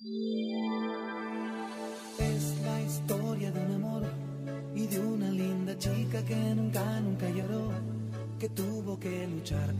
Es 0.00 0.06
la 2.62 2.80
historia 2.82 3.50
de 3.50 3.60
un 3.60 3.72
amor 3.72 4.04
y 4.72 4.86
de 4.86 5.00
una 5.00 5.28
linda 5.28 5.76
chica 5.76 6.24
que 6.24 6.36
nunca, 6.36 7.00
nunca 7.00 7.28
lloró, 7.28 7.72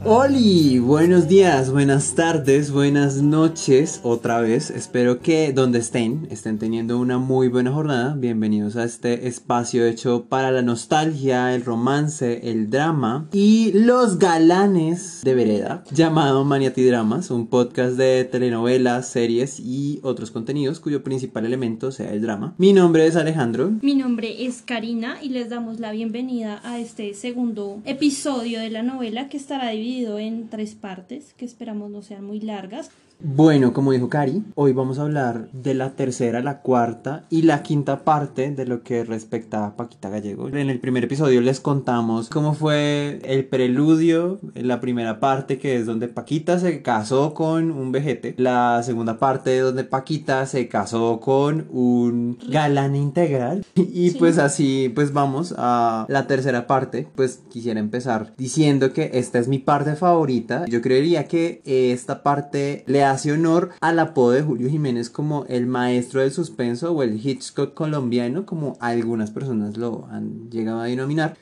Oli, 0.04 0.80
buenos 0.80 1.28
días, 1.28 1.70
buenas 1.70 2.14
tardes, 2.16 2.72
buenas 2.72 3.22
noches 3.22 4.00
otra 4.02 4.40
vez. 4.40 4.70
Espero 4.70 5.20
que 5.20 5.52
donde 5.52 5.78
estén 5.78 6.26
estén 6.30 6.58
teniendo 6.58 6.98
una 6.98 7.18
muy 7.18 7.46
buena 7.46 7.70
jornada. 7.70 8.16
Bienvenidos 8.16 8.74
a 8.74 8.82
este 8.82 9.28
espacio 9.28 9.86
hecho 9.86 10.24
para 10.28 10.50
la 10.50 10.62
nostalgia, 10.62 11.54
el 11.54 11.64
romance, 11.64 12.50
el 12.50 12.68
drama 12.68 13.28
y 13.32 13.70
los 13.74 14.18
galanes 14.18 15.20
de 15.22 15.34
vereda, 15.34 15.84
llamado 15.92 16.44
Maniati 16.44 16.82
Dramas, 16.82 17.30
un 17.30 17.46
podcast 17.46 17.96
de 17.96 18.24
telenovelas, 18.24 19.08
series 19.08 19.60
y 19.60 20.00
otros 20.02 20.32
contenidos 20.32 20.80
cuyo 20.80 21.04
principal 21.04 21.46
elemento 21.46 21.92
sea 21.92 22.12
el 22.12 22.22
drama. 22.22 22.54
Mi 22.58 22.72
nombre 22.72 23.06
es 23.06 23.14
Alejandro. 23.14 23.70
Mi 23.82 23.94
nombre 23.94 24.46
es 24.46 24.62
Karina 24.62 25.18
y 25.22 25.28
les 25.28 25.48
damos 25.48 25.78
la 25.78 25.92
bienvenida 25.92 26.60
a 26.64 26.80
este 26.80 27.14
segundo 27.14 27.80
episodio 27.84 28.47
de 28.56 28.70
la 28.70 28.82
novela 28.82 29.28
que 29.28 29.36
estará 29.36 29.70
dividido 29.70 30.18
en 30.18 30.48
tres 30.48 30.74
partes 30.74 31.34
que 31.34 31.44
esperamos 31.44 31.90
no 31.90 32.02
sean 32.02 32.24
muy 32.24 32.40
largas. 32.40 32.90
Bueno, 33.20 33.72
como 33.72 33.90
dijo 33.90 34.08
Cari, 34.08 34.44
hoy 34.54 34.72
vamos 34.72 35.00
a 35.00 35.02
hablar 35.02 35.48
de 35.52 35.74
la 35.74 35.90
tercera, 35.96 36.40
la 36.40 36.60
cuarta 36.60 37.24
y 37.30 37.42
la 37.42 37.64
quinta 37.64 38.04
parte 38.04 38.52
de 38.52 38.64
lo 38.64 38.84
que 38.84 39.02
respecta 39.02 39.66
a 39.66 39.74
Paquita 39.76 40.08
Gallego. 40.08 40.48
En 40.50 40.70
el 40.70 40.78
primer 40.78 41.02
episodio 41.02 41.40
les 41.40 41.58
contamos 41.58 42.28
cómo 42.28 42.54
fue 42.54 43.18
el 43.24 43.44
preludio, 43.46 44.38
la 44.54 44.80
primera 44.80 45.18
parte 45.18 45.58
que 45.58 45.74
es 45.74 45.84
donde 45.84 46.06
Paquita 46.06 46.60
se 46.60 46.80
casó 46.80 47.34
con 47.34 47.72
un 47.72 47.90
vejete, 47.90 48.34
la 48.38 48.80
segunda 48.84 49.18
parte 49.18 49.58
donde 49.58 49.82
Paquita 49.82 50.46
se 50.46 50.68
casó 50.68 51.18
con 51.18 51.66
un 51.70 52.38
galán 52.48 52.94
integral 52.94 53.64
y 53.74 54.10
Sí. 54.10 54.16
pues 54.16 54.38
así 54.38 54.92
pues 54.94 55.12
vamos 55.12 55.54
a 55.58 56.06
la 56.08 56.28
tercera 56.28 56.68
parte, 56.68 57.08
pues 57.16 57.42
quisiera 57.50 57.80
empezar 57.80 58.32
diciendo 58.38 58.92
que 58.92 59.10
esta 59.14 59.40
es 59.40 59.48
mi 59.48 59.58
parte 59.58 59.96
favorita. 59.96 60.66
Yo 60.66 60.80
creería 60.80 61.24
que 61.26 61.62
esta 61.64 62.22
parte 62.22 62.84
le 62.86 63.07
hace 63.10 63.32
honor 63.32 63.70
al 63.80 63.98
apodo 63.98 64.30
de 64.30 64.42
Julio 64.42 64.68
Jiménez 64.68 65.10
como 65.10 65.44
el 65.48 65.66
maestro 65.66 66.20
del 66.20 66.32
suspenso 66.32 66.92
o 66.92 67.02
el 67.02 67.24
Hitchcock 67.24 67.74
colombiano, 67.74 68.46
como 68.46 68.76
algunas 68.80 69.30
personas 69.30 69.76
lo 69.76 70.06
han 70.10 70.50
llegado 70.50 70.80
a 70.80 70.84
denominar. 70.84 71.36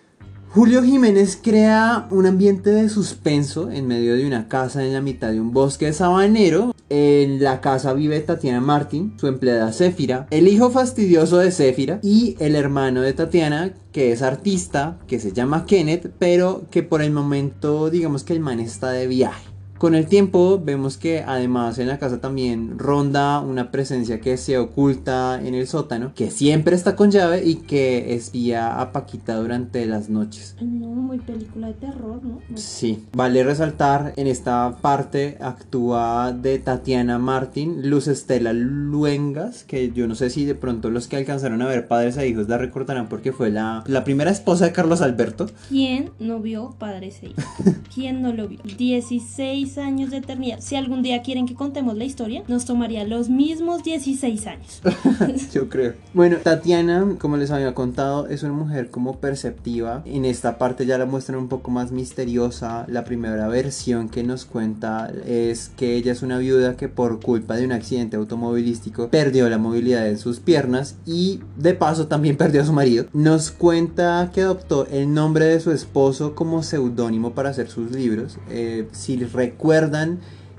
Julio 0.50 0.83
Jiménez 0.83 1.39
crea 1.42 2.06
un 2.11 2.25
ambiente 2.25 2.70
de 2.70 2.89
suspenso 2.89 3.70
en 3.70 3.87
medio 3.87 4.17
de 4.17 4.27
una 4.27 4.48
casa 4.48 4.83
en 4.84 4.94
la 4.94 5.03
mitad 5.03 5.31
de 5.31 5.41
un 5.41 5.53
bosque 5.53 5.92
sabanero. 5.92 6.75
En 6.89 7.42
la 7.42 7.61
casa 7.61 7.92
vive 7.92 8.20
Tatiana 8.20 8.61
Martín, 8.61 9.14
su 9.19 9.27
empleada 9.27 9.72
Céfira, 9.72 10.28
el 10.31 10.48
hijo 10.48 10.70
fastidioso 10.70 11.39
de 11.39 11.50
Céfira 11.50 11.98
y 12.03 12.37
el 12.39 12.55
hermano 12.55 13.03
de 13.03 13.12
Tatiana, 13.12 13.75
que 13.92 14.12
es 14.12 14.22
artista, 14.22 14.98
que 15.06 15.19
se 15.19 15.33
llama 15.33 15.67
Kenneth, 15.67 16.12
pero 16.19 16.62
que 16.70 16.83
por 16.83 17.03
el 17.03 17.11
momento 17.11 17.91
digamos 17.91 18.22
que 18.22 18.33
el 18.33 18.41
man 18.41 18.61
está 18.61 18.92
de 18.92 19.09
viaje. 19.09 19.56
Con 19.78 19.94
el 19.94 20.06
tiempo 20.06 20.60
vemos 20.62 20.96
que 20.96 21.20
además 21.20 21.78
en 21.78 21.88
la 21.88 21.98
casa 21.98 22.19
también 22.19 22.78
ronda 22.78 23.41
una 23.41 23.70
presencia 23.70 24.20
que 24.20 24.38
se 24.38 24.56
oculta 24.56 25.38
en 25.44 25.55
el 25.55 25.66
sótano, 25.66 26.12
que 26.14 26.30
siempre 26.30 26.74
está 26.74 26.96
con 26.96 27.10
llave 27.10 27.44
y 27.44 27.56
que 27.56 28.14
espía 28.14 28.80
a 28.80 28.92
Paquita 28.92 29.36
durante 29.36 29.84
las 29.84 30.08
noches. 30.08 30.56
No, 30.62 30.86
muy 30.86 31.19
película 31.19 31.69
de 31.69 31.74
terror, 31.74 32.24
¿no? 32.24 32.41
Sí, 32.54 33.04
vale 33.12 33.44
resaltar, 33.44 34.14
en 34.16 34.28
esta 34.28 34.78
parte 34.80 35.36
actúa 35.41 36.32
de 36.32 36.58
Tatiana 36.58 37.19
Martín, 37.19 37.91
Luz 37.91 38.08
Estela 38.08 38.54
Luengas, 38.54 39.64
que 39.64 39.92
yo 39.92 40.06
no 40.06 40.14
sé 40.14 40.30
si 40.30 40.47
de 40.47 40.54
pronto 40.54 40.88
los 40.88 41.06
que 41.06 41.16
alcanzaron 41.16 41.60
a 41.60 41.66
ver 41.66 41.86
Padres 41.86 42.16
e 42.16 42.27
Hijos 42.27 42.48
la 42.48 42.56
recordarán 42.56 43.10
porque 43.10 43.32
fue 43.32 43.50
la, 43.50 43.84
la 43.86 44.04
primera 44.04 44.30
esposa 44.30 44.64
de 44.64 44.72
Carlos 44.72 45.02
Alberto. 45.02 45.50
¿Quién 45.69 46.12
no 46.19 46.41
vio 46.41 46.75
Padres 46.78 47.22
e 47.22 47.26
Hijos? 47.26 47.44
¿Quién 47.94 48.22
no 48.22 48.32
lo 48.32 48.48
vio? 48.48 48.60
16 48.78 49.66
años 49.78 50.10
de 50.10 50.19
eternidad. 50.19 50.59
Si 50.60 50.77
algún 50.77 51.03
día 51.03 51.22
quieren 51.22 51.47
que 51.47 51.54
contemos 51.54 51.97
la 51.97 52.04
historia, 52.04 52.43
nos 52.49 52.65
tomaría 52.65 53.04
los 53.04 53.28
mismos 53.28 53.82
16 53.82 54.47
años. 54.47 54.82
Yo 55.53 55.69
creo. 55.69 55.94
Bueno, 56.15 56.38
Tatiana, 56.43 57.16
como 57.19 57.37
les 57.37 57.50
había 57.50 57.75
contado, 57.75 58.27
es 58.28 58.43
una 58.43 58.53
mujer 58.53 58.91
como 58.91 59.19
perceptiva. 59.19 60.03
En 60.06 60.25
esta 60.25 60.59
parte 60.59 60.87
ya 60.87 60.99
la 60.99 61.06
muestran 61.06 61.38
un 61.38 61.49
poco 61.49 61.71
más 61.71 61.93
misteriosa. 61.93 62.87
La 62.88 63.04
primera 63.04 63.49
versión 63.49 64.09
que 64.09 64.22
nos 64.22 64.44
cuenta 64.44 65.12
es 65.27 65.71
que 65.77 65.97
ella 65.97 66.12
es 66.12 66.22
una 66.22 66.38
viuda 66.38 66.77
que 66.77 66.88
por 66.88 67.21
culpa 67.21 67.56
de 67.56 67.65
un 67.65 67.72
accidente 67.72 68.16
automovilístico 68.16 69.09
perdió 69.09 69.48
la 69.48 69.59
movilidad 69.59 70.04
de 70.04 70.16
sus 70.16 70.41
piernas 70.41 70.97
y 71.06 71.41
de 71.56 71.75
paso 71.75 72.06
también 72.06 72.37
perdió 72.37 72.62
a 72.62 72.66
su 72.66 72.72
marido. 72.72 73.06
Nos 73.12 73.50
cuenta 73.50 74.31
que 74.33 74.43
adoptó 74.43 74.87
el 74.87 75.12
nombre 75.12 75.47
de 75.47 75.60
su 75.60 75.72
esposo 75.72 76.34
como 76.34 76.62
seudónimo 76.62 77.33
para 77.33 77.50
hacer 77.50 77.69
sus 77.69 77.91
libros. 77.91 78.38
Eh, 78.50 78.88
si 78.93 79.16
recuerdan, 79.16 79.56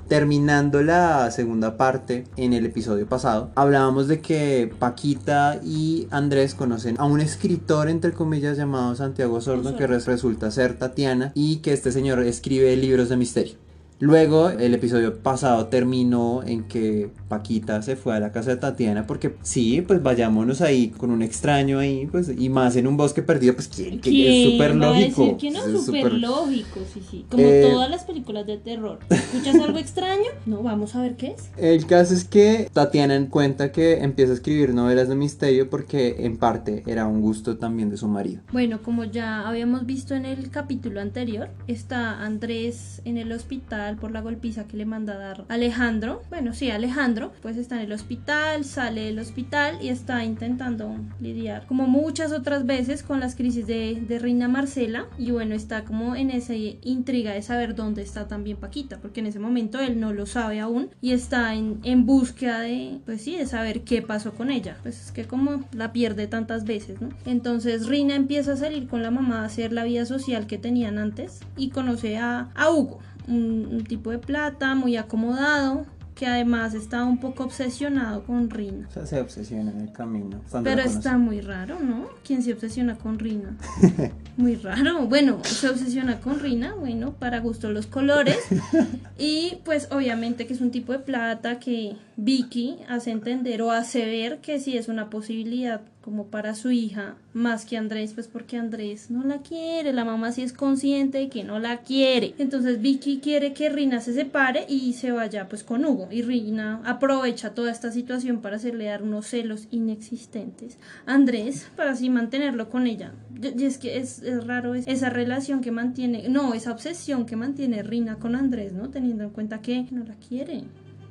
Terminando 0.07 0.81
la 0.83 1.29
segunda 1.31 1.75
parte 1.75 2.23
en 2.37 2.53
el 2.53 2.65
episodio 2.65 3.05
pasado, 3.07 3.51
hablábamos 3.55 4.07
de 4.07 4.21
que 4.21 4.71
Paquita 4.79 5.59
y 5.61 6.07
Andrés 6.11 6.55
conocen 6.55 6.95
a 6.97 7.03
un 7.03 7.19
escritor 7.19 7.89
entre 7.89 8.13
comillas 8.13 8.57
llamado 8.57 8.95
Santiago 8.95 9.41
Sordo 9.41 9.75
que 9.75 9.85
res- 9.85 10.05
resulta 10.05 10.49
ser 10.49 10.77
Tatiana 10.79 11.33
y 11.35 11.57
que 11.57 11.73
este 11.73 11.91
señor 11.91 12.23
escribe 12.23 12.77
libros 12.77 13.09
de 13.09 13.17
misterio. 13.17 13.55
Luego 13.99 14.49
el 14.49 14.73
episodio 14.75 15.17
pasado 15.23 15.67
terminó 15.67 16.43
en 16.43 16.65
que 16.65 17.09
Paquita 17.29 17.81
se 17.81 17.95
fue 17.95 18.15
a 18.15 18.19
la 18.19 18.31
casa 18.31 18.51
de 18.51 18.57
Tatiana 18.57 19.07
porque 19.07 19.33
sí, 19.41 19.81
pues 19.81 20.03
vayámonos 20.03 20.61
ahí 20.61 20.89
con 20.89 21.09
un 21.09 21.23
extraño 21.23 21.79
ahí, 21.79 22.07
pues 22.11 22.31
y 22.37 22.49
más 22.49 22.75
en 22.75 22.85
un 22.87 22.95
bosque 22.95 23.23
perdido, 23.23 23.55
pues 23.55 23.67
quién, 23.67 23.99
que 23.99 24.09
es 24.09 24.13
¿Quién 24.13 24.51
súper 24.51 24.75
lógico. 24.75 25.37
que 25.37 25.49
no? 25.51 25.59
Es 25.65 25.85
Súper 25.85 26.03
súper- 26.03 26.13
lógico, 26.19 26.79
sí, 26.93 27.01
sí. 27.09 27.25
Como 27.31 27.43
Eh, 27.43 27.67
todas 27.71 27.89
las 27.89 28.03
películas 28.03 28.45
de 28.45 28.57
terror. 28.57 28.99
¿Escuchas 29.09 29.55
algo 29.55 29.79
extraño? 29.79 30.25
No, 30.45 30.61
vamos 30.61 30.93
a 30.95 31.01
ver 31.01 31.15
qué 31.15 31.27
es. 31.31 31.49
El 31.57 31.85
caso 31.87 32.13
es 32.13 32.23
que 32.23 32.69
Tatiana 32.71 33.17
cuenta 33.29 33.71
que 33.71 34.03
empieza 34.03 34.31
a 34.31 34.35
escribir 34.35 34.73
novelas 34.73 35.07
de 35.09 35.15
misterio 35.15 35.69
porque 35.69 36.17
en 36.19 36.37
parte 36.37 36.83
era 36.85 37.07
un 37.07 37.21
gusto 37.21 37.57
también 37.57 37.89
de 37.89 37.97
su 37.97 38.07
marido. 38.07 38.41
Bueno, 38.51 38.81
como 38.83 39.05
ya 39.05 39.47
habíamos 39.47 39.85
visto 39.85 40.13
en 40.13 40.25
el 40.25 40.51
capítulo 40.51 41.01
anterior, 41.01 41.49
está 41.67 42.23
Andrés 42.23 43.01
en 43.05 43.17
el 43.17 43.31
hospital 43.31 43.86
por 43.95 44.11
la 44.11 44.21
golpiza 44.21 44.67
que 44.67 44.77
le 44.77 44.85
manda 44.85 45.13
a 45.13 45.17
dar 45.17 45.45
Alejandro. 45.47 46.21
Bueno, 46.29 46.53
sí, 46.53 46.69
Alejandro, 46.69 47.31
pues 47.41 47.57
está 47.57 47.75
en 47.75 47.81
el 47.81 47.93
hospital, 47.93 48.65
sale 48.65 49.05
del 49.05 49.19
hospital 49.19 49.77
y 49.81 49.89
está 49.89 50.23
intentando 50.25 50.95
lidiar, 51.19 51.65
como 51.67 51.87
muchas 51.87 52.31
otras 52.31 52.65
veces, 52.65 53.03
con 53.03 53.19
las 53.19 53.35
crisis 53.35 53.65
de, 53.67 54.03
de 54.07 54.19
Reina 54.19 54.47
Marcela. 54.47 55.05
Y 55.17 55.31
bueno, 55.31 55.55
está 55.55 55.85
como 55.85 56.15
en 56.15 56.29
esa 56.29 56.55
intriga 56.55 57.31
de 57.31 57.41
saber 57.41 57.75
dónde 57.75 58.01
está 58.01 58.27
también 58.27 58.57
Paquita, 58.57 58.97
porque 59.01 59.19
en 59.19 59.27
ese 59.27 59.39
momento 59.39 59.79
él 59.79 59.99
no 59.99 60.13
lo 60.13 60.25
sabe 60.25 60.59
aún 60.59 60.89
y 61.01 61.11
está 61.11 61.53
en, 61.55 61.79
en 61.83 62.05
búsqueda 62.05 62.59
de, 62.59 62.99
pues 63.05 63.21
sí, 63.21 63.37
de 63.37 63.45
saber 63.45 63.81
qué 63.81 64.01
pasó 64.01 64.33
con 64.33 64.51
ella. 64.51 64.77
Pues 64.83 65.01
es 65.01 65.11
que 65.11 65.25
como 65.25 65.63
la 65.71 65.93
pierde 65.93 66.27
tantas 66.27 66.65
veces, 66.65 67.01
¿no? 67.01 67.09
Entonces 67.25 67.87
Rina 67.87 68.15
empieza 68.15 68.53
a 68.53 68.57
salir 68.57 68.87
con 68.87 69.03
la 69.03 69.11
mamá 69.11 69.41
a 69.41 69.45
hacer 69.45 69.71
la 69.71 69.83
vida 69.83 70.05
social 70.05 70.47
que 70.47 70.57
tenían 70.57 70.97
antes 70.97 71.39
y 71.55 71.69
conoce 71.69 72.17
a, 72.17 72.49
a 72.55 72.71
Hugo, 72.71 72.99
un, 73.27 73.67
un 73.71 73.83
tipo 73.83 74.11
de 74.11 74.19
plata, 74.19 74.75
muy 74.75 74.97
acomodado, 74.97 75.85
que 76.17 76.25
además 76.25 76.73
está 76.73 77.05
un 77.05 77.19
poco 77.19 77.43
obsesionado 77.43 78.23
con 78.23 78.49
Rina. 78.49 78.87
O 78.89 78.91
sea, 78.91 79.05
se 79.05 79.21
obsesiona 79.21 79.71
en 79.71 79.81
el 79.81 79.91
camino. 79.91 80.41
Pero 80.63 80.81
está 80.81 81.17
muy 81.17 81.41
raro, 81.41 81.79
¿no? 81.79 82.07
¿Quién 82.25 82.41
se 82.41 82.53
obsesiona 82.53 82.95
con 82.97 83.19
Rina? 83.19 83.55
Muy 84.37 84.55
raro. 84.55 85.07
Bueno, 85.07 85.39
se 85.43 85.67
obsesiona 85.67 86.19
con 86.19 86.39
Rina, 86.39 86.75
bueno, 86.75 87.13
para 87.13 87.39
gusto 87.39 87.71
los 87.71 87.87
colores. 87.87 88.39
Y 89.19 89.57
pues 89.65 89.87
obviamente 89.91 90.45
que 90.45 90.53
es 90.53 90.61
un 90.61 90.69
tipo 90.69 90.91
de 90.93 90.99
plata 90.99 91.59
que 91.59 91.95
Vicky 92.19 92.77
hace 92.89 93.11
entender 93.11 93.61
o 93.61 93.69
hace 93.71 94.03
ver 94.05 94.39
que 94.39 94.59
sí 94.59 94.75
es 94.75 94.87
una 94.87 95.09
posibilidad 95.09 95.81
como 96.01 96.27
para 96.27 96.55
su 96.55 96.71
hija, 96.71 97.15
más 97.33 97.65
que 97.65 97.77
Andrés, 97.77 98.13
pues 98.13 98.27
porque 98.27 98.57
Andrés 98.57 99.11
no 99.11 99.23
la 99.25 99.39
quiere, 99.41 99.91
la 99.93 100.05
mamá 100.05 100.31
sí 100.31 100.41
es 100.41 100.53
consciente 100.53 101.17
de 101.17 101.29
que 101.29 101.43
no 101.43 101.59
la 101.59 101.81
quiere. 101.81 102.33
Entonces 102.39 102.81
Vicky 102.81 103.19
quiere 103.19 103.53
que 103.53 103.69
Rina 103.69 103.99
se 103.99 104.13
separe 104.13 104.65
y 104.69 104.93
se 104.93 105.11
vaya 105.11 105.47
pues 105.49 105.63
con 105.65 105.85
Hugo. 105.85 106.07
Y 106.09 106.21
Rina 106.21 106.81
aprovecha 106.85 107.53
toda 107.53 107.71
esta 107.71 107.91
situación 107.91 108.39
para 108.41 108.55
hacerle 108.55 108.85
dar 108.85 109.03
unos 109.03 109.27
celos 109.27 109.67
inexistentes 109.69 110.77
a 111.05 111.13
Andrés 111.13 111.69
para 111.75 111.91
así 111.91 112.09
mantenerlo 112.09 112.69
con 112.69 112.87
ella. 112.87 113.11
Y 113.41 113.65
es 113.65 113.77
que 113.77 113.97
es, 113.97 114.23
raro 114.47 114.73
es- 114.75 114.87
esa 114.87 115.09
relación 115.09 115.59
que 115.61 115.71
mantiene, 115.71 116.29
no, 116.29 116.53
esa 116.53 116.71
obsesión 116.71 117.25
que 117.25 117.35
mantiene 117.35 117.83
Rina 117.83 118.15
con 118.15 118.35
Andrés, 118.35 118.71
¿no? 118.73 118.89
Teniendo 118.89 119.25
en 119.25 119.29
cuenta 119.31 119.61
que 119.61 119.85
no 119.91 120.05
la 120.05 120.15
quiere. 120.15 120.63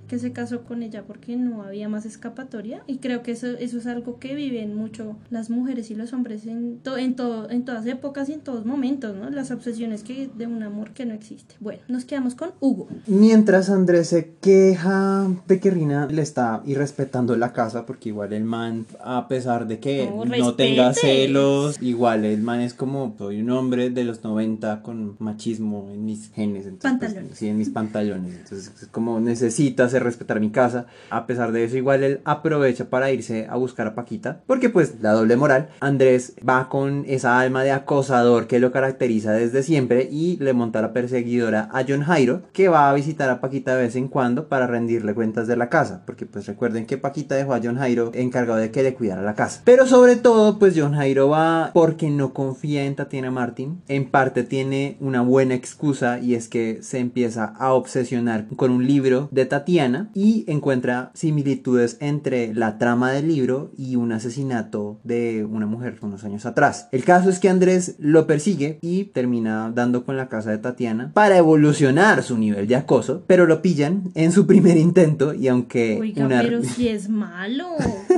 Que 0.08 0.19
se 0.19 0.32
casó 0.32 0.62
con 0.62 0.82
ella 0.82 1.05
porque 1.06 1.37
no 1.37 1.62
había 1.62 1.88
más 1.88 2.06
escapatoria 2.06 2.82
y 2.87 2.99
creo 2.99 3.23
que 3.23 3.32
eso, 3.32 3.49
eso 3.49 3.79
es 3.79 3.87
algo 3.87 4.19
que 4.19 4.35
viven 4.35 4.75
mucho 4.75 5.17
las 5.31 5.50
mujeres 5.50 5.91
y 5.91 5.94
los 5.94 6.12
hombres 6.12 6.47
en, 6.47 6.79
to- 6.79 6.97
en, 6.99 7.14
todo, 7.17 7.50
en 7.50 7.64
todas 7.64 7.87
épocas 7.87 8.29
y 8.29 8.35
en 8.35 8.41
todos 8.41 8.64
momentos, 8.64 9.17
¿no? 9.17 9.31
Las 9.31 9.50
obsesiones 9.50 10.03
que 10.03 10.29
de 10.37 10.47
un 10.47 10.62
amor 10.62 10.91
que 10.93 11.06
no 11.06 11.14
existe. 11.14 11.55
Bueno, 11.61 11.81
nos 11.88 12.05
quedamos 12.05 12.35
con 12.35 12.50
Hugo. 12.61 12.88
Mientras 13.06 13.70
Andrés 13.70 14.08
se 14.08 14.35
queja 14.41 15.29
de 15.49 15.61
que 15.61 15.70
Rina 15.70 16.06
le 16.06 16.23
está 16.23 16.62
irrespetando 16.67 17.37
la 17.37 17.53
casa, 17.53 17.87
porque 17.87 18.08
igual 18.11 18.32
el 18.32 18.44
man, 18.44 18.87
a 19.05 19.29
pesar 19.29 19.67
de 19.67 19.79
que 19.81 20.06
No, 20.11 20.25
no, 20.25 20.55
tenga 20.55 20.93
celos, 20.94 21.76
igual 21.82 22.25
el 22.25 22.43
man 22.43 22.61
es 22.61 22.75
como, 22.75 23.14
soy 23.19 23.41
un 23.41 23.50
hombre 23.50 23.91
de 23.91 24.05
los 24.05 24.23
90 24.25 24.82
con 24.82 25.17
machismo 25.19 25.88
en 25.93 26.05
mis 26.05 26.31
genes, 26.32 26.67
entonces, 26.67 26.99
pues, 26.99 27.11
Pantalones. 27.12 27.38
sí, 27.38 27.49
en 27.49 27.58
mis 27.58 27.70
pantalones, 27.70 28.35
entonces 28.35 28.73
es 28.82 28.88
como 28.88 29.20
necesita 29.20 29.88
respetar 30.00 30.40
mi 30.40 30.50
casa, 30.50 30.87
a 31.10 31.26
pesar 31.26 31.52
de 31.52 31.64
eso 31.64 31.76
igual 31.76 32.02
él 32.02 32.20
aprovecha 32.25 32.87
para 32.87 33.10
irse 33.10 33.46
a 33.48 33.56
buscar 33.56 33.87
a 33.87 33.94
Paquita, 33.94 34.40
porque 34.46 34.70
pues 34.70 34.96
la 35.00 35.12
doble 35.12 35.37
moral, 35.37 35.69
Andrés 35.81 36.34
va 36.46 36.69
con 36.69 37.04
esa 37.06 37.38
alma 37.38 37.62
de 37.64 37.72
acosador 37.72 38.46
que 38.46 38.60
lo 38.60 38.72
caracteriza 38.72 39.32
desde 39.32 39.62
siempre 39.62 40.08
y 40.10 40.37
le 40.38 40.52
monta 40.52 40.82
la 40.82 40.93
perseguidora 40.93 41.69
a 41.72 41.84
John 41.87 42.02
Jairo, 42.02 42.43
que 42.52 42.69
va 42.69 42.90
a 42.90 42.94
visitar 42.94 43.31
a 43.31 43.40
Paquita 43.40 43.76
de 43.76 43.82
vez 43.82 43.96
en 43.96 44.08
cuando 44.08 44.48
para 44.48 44.66
rendirle 44.66 45.14
cuentas 45.14 45.46
de 45.46 45.56
la 45.56 45.69
casa, 45.69 46.02
porque 46.06 46.26
pues 46.26 46.46
recuerden 46.46 46.87
que 46.87 46.98
Paquita 46.98 47.34
dejó 47.34 47.54
a 47.54 47.60
John 47.62 47.76
Jairo 47.76 48.10
encargado 48.14 48.58
de 48.58 48.70
que 48.70 48.82
le 48.82 48.94
cuidara 48.94 49.22
la 49.22 49.34
casa. 49.34 49.62
Pero 49.64 49.87
sobre 49.87 50.16
todo 50.16 50.58
pues 50.58 50.75
John 50.76 50.94
Jairo 50.94 51.28
va 51.28 51.70
porque 51.72 52.10
no 52.10 52.32
confía 52.32 52.84
en 52.84 52.96
Tatiana 52.96 53.31
Martin, 53.31 53.82
en 53.88 54.10
parte 54.10 54.43
tiene 54.43 54.96
una 55.00 55.22
buena 55.22 55.54
excusa 55.54 56.19
y 56.20 56.34
es 56.34 56.48
que 56.48 56.78
se 56.82 56.98
empieza 56.98 57.44
a 57.44 57.72
obsesionar 57.72 58.46
con 58.56 58.70
un 58.70 58.87
libro 58.87 59.28
de 59.31 59.46
Tatiana 59.46 59.85
y 60.14 60.44
encuentra 60.46 61.10
similitudes 61.14 61.96
entre 62.00 62.54
la 62.54 62.78
trama 62.78 63.12
del 63.12 63.28
libro 63.28 63.70
y 63.76 63.96
un 63.96 64.12
asesinato 64.12 64.98
de 65.04 65.44
una 65.44 65.66
mujer 65.66 65.98
unos 66.06 66.24
años 66.24 66.46
atrás. 66.46 66.88
El 66.92 67.04
caso 67.04 67.28
es 67.28 67.38
que 67.38 67.48
Andrés 67.48 67.96
lo 67.98 68.26
persigue 68.26 68.78
y 68.80 69.04
termina 69.04 69.70
dando 69.74 70.04
con 70.04 70.16
la 70.16 70.28
casa 70.28 70.50
de 70.50 70.58
Tatiana 70.58 71.10
para 71.12 71.36
evolucionar 71.36 72.22
su 72.22 72.38
nivel 72.38 72.66
de 72.66 72.76
acoso, 72.76 73.24
pero 73.26 73.46
lo 73.46 73.62
pillan 73.62 74.10
en 74.14 74.32
su 74.32 74.46
primer 74.46 74.76
intento 74.76 75.34
y 75.34 75.48
aunque 75.48 75.98
Oiga, 76.00 76.26
una 76.26 76.42
pero 76.42 76.62
si 76.62 76.88
es 76.88 77.08
malo, 77.08 77.66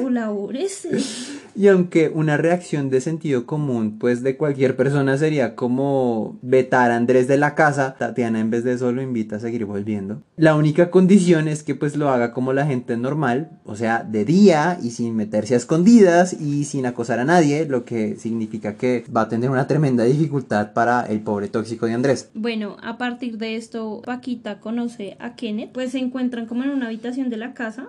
y 1.54 1.68
aunque 1.68 2.08
una 2.08 2.36
reacción 2.36 2.88
de 2.88 3.00
sentido 3.00 3.46
común, 3.46 3.98
pues 3.98 4.22
de 4.22 4.36
cualquier 4.36 4.76
persona 4.76 5.18
sería 5.18 5.56
como 5.56 6.38
vetar 6.40 6.90
a 6.90 6.96
Andrés 6.96 7.26
de 7.26 7.36
la 7.36 7.54
casa, 7.54 7.96
Tatiana 7.98 8.38
en 8.38 8.50
vez 8.50 8.62
de 8.64 8.74
eso 8.74 8.92
lo 8.92 9.02
invita 9.02 9.36
a 9.36 9.40
seguir 9.40 9.64
volviendo. 9.64 10.22
La 10.36 10.54
única 10.54 10.90
condición 10.90 11.48
es 11.48 11.62
que 11.62 11.74
pues 11.74 11.96
lo 11.96 12.10
haga 12.10 12.32
como 12.32 12.52
la 12.52 12.66
gente 12.66 12.96
normal, 12.96 13.50
o 13.64 13.74
sea, 13.74 14.04
de 14.04 14.24
día 14.24 14.78
y 14.82 14.90
sin 14.90 15.16
meterse 15.16 15.54
a 15.54 15.56
escondidas 15.56 16.32
y 16.32 16.64
sin 16.64 16.86
acosar 16.86 17.18
a 17.18 17.24
nadie, 17.24 17.66
lo 17.66 17.84
que 17.84 18.16
significa 18.16 18.76
que 18.76 19.04
va 19.14 19.22
a 19.22 19.28
tener 19.28 19.50
una 19.50 19.66
tremenda 19.66 20.04
dificultad 20.04 20.72
para 20.72 21.06
el 21.06 21.20
pobre 21.20 21.48
tóxico 21.48 21.86
de 21.86 21.94
Andrés. 21.94 22.30
Bueno, 22.34 22.76
a 22.82 22.98
partir 22.98 23.38
de 23.38 23.56
esto, 23.56 24.02
Paquita 24.04 24.60
conoce 24.60 25.16
a 25.18 25.34
Kenneth, 25.34 25.72
pues 25.72 25.92
se 25.92 25.98
encuentran 25.98 26.46
como 26.46 26.62
en 26.62 26.70
una 26.70 26.86
habitación 26.86 27.30
de 27.30 27.36
la 27.36 27.54
casa, 27.54 27.88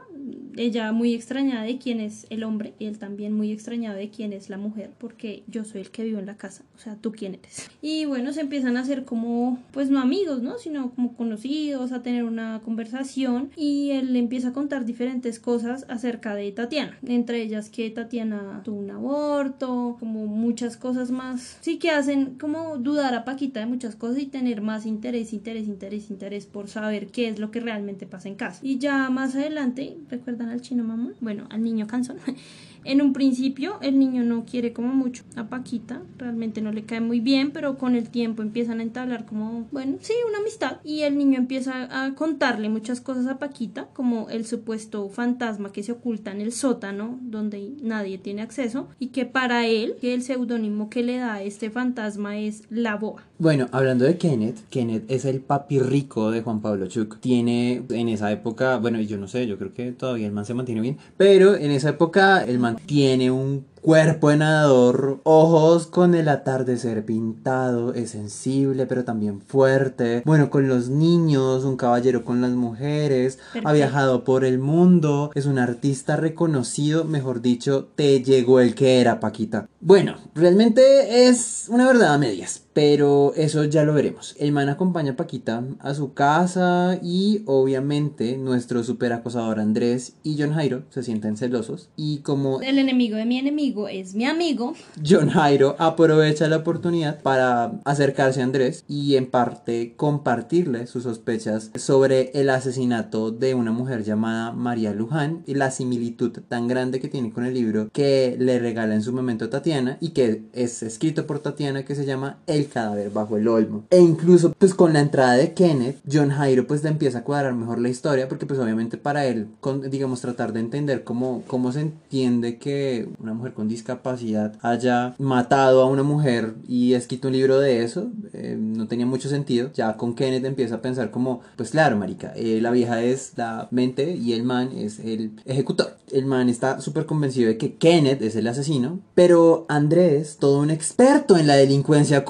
ella 0.57 0.92
muy 0.92 1.13
extrañada 1.13 1.63
de 1.63 1.78
quién 1.78 2.00
es 2.00 2.28
el 2.30 2.44
hombre 2.44 2.74
y 2.80 2.86
él 2.86 3.00
también 3.00 3.34
muy 3.34 3.51
extrañado 3.51 3.98
de 3.98 4.10
quién 4.10 4.34
es 4.34 4.50
la 4.50 4.57
mujer, 4.57 4.92
porque 4.98 5.44
yo 5.48 5.66
soy 5.66 5.81
el 5.81 5.92
que 5.92 6.04
vivo 6.04 6.19
en 6.19 6.25
la 6.25 6.38
casa, 6.38 6.63
o 6.75 6.80
sea, 6.80 6.96
tú 6.96 7.12
quién 7.12 7.36
eres. 7.36 7.69
Y 7.81 8.06
bueno, 8.06 8.34
se 8.34 8.42
empiezan 8.42 8.78
a 8.78 8.81
hacer 8.81 9.06
como, 9.06 9.60
pues 9.72 9.90
no 9.90 10.00
amigos, 10.00 10.42
¿no? 10.42 10.57
Sino 10.57 10.92
como 10.92 11.16
conocidos, 11.16 11.92
a 11.92 12.04
tener 12.04 12.24
una 12.24 12.62
conversación 12.63 13.51
y 13.56 13.92
él 13.92 14.13
le 14.13 14.19
empieza 14.19 14.50
a 14.50 14.54
contar 14.54 14.86
diferentes 14.86 15.40
cosas 15.40 15.86
acerca 15.90 16.36
de 16.36 16.51
Tatiana, 16.51 16.98
entre 17.06 17.42
ellas 17.42 17.69
que 17.69 17.90
Tatiana 17.90 18.62
tuvo 18.63 18.80
un 18.80 18.92
aborto, 18.92 19.98
como 20.00 20.25
muchas 20.28 20.78
cosas 20.78 21.12
más, 21.12 21.57
sí 21.62 21.78
que 21.80 21.92
hacen 21.92 22.38
como 22.40 22.78
dudar 22.78 23.13
a 23.13 23.25
Paquita 23.25 23.60
de 23.60 23.66
muchas 23.66 23.96
cosas 23.96 24.19
y 24.19 24.25
tener 24.25 24.62
más 24.62 24.86
interés, 24.86 25.34
interés, 25.34 25.68
interés, 25.68 26.10
interés 26.10 26.46
por 26.46 26.68
saber 26.68 27.07
qué 27.07 27.30
es 27.30 27.40
lo 27.40 27.51
que 27.51 27.60
realmente 27.60 28.06
pasa 28.06 28.28
en 28.28 28.36
casa. 28.36 28.60
Y 28.63 28.78
ya 28.78 29.10
más 29.10 29.36
adelante, 29.36 29.98
¿recuerdan 30.39 30.53
al 30.53 30.62
chino 30.62 30.83
mamá? 30.86 31.12
Bueno, 31.19 31.47
al 31.50 31.62
niño 31.62 31.86
canzón. 31.86 32.18
En 32.83 33.01
un 33.01 33.13
principio 33.13 33.77
el 33.81 33.99
niño 33.99 34.23
no 34.23 34.45
quiere 34.45 34.73
como 34.73 34.93
mucho 34.93 35.23
a 35.35 35.49
Paquita, 35.49 36.01
realmente 36.17 36.61
no 36.61 36.71
le 36.71 36.83
cae 36.83 37.01
muy 37.01 37.19
bien, 37.19 37.51
pero 37.51 37.77
con 37.77 37.95
el 37.95 38.09
tiempo 38.09 38.41
empiezan 38.41 38.79
a 38.79 38.83
entablar 38.83 39.25
como, 39.25 39.67
bueno, 39.71 39.97
sí, 40.01 40.13
una 40.27 40.39
amistad. 40.39 40.77
Y 40.83 41.01
el 41.01 41.17
niño 41.17 41.37
empieza 41.37 42.05
a 42.05 42.15
contarle 42.15 42.69
muchas 42.69 43.01
cosas 43.01 43.27
a 43.27 43.39
Paquita, 43.39 43.87
como 43.93 44.29
el 44.29 44.45
supuesto 44.45 45.09
fantasma 45.09 45.71
que 45.71 45.83
se 45.83 45.91
oculta 45.91 46.31
en 46.31 46.41
el 46.41 46.51
sótano, 46.51 47.19
donde 47.21 47.71
nadie 47.81 48.17
tiene 48.17 48.41
acceso, 48.41 48.87
y 48.99 49.07
que 49.07 49.25
para 49.25 49.67
él, 49.67 49.95
que 49.99 50.13
el 50.13 50.21
seudónimo 50.21 50.89
que 50.89 51.03
le 51.03 51.17
da 51.17 51.35
a 51.35 51.43
este 51.43 51.69
fantasma 51.69 52.37
es 52.37 52.63
la 52.69 52.95
boa. 52.95 53.23
Bueno, 53.37 53.67
hablando 53.71 54.05
de 54.05 54.17
Kenneth, 54.17 54.67
Kenneth 54.69 55.09
es 55.09 55.25
el 55.25 55.39
papi 55.39 55.79
rico 55.79 56.31
de 56.31 56.41
Juan 56.41 56.61
Pablo 56.61 56.87
Chuk. 56.87 57.19
Tiene 57.19 57.83
en 57.89 58.09
esa 58.09 58.31
época, 58.31 58.77
bueno, 58.77 58.99
yo 58.99 59.17
no 59.17 59.27
sé, 59.27 59.47
yo 59.47 59.57
creo 59.57 59.73
que 59.73 59.91
todavía 59.91 60.27
el 60.27 60.33
man 60.33 60.45
se 60.45 60.53
mantiene 60.53 60.81
bien, 60.81 60.97
pero 61.15 61.55
en 61.55 61.71
esa 61.71 61.89
época 61.89 62.43
el 62.43 62.59
man 62.59 62.69
tiene 62.75 63.31
un 63.31 63.66
cuerpo 63.81 64.30
de 64.30 64.38
nadador, 64.38 65.21
ojos 65.24 65.88
con 65.88 66.13
el 66.13 66.27
atardecer 66.27 67.06
pintado, 67.06 67.94
es 67.94 68.12
sensible 68.12 68.86
pero 68.86 69.06
también 69.06 69.42
fuerte, 69.42 70.21
bueno, 70.25 70.50
con 70.50 70.68
los 70.68 70.89
niños, 70.89 71.63
un 71.63 71.77
caballero 71.77 72.25
con 72.25 72.42
las 72.42 72.51
mujeres, 72.51 73.39
ha 73.63 73.74
viajado 73.74 74.24
por 74.24 74.44
el 74.44 74.60
mundo, 74.60 75.31
es 75.33 75.45
un 75.45 75.60
artista 75.60 76.18
reconocido, 76.18 77.06
mejor 77.06 77.42
dicho, 77.42 77.88
te 77.95 78.21
llegó 78.21 78.60
el 78.60 78.75
que 78.75 79.00
era 79.00 79.19
Paquita. 79.19 79.68
Bueno, 79.80 80.18
realmente 80.36 81.27
es 81.27 81.68
una 81.69 81.88
verdad 81.88 82.13
a 82.13 82.18
medias, 82.18 82.63
pero 82.79 83.33
eso 83.35 83.65
ya 83.65 83.83
lo 83.83 83.93
veremos. 83.93 84.37
El 84.39 84.53
man 84.53 84.69
acompaña 84.69 85.11
a 85.11 85.15
Paquita 85.17 85.65
a 85.81 85.93
su 85.93 86.13
casa 86.13 86.97
y 87.03 87.43
obviamente 87.45 88.37
nuestro 88.37 88.85
super 88.85 89.11
acosador 89.11 89.59
Andrés 89.59 90.13
y 90.23 90.37
John 90.39 90.53
Jairo 90.53 90.83
se 90.89 91.03
sienten 91.03 91.35
celosos 91.35 91.89
y 91.97 92.19
como 92.19 92.61
El 92.61 92.79
enemigo 92.79 93.17
de 93.17 93.25
mi 93.25 93.37
enemigo 93.37 93.89
es 93.89 94.15
mi 94.15 94.23
amigo. 94.23 94.75
John 95.05 95.27
Jairo 95.27 95.75
aprovecha 95.77 96.47
la 96.47 96.55
oportunidad 96.55 97.21
para 97.21 97.81
acercarse 97.83 98.39
a 98.39 98.45
Andrés 98.45 98.85
y 98.87 99.17
en 99.17 99.25
parte 99.25 99.95
compartirle 99.97 100.87
sus 100.87 101.03
sospechas 101.03 101.71
sobre 101.75 102.31
el 102.33 102.49
asesinato 102.49 103.31
de 103.31 103.55
una 103.55 103.73
mujer 103.73 104.05
llamada 104.05 104.53
María 104.53 104.93
Luján 104.93 105.43
y 105.45 105.55
la 105.55 105.71
similitud 105.71 106.31
tan 106.47 106.69
grande 106.69 107.01
que 107.01 107.09
tiene 107.09 107.33
con 107.33 107.43
el 107.43 107.55
libro 107.55 107.89
que 107.91 108.37
le 108.39 108.57
regala 108.57 108.95
en 108.95 109.03
su 109.03 109.11
momento 109.11 109.49
Tatiana 109.49 109.97
y 109.99 110.11
que 110.11 110.43
es 110.53 110.81
escrito 110.81 111.27
por 111.27 111.39
Tatiana 111.39 111.83
que 111.83 111.95
se 111.95 112.05
llama 112.05 112.37
El 112.47 112.69
cadáver 112.69 113.10
bajo 113.10 113.38
el 113.38 113.48
olmo. 113.48 113.83
E 113.89 114.00
incluso 114.00 114.54
pues 114.57 114.74
con 114.74 114.94
la 114.94 115.01
entrada 115.01 115.33
de 115.33 115.54
Kenneth, 115.54 115.98
John 116.12 116.30
Jairo 116.30 116.68
pues 116.68 116.83
le 116.83 116.89
empieza 116.89 117.19
a 117.19 117.24
cuadrar 117.24 117.54
mejor 117.54 117.80
la 117.80 117.89
historia 117.89 118.27
porque 118.27 118.45
pues 118.45 118.60
obviamente 118.60 118.98
para 118.98 119.25
él, 119.25 119.48
con, 119.60 119.89
digamos, 119.89 120.21
tratar 120.21 120.54
de 120.54 120.60
entender 120.60 121.04
cómo, 121.04 121.44
cómo 121.48 121.71
se 121.71 121.81
entiende 121.81 122.58
que 122.58 123.10
una 123.20 123.34
mujer 123.34 123.53
con 123.53 123.67
discapacidad 123.67 124.53
haya 124.62 125.15
matado 125.17 125.82
a 125.82 125.86
una 125.86 126.03
mujer 126.03 126.55
y 126.67 126.93
escrito 126.93 127.27
un 127.27 127.34
libro 127.34 127.60
de 127.60 127.84
eso, 127.84 128.10
eh, 128.34 128.58
no 128.60 128.88
tenía 128.88 129.05
mucho 129.05 129.29
sentido. 129.29 129.72
Ya 129.74 129.98
con 129.98 130.15
Kenneth 130.15 130.46
empieza 130.46 130.75
a 130.75 130.82
pensar 130.82 131.12
como, 131.12 131.41
pues 131.55 131.72
claro, 131.72 131.98
marica, 131.98 132.34
eh, 132.36 132.60
la 132.62 132.72
vieja 132.72 133.01
es 133.01 133.34
la 133.36 133.67
mente 133.72 134.15
y 134.15 134.34
el 134.34 134.43
man 134.43 134.70
es 134.75 135.00
el 135.00 135.32
ejecutor. 135.46 135.98
El 136.12 136.25
man 136.25 136.50
está 136.50 136.82
súper 136.82 137.05
convencido 137.05 137.50
de 137.50 137.58
que 137.58 137.75
Kenneth 137.75 138.22
es 138.22 138.36
el 138.36 138.48
asesino, 138.48 139.00
pero 139.15 139.65
Andrés, 139.70 140.38
todo 140.39 140.60
un 140.60 140.72
experto 140.72 141.38
en 141.38 141.48
la 141.48 141.55
delincuencia 141.55 142.25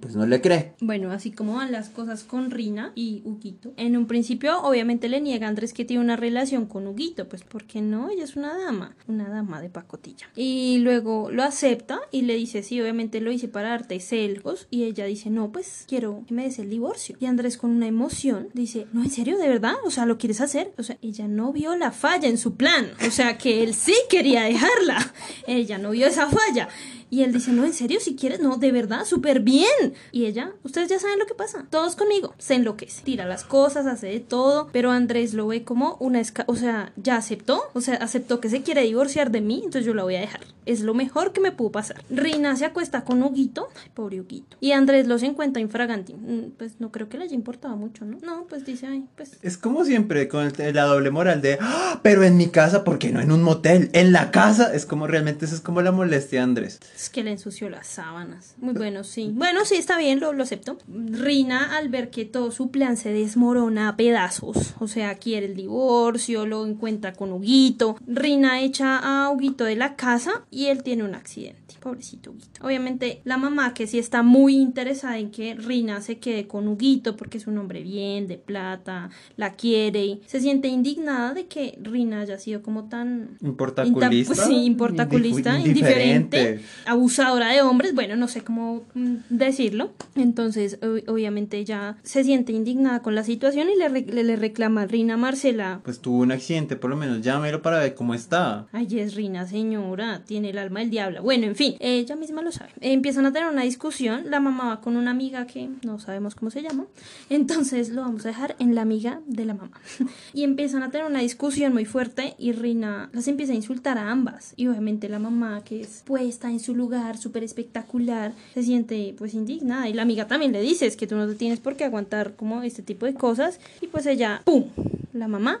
pues 0.00 0.16
no 0.16 0.26
le 0.26 0.40
cree. 0.40 0.74
Bueno, 0.80 1.10
así 1.10 1.30
como 1.30 1.54
van 1.54 1.72
las 1.72 1.88
cosas 1.88 2.24
con 2.24 2.50
Rina 2.50 2.92
y 2.94 3.22
Huguito. 3.24 3.72
En 3.76 3.96
un 3.96 4.06
principio, 4.06 4.60
obviamente 4.62 5.08
le 5.08 5.20
niega 5.20 5.46
a 5.46 5.50
Andrés 5.50 5.72
que 5.72 5.84
tiene 5.84 6.02
una 6.02 6.16
relación 6.16 6.66
con 6.66 6.86
Huguito, 6.86 7.28
pues 7.28 7.42
porque 7.42 7.80
no, 7.80 8.10
ella 8.10 8.24
es 8.24 8.36
una 8.36 8.56
dama, 8.56 8.96
una 9.06 9.28
dama 9.28 9.60
de 9.60 9.68
pacotilla. 9.68 10.26
Y 10.34 10.78
luego 10.78 11.30
lo 11.30 11.42
acepta 11.42 12.00
y 12.10 12.22
le 12.22 12.34
dice, 12.34 12.62
sí, 12.62 12.80
obviamente 12.80 13.20
lo 13.20 13.30
hice 13.30 13.48
para 13.48 13.70
darte 13.70 14.00
celos. 14.00 14.66
Y 14.70 14.84
ella 14.84 15.04
dice, 15.06 15.30
no, 15.30 15.50
pues 15.50 15.84
quiero 15.88 16.24
que 16.26 16.34
me 16.34 16.44
des 16.44 16.58
el 16.58 16.70
divorcio. 16.70 17.16
Y 17.20 17.26
Andrés 17.26 17.56
con 17.56 17.70
una 17.70 17.86
emoción 17.86 18.48
dice, 18.54 18.86
no, 18.92 19.02
en 19.02 19.10
serio, 19.10 19.38
de 19.38 19.48
verdad, 19.48 19.74
o 19.84 19.90
sea, 19.90 20.06
¿lo 20.06 20.18
quieres 20.18 20.40
hacer? 20.40 20.72
O 20.78 20.82
sea, 20.82 20.98
ella 21.02 21.28
no 21.28 21.52
vio 21.52 21.76
la 21.76 21.90
falla 21.90 22.28
en 22.28 22.38
su 22.38 22.56
plan, 22.56 22.90
o 23.06 23.10
sea, 23.10 23.38
que 23.38 23.62
él 23.62 23.74
sí 23.74 23.94
quería 24.08 24.44
dejarla. 24.44 25.12
Ella 25.46 25.78
no 25.78 25.90
vio 25.90 26.06
esa 26.06 26.28
falla. 26.28 26.68
Y 27.16 27.22
él 27.22 27.32
dice, 27.32 27.50
no, 27.50 27.64
en 27.64 27.72
serio, 27.72 27.98
si 27.98 28.14
quieres, 28.14 28.40
no, 28.40 28.58
de 28.58 28.72
verdad, 28.72 29.06
súper 29.06 29.40
bien. 29.40 29.94
Y 30.12 30.26
ella, 30.26 30.52
ustedes 30.64 30.90
ya 30.90 30.98
saben 30.98 31.18
lo 31.18 31.24
que 31.24 31.32
pasa. 31.32 31.64
Todos 31.70 31.96
conmigo. 31.96 32.34
Se 32.36 32.52
enloquece. 32.56 33.02
Tira 33.04 33.24
las 33.24 33.42
cosas, 33.42 33.86
hace 33.86 34.08
de 34.08 34.20
todo. 34.20 34.68
Pero 34.70 34.90
Andrés 34.90 35.32
lo 35.32 35.46
ve 35.46 35.64
como 35.64 35.96
una 35.98 36.20
esca 36.20 36.44
o 36.46 36.56
sea, 36.56 36.92
ya 36.96 37.16
aceptó. 37.16 37.62
O 37.72 37.80
sea, 37.80 37.94
aceptó 37.94 38.38
que 38.38 38.50
se 38.50 38.60
quiere 38.60 38.82
divorciar 38.82 39.30
de 39.30 39.40
mí, 39.40 39.62
entonces 39.64 39.86
yo 39.86 39.94
la 39.94 40.02
voy 40.02 40.16
a 40.16 40.20
dejar. 40.20 40.40
Es 40.66 40.80
lo 40.80 40.92
mejor 40.92 41.32
que 41.32 41.40
me 41.40 41.52
pudo 41.52 41.70
pasar. 41.72 42.02
Rina 42.10 42.54
se 42.56 42.66
acuesta 42.66 43.04
con 43.04 43.22
Huguito. 43.22 43.68
Ay, 43.82 43.90
pobre 43.94 44.20
Huguito. 44.20 44.58
Y 44.60 44.72
Andrés 44.72 45.06
los 45.06 45.22
encuentra 45.22 45.62
infraganti. 45.62 46.12
Mm, 46.12 46.50
Pues 46.58 46.80
no 46.80 46.92
creo 46.92 47.08
que 47.08 47.16
le 47.16 47.24
haya 47.24 47.36
mucho, 47.76 48.04
¿no? 48.04 48.18
No, 48.22 48.44
pues 48.48 48.64
dice, 48.66 48.86
ay, 48.88 49.04
pues 49.16 49.38
Es 49.42 49.56
como 49.56 49.84
siempre 49.84 50.28
con 50.28 50.52
la 50.58 50.82
doble 50.84 51.10
moral 51.10 51.40
de, 51.40 51.58
"Ah, 51.60 52.00
pero 52.02 52.24
en 52.24 52.36
mi 52.36 52.48
casa, 52.48 52.84
¿por 52.84 52.98
qué 52.98 53.10
no 53.12 53.20
en 53.20 53.32
un 53.32 53.42
motel? 53.42 53.88
En 53.92 54.12
la 54.12 54.30
casa, 54.30 54.74
es 54.74 54.84
como 54.84 55.06
realmente 55.06 55.44
eso 55.44 55.54
es 55.54 55.60
como 55.60 55.80
la 55.82 55.92
molestia 55.92 56.40
de 56.40 56.44
Andrés. 56.44 56.80
Es 57.06 57.10
que 57.10 57.22
le 57.22 57.30
ensució 57.30 57.70
las 57.70 57.86
sábanas. 57.86 58.56
Muy 58.58 58.74
bueno, 58.74 59.04
sí. 59.04 59.30
Bueno, 59.32 59.64
sí, 59.64 59.76
está 59.76 59.96
bien, 59.96 60.18
lo, 60.18 60.32
lo 60.32 60.42
acepto. 60.42 60.76
Rina, 60.88 61.76
al 61.76 61.88
ver 61.88 62.10
que 62.10 62.24
todo 62.24 62.50
su 62.50 62.72
plan 62.72 62.96
se 62.96 63.12
desmorona 63.12 63.90
a 63.90 63.96
pedazos, 63.96 64.74
o 64.80 64.88
sea, 64.88 65.14
quiere 65.14 65.46
el 65.46 65.54
divorcio, 65.54 66.46
lo 66.46 66.66
encuentra 66.66 67.12
con 67.12 67.32
Huguito. 67.32 67.96
Rina 68.08 68.60
echa 68.60 68.98
a 68.98 69.30
Huguito 69.30 69.62
de 69.62 69.76
la 69.76 69.94
casa 69.94 70.44
y 70.50 70.66
él 70.66 70.82
tiene 70.82 71.04
un 71.04 71.14
accidente. 71.14 71.65
Pobrecito 71.86 72.32
Huguito. 72.32 72.64
Obviamente, 72.66 73.20
la 73.22 73.36
mamá, 73.36 73.72
que 73.72 73.86
sí 73.86 73.98
está 74.00 74.24
muy 74.24 74.56
interesada 74.56 75.18
en 75.18 75.30
que 75.30 75.54
Rina 75.54 76.00
se 76.00 76.18
quede 76.18 76.48
con 76.48 76.66
Huguito 76.66 77.16
porque 77.16 77.38
es 77.38 77.46
un 77.46 77.58
hombre 77.58 77.82
bien, 77.84 78.26
de 78.26 78.38
plata, 78.38 79.10
la 79.36 79.54
quiere 79.54 80.04
y 80.04 80.20
se 80.26 80.40
siente 80.40 80.66
indignada 80.66 81.32
de 81.32 81.46
que 81.46 81.78
Rina 81.80 82.22
haya 82.22 82.38
sido 82.38 82.60
como 82.62 82.88
tan 82.88 83.38
Importaculista. 83.40 84.32
Inta- 84.34 84.46
sí, 84.46 84.64
importaculista, 84.64 85.58
indiferente, 85.60 86.60
abusadora 86.86 87.52
de 87.52 87.62
hombres, 87.62 87.94
bueno, 87.94 88.16
no 88.16 88.26
sé 88.26 88.40
cómo 88.42 88.82
mm, 88.94 89.14
decirlo. 89.30 89.92
Entonces, 90.16 90.80
ob- 90.80 91.04
obviamente 91.08 91.58
ella 91.58 91.98
se 92.02 92.24
siente 92.24 92.52
indignada 92.52 93.00
con 93.00 93.14
la 93.14 93.22
situación 93.22 93.68
y 93.70 93.76
le, 93.78 94.22
le 94.24 94.36
reclama 94.36 94.82
a 94.82 94.86
Rina 94.86 95.16
Marcela. 95.16 95.80
Pues 95.84 96.00
tuvo 96.00 96.18
un 96.18 96.32
accidente, 96.32 96.74
por 96.74 96.90
lo 96.90 96.96
menos 96.96 97.22
llámelo 97.22 97.62
para 97.62 97.78
ver 97.78 97.94
cómo 97.94 98.12
está. 98.14 98.66
Ay, 98.72 98.88
es 98.98 99.14
Rina, 99.14 99.46
señora, 99.46 100.24
tiene 100.24 100.50
el 100.50 100.58
alma 100.58 100.80
del 100.80 100.90
diablo. 100.90 101.22
Bueno, 101.22 101.46
en 101.46 101.54
fin, 101.54 101.75
ella 101.80 102.16
misma 102.16 102.42
lo 102.42 102.52
sabe. 102.52 102.70
Empiezan 102.80 103.26
a 103.26 103.32
tener 103.32 103.48
una 103.48 103.62
discusión. 103.62 104.30
La 104.30 104.40
mamá 104.40 104.68
va 104.68 104.80
con 104.80 104.96
una 104.96 105.10
amiga 105.10 105.46
que 105.46 105.68
no 105.82 105.98
sabemos 105.98 106.34
cómo 106.34 106.50
se 106.50 106.62
llama. 106.62 106.86
Entonces 107.30 107.90
lo 107.90 108.02
vamos 108.02 108.24
a 108.24 108.28
dejar 108.28 108.56
en 108.58 108.74
la 108.74 108.82
amiga 108.82 109.20
de 109.26 109.44
la 109.44 109.54
mamá. 109.54 109.80
y 110.32 110.44
empiezan 110.44 110.82
a 110.82 110.90
tener 110.90 111.06
una 111.06 111.20
discusión 111.20 111.72
muy 111.72 111.84
fuerte 111.84 112.34
y 112.38 112.52
Rina 112.52 113.10
las 113.12 113.28
empieza 113.28 113.52
a 113.52 113.56
insultar 113.56 113.98
a 113.98 114.10
ambas. 114.10 114.52
Y 114.56 114.68
obviamente 114.68 115.08
la 115.08 115.18
mamá, 115.18 115.62
que 115.64 115.80
es 115.80 116.02
puesta 116.04 116.50
en 116.50 116.60
su 116.60 116.74
lugar, 116.74 117.18
súper 117.18 117.44
espectacular, 117.44 118.32
se 118.54 118.62
siente 118.62 119.14
pues 119.18 119.34
indignada. 119.34 119.88
Y 119.88 119.92
la 119.92 120.02
amiga 120.02 120.26
también 120.26 120.52
le 120.52 120.60
dice, 120.60 120.86
es 120.86 120.96
que 120.96 121.06
tú 121.06 121.16
no 121.16 121.26
te 121.26 121.34
tienes 121.34 121.60
por 121.60 121.76
qué 121.76 121.84
aguantar 121.84 122.36
como 122.36 122.62
este 122.62 122.82
tipo 122.82 123.06
de 123.06 123.14
cosas. 123.14 123.60
Y 123.80 123.88
pues 123.88 124.06
ella, 124.06 124.42
¡pum! 124.44 124.64
La 125.12 125.28
mamá 125.28 125.60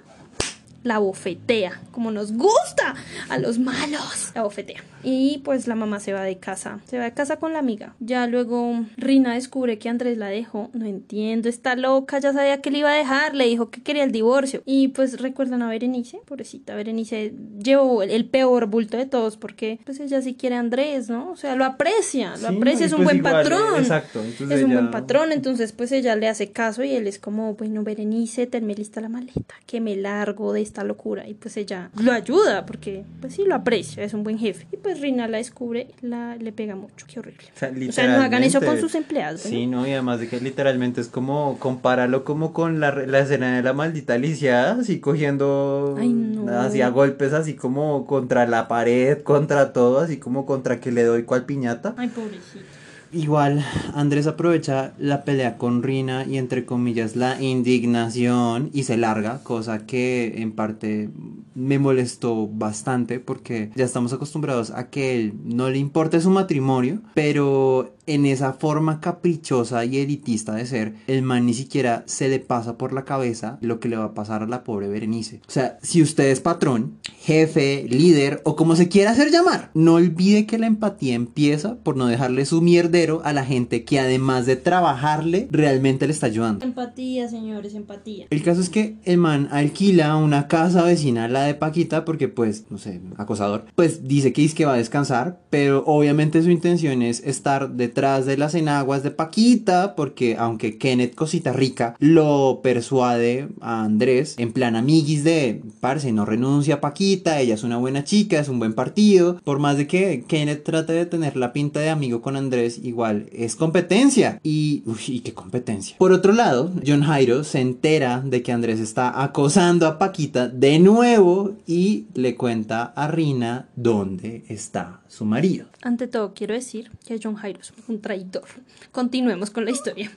la 0.86 0.98
bofetea, 0.98 1.80
como 1.90 2.10
nos 2.12 2.32
gusta 2.32 2.94
a 3.28 3.38
los 3.38 3.58
malos. 3.58 4.30
La 4.34 4.42
bofetea. 4.44 4.82
Y 5.02 5.38
pues 5.44 5.66
la 5.66 5.74
mamá 5.74 6.00
se 6.00 6.12
va 6.12 6.22
de 6.22 6.38
casa, 6.38 6.80
se 6.88 6.98
va 6.98 7.04
de 7.04 7.12
casa 7.12 7.36
con 7.38 7.52
la 7.52 7.58
amiga. 7.58 7.94
Ya 8.00 8.26
luego 8.26 8.84
Rina 8.96 9.34
descubre 9.34 9.78
que 9.78 9.88
Andrés 9.88 10.16
la 10.18 10.28
dejó. 10.28 10.70
No 10.74 10.86
entiendo, 10.86 11.48
está 11.48 11.76
loca, 11.76 12.18
ya 12.18 12.32
sabía 12.32 12.60
que 12.60 12.70
le 12.70 12.78
iba 12.78 12.90
a 12.90 12.94
dejar, 12.96 13.34
le 13.34 13.46
dijo 13.46 13.70
que 13.70 13.82
quería 13.82 14.04
el 14.04 14.12
divorcio. 14.12 14.62
Y 14.64 14.88
pues 14.88 15.20
recuerdan 15.20 15.62
a 15.62 15.68
Berenice, 15.68 16.20
pobrecita 16.24 16.74
Berenice 16.74 17.34
llevó 17.62 18.02
el, 18.02 18.10
el 18.10 18.24
peor 18.26 18.66
bulto 18.66 18.96
de 18.96 19.06
todos 19.06 19.36
porque 19.36 19.80
pues 19.84 19.98
ella 20.00 20.22
sí 20.22 20.34
quiere 20.34 20.56
a 20.56 20.60
Andrés, 20.60 21.08
¿no? 21.08 21.30
O 21.30 21.36
sea, 21.36 21.56
lo 21.56 21.64
aprecia, 21.64 22.30
lo 22.36 22.48
Sí, 22.48 22.56
aprecia, 22.56 22.84
y 22.84 22.86
es 22.86 22.92
un 22.92 22.98
pues 22.98 23.06
buen 23.06 23.16
igual, 23.18 23.32
patrón. 23.42 23.78
exacto, 23.80 24.22
es 24.22 24.40
un 24.40 24.52
ella- 24.52 24.66
buen 24.66 24.90
patrón, 24.90 25.32
entonces 25.32 25.72
pues 25.72 25.90
ella 25.92 26.14
le 26.16 26.28
hace 26.28 26.50
caso 26.52 26.82
y 26.84 26.92
él 26.94 27.06
es 27.06 27.18
como, 27.18 27.54
bueno, 27.54 27.82
Berenice, 27.82 28.46
tenme 28.46 28.74
lista 28.74 29.00
la 29.00 29.08
maleta, 29.08 29.54
que 29.66 29.80
me 29.80 29.96
largo 29.96 30.52
de 30.52 30.62
esta 30.62 30.75
locura. 30.84 31.26
Y 31.28 31.34
pues 31.34 31.56
ella 31.56 31.90
lo 32.02 32.12
ayuda 32.12 32.66
porque 32.66 33.04
pues 33.20 33.34
sí 33.34 33.44
lo 33.46 33.54
aprecia, 33.54 34.02
es 34.02 34.14
un 34.14 34.22
buen 34.24 34.38
jefe. 34.38 34.66
Y 34.72 34.76
pues 34.76 35.00
Rina 35.00 35.28
la 35.28 35.38
descubre, 35.38 35.88
la, 36.00 36.36
le 36.36 36.52
pega 36.52 36.76
mucho, 36.76 37.06
qué 37.08 37.18
horrible. 37.20 37.44
O 37.54 37.58
sea, 37.58 37.70
O 37.88 37.92
sea, 37.92 38.16
no 38.16 38.22
hagan 38.22 38.42
eso 38.42 38.60
con 38.60 38.78
sus 38.80 38.94
empleados. 38.94 39.40
Sí, 39.40 39.66
no, 39.66 39.86
y 39.86 39.92
además 39.92 40.20
de 40.20 40.28
que 40.28 40.40
literalmente 40.40 41.00
es 41.00 41.08
como, 41.08 41.58
compáralo 41.58 42.24
como 42.24 42.52
con 42.52 42.80
la, 42.80 42.92
la 42.92 43.20
escena 43.20 43.56
de 43.56 43.62
la 43.62 43.72
maldita 43.72 44.18
lisiada, 44.18 44.80
así 44.80 45.00
cogiendo, 45.00 45.96
Ay, 45.98 46.08
no. 46.12 46.50
hacía 46.60 46.88
golpes 46.88 47.32
así 47.32 47.54
como 47.54 48.06
contra 48.06 48.46
la 48.46 48.68
pared, 48.68 49.22
contra 49.22 49.72
todo, 49.72 50.00
así 50.00 50.18
como 50.18 50.46
contra 50.46 50.80
que 50.80 50.92
le 50.92 51.04
doy 51.04 51.24
cual 51.24 51.44
piñata. 51.44 51.94
Ay, 51.96 52.08
pobrecito. 52.08 52.64
Igual, 53.12 53.64
Andrés 53.94 54.26
aprovecha 54.26 54.92
la 54.98 55.24
pelea 55.24 55.58
con 55.58 55.82
Rina 55.82 56.24
y 56.24 56.38
entre 56.38 56.64
comillas 56.64 57.16
la 57.16 57.40
indignación 57.40 58.70
y 58.72 58.82
se 58.82 58.96
larga, 58.96 59.42
cosa 59.42 59.86
que 59.86 60.34
en 60.38 60.52
parte 60.52 61.10
me 61.54 61.78
molestó 61.78 62.46
bastante 62.46 63.18
porque 63.18 63.70
ya 63.74 63.84
estamos 63.84 64.12
acostumbrados 64.12 64.70
a 64.70 64.90
que 64.90 65.16
él 65.16 65.34
no 65.44 65.70
le 65.70 65.78
importe 65.78 66.20
su 66.20 66.30
matrimonio, 66.30 67.00
pero 67.14 67.96
en 68.06 68.26
esa 68.26 68.52
forma 68.52 69.00
caprichosa 69.00 69.84
y 69.84 69.98
elitista 69.98 70.54
de 70.54 70.66
ser, 70.66 70.94
el 71.06 71.22
man 71.22 71.46
ni 71.46 71.54
siquiera 71.54 72.04
se 72.06 72.28
le 72.28 72.38
pasa 72.38 72.76
por 72.76 72.92
la 72.92 73.04
cabeza 73.04 73.58
lo 73.60 73.80
que 73.80 73.88
le 73.88 73.96
va 73.96 74.04
a 74.04 74.14
pasar 74.14 74.42
a 74.42 74.46
la 74.46 74.64
pobre 74.64 74.88
Berenice. 74.88 75.40
O 75.48 75.50
sea, 75.50 75.78
si 75.82 76.02
usted 76.02 76.30
es 76.30 76.40
patrón, 76.40 76.98
jefe, 77.18 77.86
líder 77.88 78.42
o 78.44 78.54
como 78.54 78.76
se 78.76 78.88
quiera 78.88 79.10
hacer 79.10 79.30
llamar, 79.30 79.70
no 79.74 79.94
olvide 79.94 80.46
que 80.46 80.58
la 80.58 80.66
empatía 80.66 81.14
empieza 81.14 81.76
por 81.76 81.96
no 81.96 82.06
dejarle 82.06 82.44
su 82.44 82.60
a 82.96 83.32
la 83.34 83.44
gente 83.44 83.84
que 83.84 84.00
además 84.00 84.46
de 84.46 84.56
trabajarle, 84.56 85.48
realmente 85.50 86.06
le 86.06 86.14
está 86.14 86.26
ayudando. 86.26 86.64
Empatía, 86.64 87.28
señores, 87.28 87.74
empatía. 87.74 88.26
El 88.30 88.42
caso 88.42 88.62
es 88.62 88.70
que 88.70 88.96
el 89.04 89.18
man 89.18 89.48
alquila 89.50 90.16
una 90.16 90.48
casa 90.48 90.82
vecina 90.82 91.24
a 91.24 91.28
la 91.28 91.42
de 91.42 91.54
Paquita 91.54 92.06
porque 92.06 92.28
pues, 92.28 92.64
no 92.70 92.78
sé, 92.78 93.02
acosador, 93.18 93.66
pues 93.74 94.08
dice 94.08 94.32
que 94.32 94.46
es 94.46 94.54
que 94.54 94.64
va 94.64 94.72
a 94.72 94.78
descansar, 94.78 95.40
pero 95.50 95.84
obviamente 95.86 96.42
su 96.42 96.50
intención 96.50 97.02
es 97.02 97.20
estar 97.20 97.72
detrás 97.72 98.24
de 98.24 98.38
las 98.38 98.54
enaguas 98.54 99.02
de 99.02 99.10
Paquita 99.10 99.94
porque 99.94 100.36
aunque 100.38 100.78
Kenneth 100.78 101.14
cosita 101.14 101.52
rica 101.52 101.96
lo 101.98 102.60
persuade 102.62 103.48
a 103.60 103.84
Andrés 103.84 104.36
en 104.38 104.52
plan 104.52 104.74
amiguis 104.74 105.22
de, 105.22 105.60
parce, 105.80 106.12
no 106.12 106.24
renuncia 106.24 106.76
a 106.76 106.80
Paquita, 106.80 107.40
ella 107.40 107.54
es 107.54 107.62
una 107.62 107.76
buena 107.76 108.04
chica, 108.04 108.40
es 108.40 108.48
un 108.48 108.58
buen 108.58 108.72
partido, 108.72 109.38
por 109.44 109.58
más 109.58 109.76
de 109.76 109.86
que 109.86 110.24
Kenneth 110.26 110.64
trate 110.64 110.94
de 110.94 111.04
tener 111.04 111.36
la 111.36 111.52
pinta 111.52 111.80
de 111.80 111.90
amigo 111.90 112.22
con 112.22 112.36
Andrés, 112.36 112.80
igual 112.86 113.28
es 113.32 113.56
competencia 113.56 114.40
y, 114.42 114.82
uy, 114.86 114.98
y 115.08 115.20
qué 115.20 115.34
competencia. 115.34 115.96
Por 115.98 116.12
otro 116.12 116.32
lado, 116.32 116.72
John 116.86 117.02
Jairo 117.02 117.44
se 117.44 117.60
entera 117.60 118.22
de 118.24 118.42
que 118.42 118.52
Andrés 118.52 118.80
está 118.80 119.22
acosando 119.22 119.86
a 119.86 119.98
Paquita 119.98 120.48
de 120.48 120.78
nuevo 120.78 121.56
y 121.66 122.06
le 122.14 122.36
cuenta 122.36 122.84
a 122.84 123.08
Rina 123.08 123.68
dónde 123.76 124.44
está 124.48 125.00
su 125.08 125.24
marido. 125.24 125.66
Ante 125.82 126.06
todo, 126.06 126.34
quiero 126.34 126.54
decir 126.54 126.90
que 127.06 127.18
John 127.22 127.36
Jairo 127.36 127.60
es 127.60 127.72
un 127.88 128.00
traidor. 128.00 128.44
Continuemos 128.92 129.50
con 129.50 129.64
la 129.64 129.70
historia. 129.70 130.10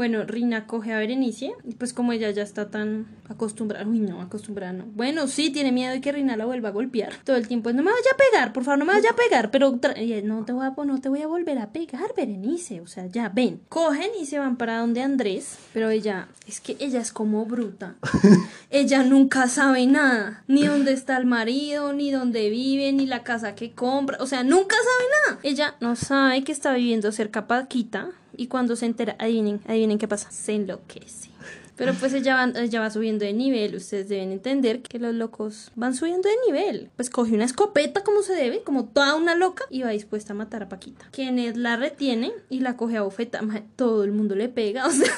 Bueno, 0.00 0.24
Rina 0.24 0.66
coge 0.66 0.94
a 0.94 0.98
Berenice 0.98 1.52
y 1.62 1.74
pues 1.74 1.92
como 1.92 2.14
ella 2.14 2.30
ya 2.30 2.42
está 2.42 2.70
tan 2.70 3.06
acostumbrada, 3.28 3.86
uy 3.86 3.98
no, 3.98 4.22
acostumbrada 4.22 4.72
no. 4.72 4.86
Bueno, 4.94 5.26
sí, 5.28 5.50
tiene 5.50 5.72
miedo 5.72 5.92
de 5.92 6.00
que 6.00 6.10
Rina 6.10 6.38
la 6.38 6.46
vuelva 6.46 6.70
a 6.70 6.72
golpear. 6.72 7.12
Todo 7.22 7.36
el 7.36 7.46
tiempo, 7.46 7.70
no 7.74 7.82
me 7.82 7.90
vaya 7.90 8.10
a 8.14 8.16
pegar, 8.16 8.54
por 8.54 8.64
favor, 8.64 8.78
no 8.78 8.86
me 8.86 8.94
vaya 8.94 9.10
a 9.10 9.14
pegar, 9.14 9.50
pero 9.50 9.72
no 9.72 10.44
te 10.46 10.52
voy 10.54 10.66
a 10.66 10.84
no 10.86 11.00
te 11.02 11.10
voy 11.10 11.20
a 11.20 11.26
volver 11.26 11.58
a 11.58 11.70
pegar, 11.70 12.14
Berenice, 12.16 12.80
o 12.80 12.86
sea, 12.86 13.08
ya 13.08 13.28
ven. 13.28 13.60
Cogen 13.68 14.08
y 14.18 14.24
se 14.24 14.38
van 14.38 14.56
para 14.56 14.78
donde 14.78 15.02
Andrés, 15.02 15.58
pero 15.74 15.90
ella, 15.90 16.28
es 16.46 16.62
que 16.62 16.78
ella 16.80 17.02
es 17.02 17.12
como 17.12 17.44
bruta. 17.44 17.96
ella 18.70 19.02
nunca 19.02 19.48
sabe 19.48 19.86
nada, 19.86 20.44
ni 20.46 20.64
dónde 20.64 20.94
está 20.94 21.18
el 21.18 21.26
marido, 21.26 21.92
ni 21.92 22.10
dónde 22.10 22.48
vive, 22.48 22.90
ni 22.94 23.04
la 23.04 23.22
casa 23.22 23.54
que 23.54 23.72
compra, 23.72 24.16
o 24.18 24.26
sea, 24.26 24.44
nunca 24.44 24.76
sabe 24.76 25.10
nada. 25.26 25.40
Ella 25.42 25.74
no 25.80 25.94
sabe 25.94 26.42
que 26.42 26.52
está 26.52 26.72
viviendo 26.72 27.12
cerca 27.12 27.46
Paquita 27.46 28.12
y 28.36 28.46
cuando 28.46 28.76
se 28.76 28.86
entera, 28.86 29.16
adivinen, 29.18 29.60
adivinen 29.66 29.98
qué 29.98 30.08
pasa, 30.08 30.30
se 30.30 30.54
enloquece. 30.54 31.30
Pero 31.76 31.94
pues 31.94 32.12
ella 32.12 32.34
va, 32.34 32.60
ella 32.60 32.80
va 32.80 32.90
subiendo 32.90 33.24
de 33.24 33.32
nivel, 33.32 33.74
ustedes 33.74 34.06
deben 34.10 34.32
entender 34.32 34.82
que 34.82 34.98
los 34.98 35.14
locos 35.14 35.72
van 35.76 35.94
subiendo 35.94 36.28
de 36.28 36.34
nivel. 36.46 36.90
Pues 36.96 37.08
coge 37.08 37.32
una 37.32 37.46
escopeta 37.46 38.04
como 38.04 38.20
se 38.20 38.34
debe, 38.34 38.62
como 38.62 38.84
toda 38.84 39.14
una 39.14 39.34
loca, 39.34 39.64
y 39.70 39.80
va 39.80 39.88
dispuesta 39.88 40.34
a 40.34 40.36
matar 40.36 40.62
a 40.62 40.68
Paquita. 40.68 41.08
Kenneth 41.10 41.56
la 41.56 41.76
retiene 41.76 42.32
y 42.50 42.60
la 42.60 42.76
coge 42.76 42.98
a 42.98 43.02
bofeta. 43.02 43.40
Todo 43.76 44.04
el 44.04 44.12
mundo 44.12 44.34
le 44.34 44.50
pega, 44.50 44.86
o 44.88 44.90
sea... 44.90 45.10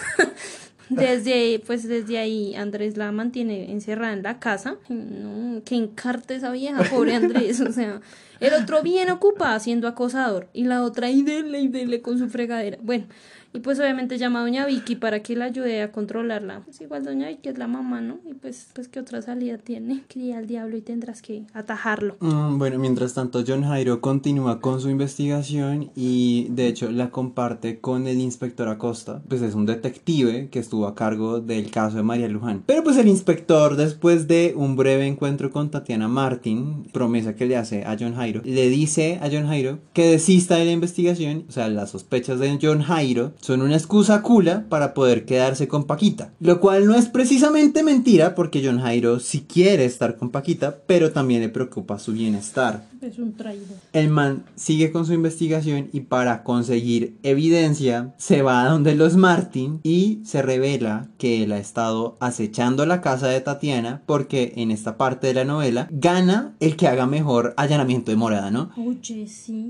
Desde, 0.89 1.63
pues 1.67 1.89
desde 1.89 2.19
ahí 2.19 2.55
Andrés 2.55 2.97
la 2.97 3.11
mantiene 3.13 3.73
encerrada 3.73 4.13
en 4.13 4.23
la 4.23 4.39
casa. 4.39 4.77
No, 4.89 5.63
que 5.65 5.75
encarte 5.75 6.35
esa 6.35 6.51
vieja, 6.51 6.83
pobre 6.85 7.15
Andrés. 7.15 7.61
O 7.61 7.73
sea, 7.73 8.01
el 8.43 8.55
otro 8.55 8.83
bien 8.83 9.11
ocupado 9.11 9.59
siendo 9.61 9.89
acosador. 9.89 10.49
Y 10.53 10.65
la 10.65 10.83
otra 10.83 11.11
y 11.11 11.23
dele 11.23 11.61
y 11.61 12.01
con 12.01 12.19
su 12.19 12.29
fregadera. 12.29 12.79
Bueno, 12.83 13.07
Y 13.55 13.61
pues 13.61 13.79
obviamente 13.79 14.17
llama 14.17 14.41
a 14.41 14.43
doña 14.43 14.65
Vicky 14.65 14.97
para 14.97 15.23
que 15.23 15.37
la 15.37 15.45
ayude 15.47 15.83
a 15.83 15.93
controlarla. 15.93 16.63
Pues 16.65 16.81
igual 16.81 17.05
doña 17.05 17.29
Vicky 17.29 17.51
es 17.51 17.59
la 17.59 17.67
mamá, 17.67 18.01
¿no? 18.01 18.19
Y 18.25 18.33
pues, 18.33 18.69
pues 18.73 18.89
¿qué 18.89 18.99
otra 18.99 19.21
salida 19.21 19.59
tiene? 19.59 20.05
Cría 20.09 20.39
al 20.39 20.47
diablo 20.47 20.77
y 20.77 20.81
tendrás 20.81 21.21
que 21.21 21.45
atajarlo. 21.53 22.17
Mm, 22.21 22.59
bueno, 22.59 22.79
mientras 22.79 23.13
tanto 23.13 23.45
John 23.47 23.65
Jairo 23.65 24.01
continúa 24.01 24.61
con 24.61 24.81
su 24.81 24.89
investigación 24.89 25.91
y 25.95 26.47
de 26.51 26.67
hecho 26.67 26.91
la 26.91 27.11
comparte 27.11 27.79
con 27.79 28.07
el 28.07 28.21
inspector 28.21 28.69
Acosta, 28.69 29.23
pues 29.29 29.43
es 29.43 29.55
un 29.55 29.67
detective 29.67 30.49
que 30.51 30.59
estuvo 30.59 30.87
a 30.87 30.95
cargo 30.95 31.41
del 31.41 31.71
caso 31.71 31.99
de 31.99 32.03
María 32.03 32.29
Luján. 32.29 32.63
Pero 32.65 32.83
pues 32.83 32.97
el 32.97 33.09
inspector 33.09 33.77
después 33.77 34.29
de 34.29 34.55
un 34.57 34.77
breve 34.77 35.07
encuentro 35.07 35.51
con 35.51 35.71
Tatiana 35.71 36.09
Martin, 36.09 36.85
promesa 36.91 37.37
que 37.37 37.45
le 37.45 37.59
hace 37.59 37.85
a 37.85 37.97
John 38.01 38.15
Jairo, 38.15 38.32
le 38.45 38.69
dice 38.71 39.19
a 39.21 39.29
John 39.31 39.47
Jairo 39.47 39.79
que 39.93 40.11
desista 40.11 40.57
de 40.57 40.65
la 40.65 40.71
investigación, 40.71 41.45
o 41.49 41.53
sea, 41.53 41.69
las 41.69 41.91
sospechas 41.91 42.39
de 42.39 42.59
John 42.61 42.83
Jairo 42.83 43.33
son 43.41 43.63
una 43.63 43.77
excusa 43.77 44.23
cula 44.23 44.65
para 44.69 44.95
poder 44.95 45.25
quedarse 45.25 45.69
con 45.69 45.85
Paquita, 45.85 46.33
lo 46.41 46.61
cual 46.61 46.87
no 46.87 46.95
es 46.95 47.09
precisamente 47.09 47.83
mentira 47.83 48.35
porque 48.35 48.63
John 48.65 48.81
Jairo 48.81 49.21
sí 49.21 49.45
quiere 49.47 49.85
estar 49.85 50.17
con 50.17 50.31
Paquita, 50.31 50.79
pero 50.87 51.13
también 51.13 51.43
le 51.43 51.49
preocupa 51.49 51.99
su 51.99 52.13
bienestar. 52.13 52.87
Es 53.01 53.19
un 53.19 53.33
traidor. 53.33 53.77
El 53.93 54.11
man 54.11 54.45
sigue 54.55 54.93
con 54.93 55.05
su 55.05 55.13
investigación 55.13 55.89
y 55.93 56.03
para 56.03 56.45
conseguir 56.45 57.17
evidencia 57.25 58.15
se 58.17 58.43
va 58.43 58.63
a 58.63 58.69
donde 58.69 58.95
los 58.95 59.17
Martin 59.17 59.81
y 59.83 60.21
se 60.25 60.41
revela 60.41 61.09
que 61.19 61.43
él 61.43 61.51
ha 61.51 61.59
estado 61.59 62.17
acechando 62.21 62.87
la 62.87 63.01
casa 63.01 63.27
de 63.27 63.41
Tatiana 63.41 64.03
porque 64.07 64.53
en 64.57 64.71
esta 64.71 64.97
parte 64.97 65.27
de 65.27 65.35
la 65.35 65.45
novela 65.45 65.89
gana 65.91 66.55
el 66.61 66.77
que 66.77 66.87
haga 66.87 67.07
mejor 67.07 67.55
allanamiento 67.57 68.13
de 68.13 68.17
morada, 68.23 68.53
¿no? 68.53 68.71
Oye, 68.77 69.27
sí. 69.27 69.69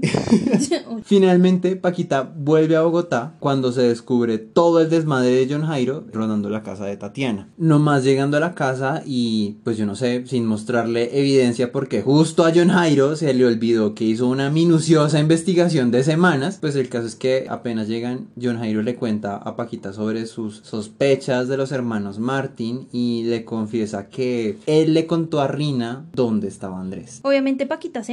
Finalmente, 1.05 1.75
Paquita 1.75 2.31
vuelve 2.37 2.77
a 2.77 2.83
Bogotá 2.83 3.35
cuando 3.41 3.73
se 3.73 3.81
descubre 3.81 4.37
todo 4.37 4.83
el 4.83 4.91
desmadre 4.91 5.31
de 5.31 5.49
John 5.51 5.67
Jairo 5.67 6.05
rondando 6.13 6.51
la 6.51 6.63
casa 6.63 6.85
de 6.85 6.99
Tatiana. 6.99 7.49
Nomás 7.57 8.05
llegando 8.05 8.37
a 8.37 8.41
la 8.41 8.55
casa 8.55 9.03
y 9.07 9.57
pues 9.65 9.79
yo 9.79 9.87
no 9.87 9.95
sé, 9.95 10.27
sin 10.27 10.45
mostrarle 10.45 11.19
evidencia 11.19 11.73
porque 11.73 12.03
justo 12.03 12.45
a 12.45 12.53
John 12.55 12.69
Jairo 12.69 13.17
se 13.17 13.33
le 13.33 13.47
olvidó 13.47 13.95
que 13.95 14.05
hizo 14.05 14.29
una 14.29 14.51
minuciosa 14.51 15.19
investigación 15.19 15.91
de 15.91 16.05
semanas, 16.05 16.59
pues 16.61 16.77
el 16.77 16.91
caso 16.91 17.07
es 17.07 17.15
que 17.15 17.47
apenas 17.49 17.89
llegan, 17.89 18.29
John 18.41 18.59
Jairo 18.59 18.83
le 18.83 18.97
cuenta 18.97 19.37
a 19.37 19.57
Paquita 19.57 19.95
sobre 19.95 20.27
sus 20.27 20.59
sospechas 20.59 21.49
de 21.49 21.57
los 21.57 21.73
hermanos 21.73 22.19
Martin 22.19 22.87
y 22.93 23.23
le 23.25 23.47
confiesa 23.47 24.11
que 24.11 24.59
él 24.67 24.93
le 24.93 25.07
contó 25.07 25.41
a 25.41 25.49
Rina 25.49 26.05
dónde 26.13 26.49
estaba 26.49 26.79
Andrés. 26.79 27.21
Obviamente 27.23 27.65
Paquita 27.65 28.05
se 28.05 28.13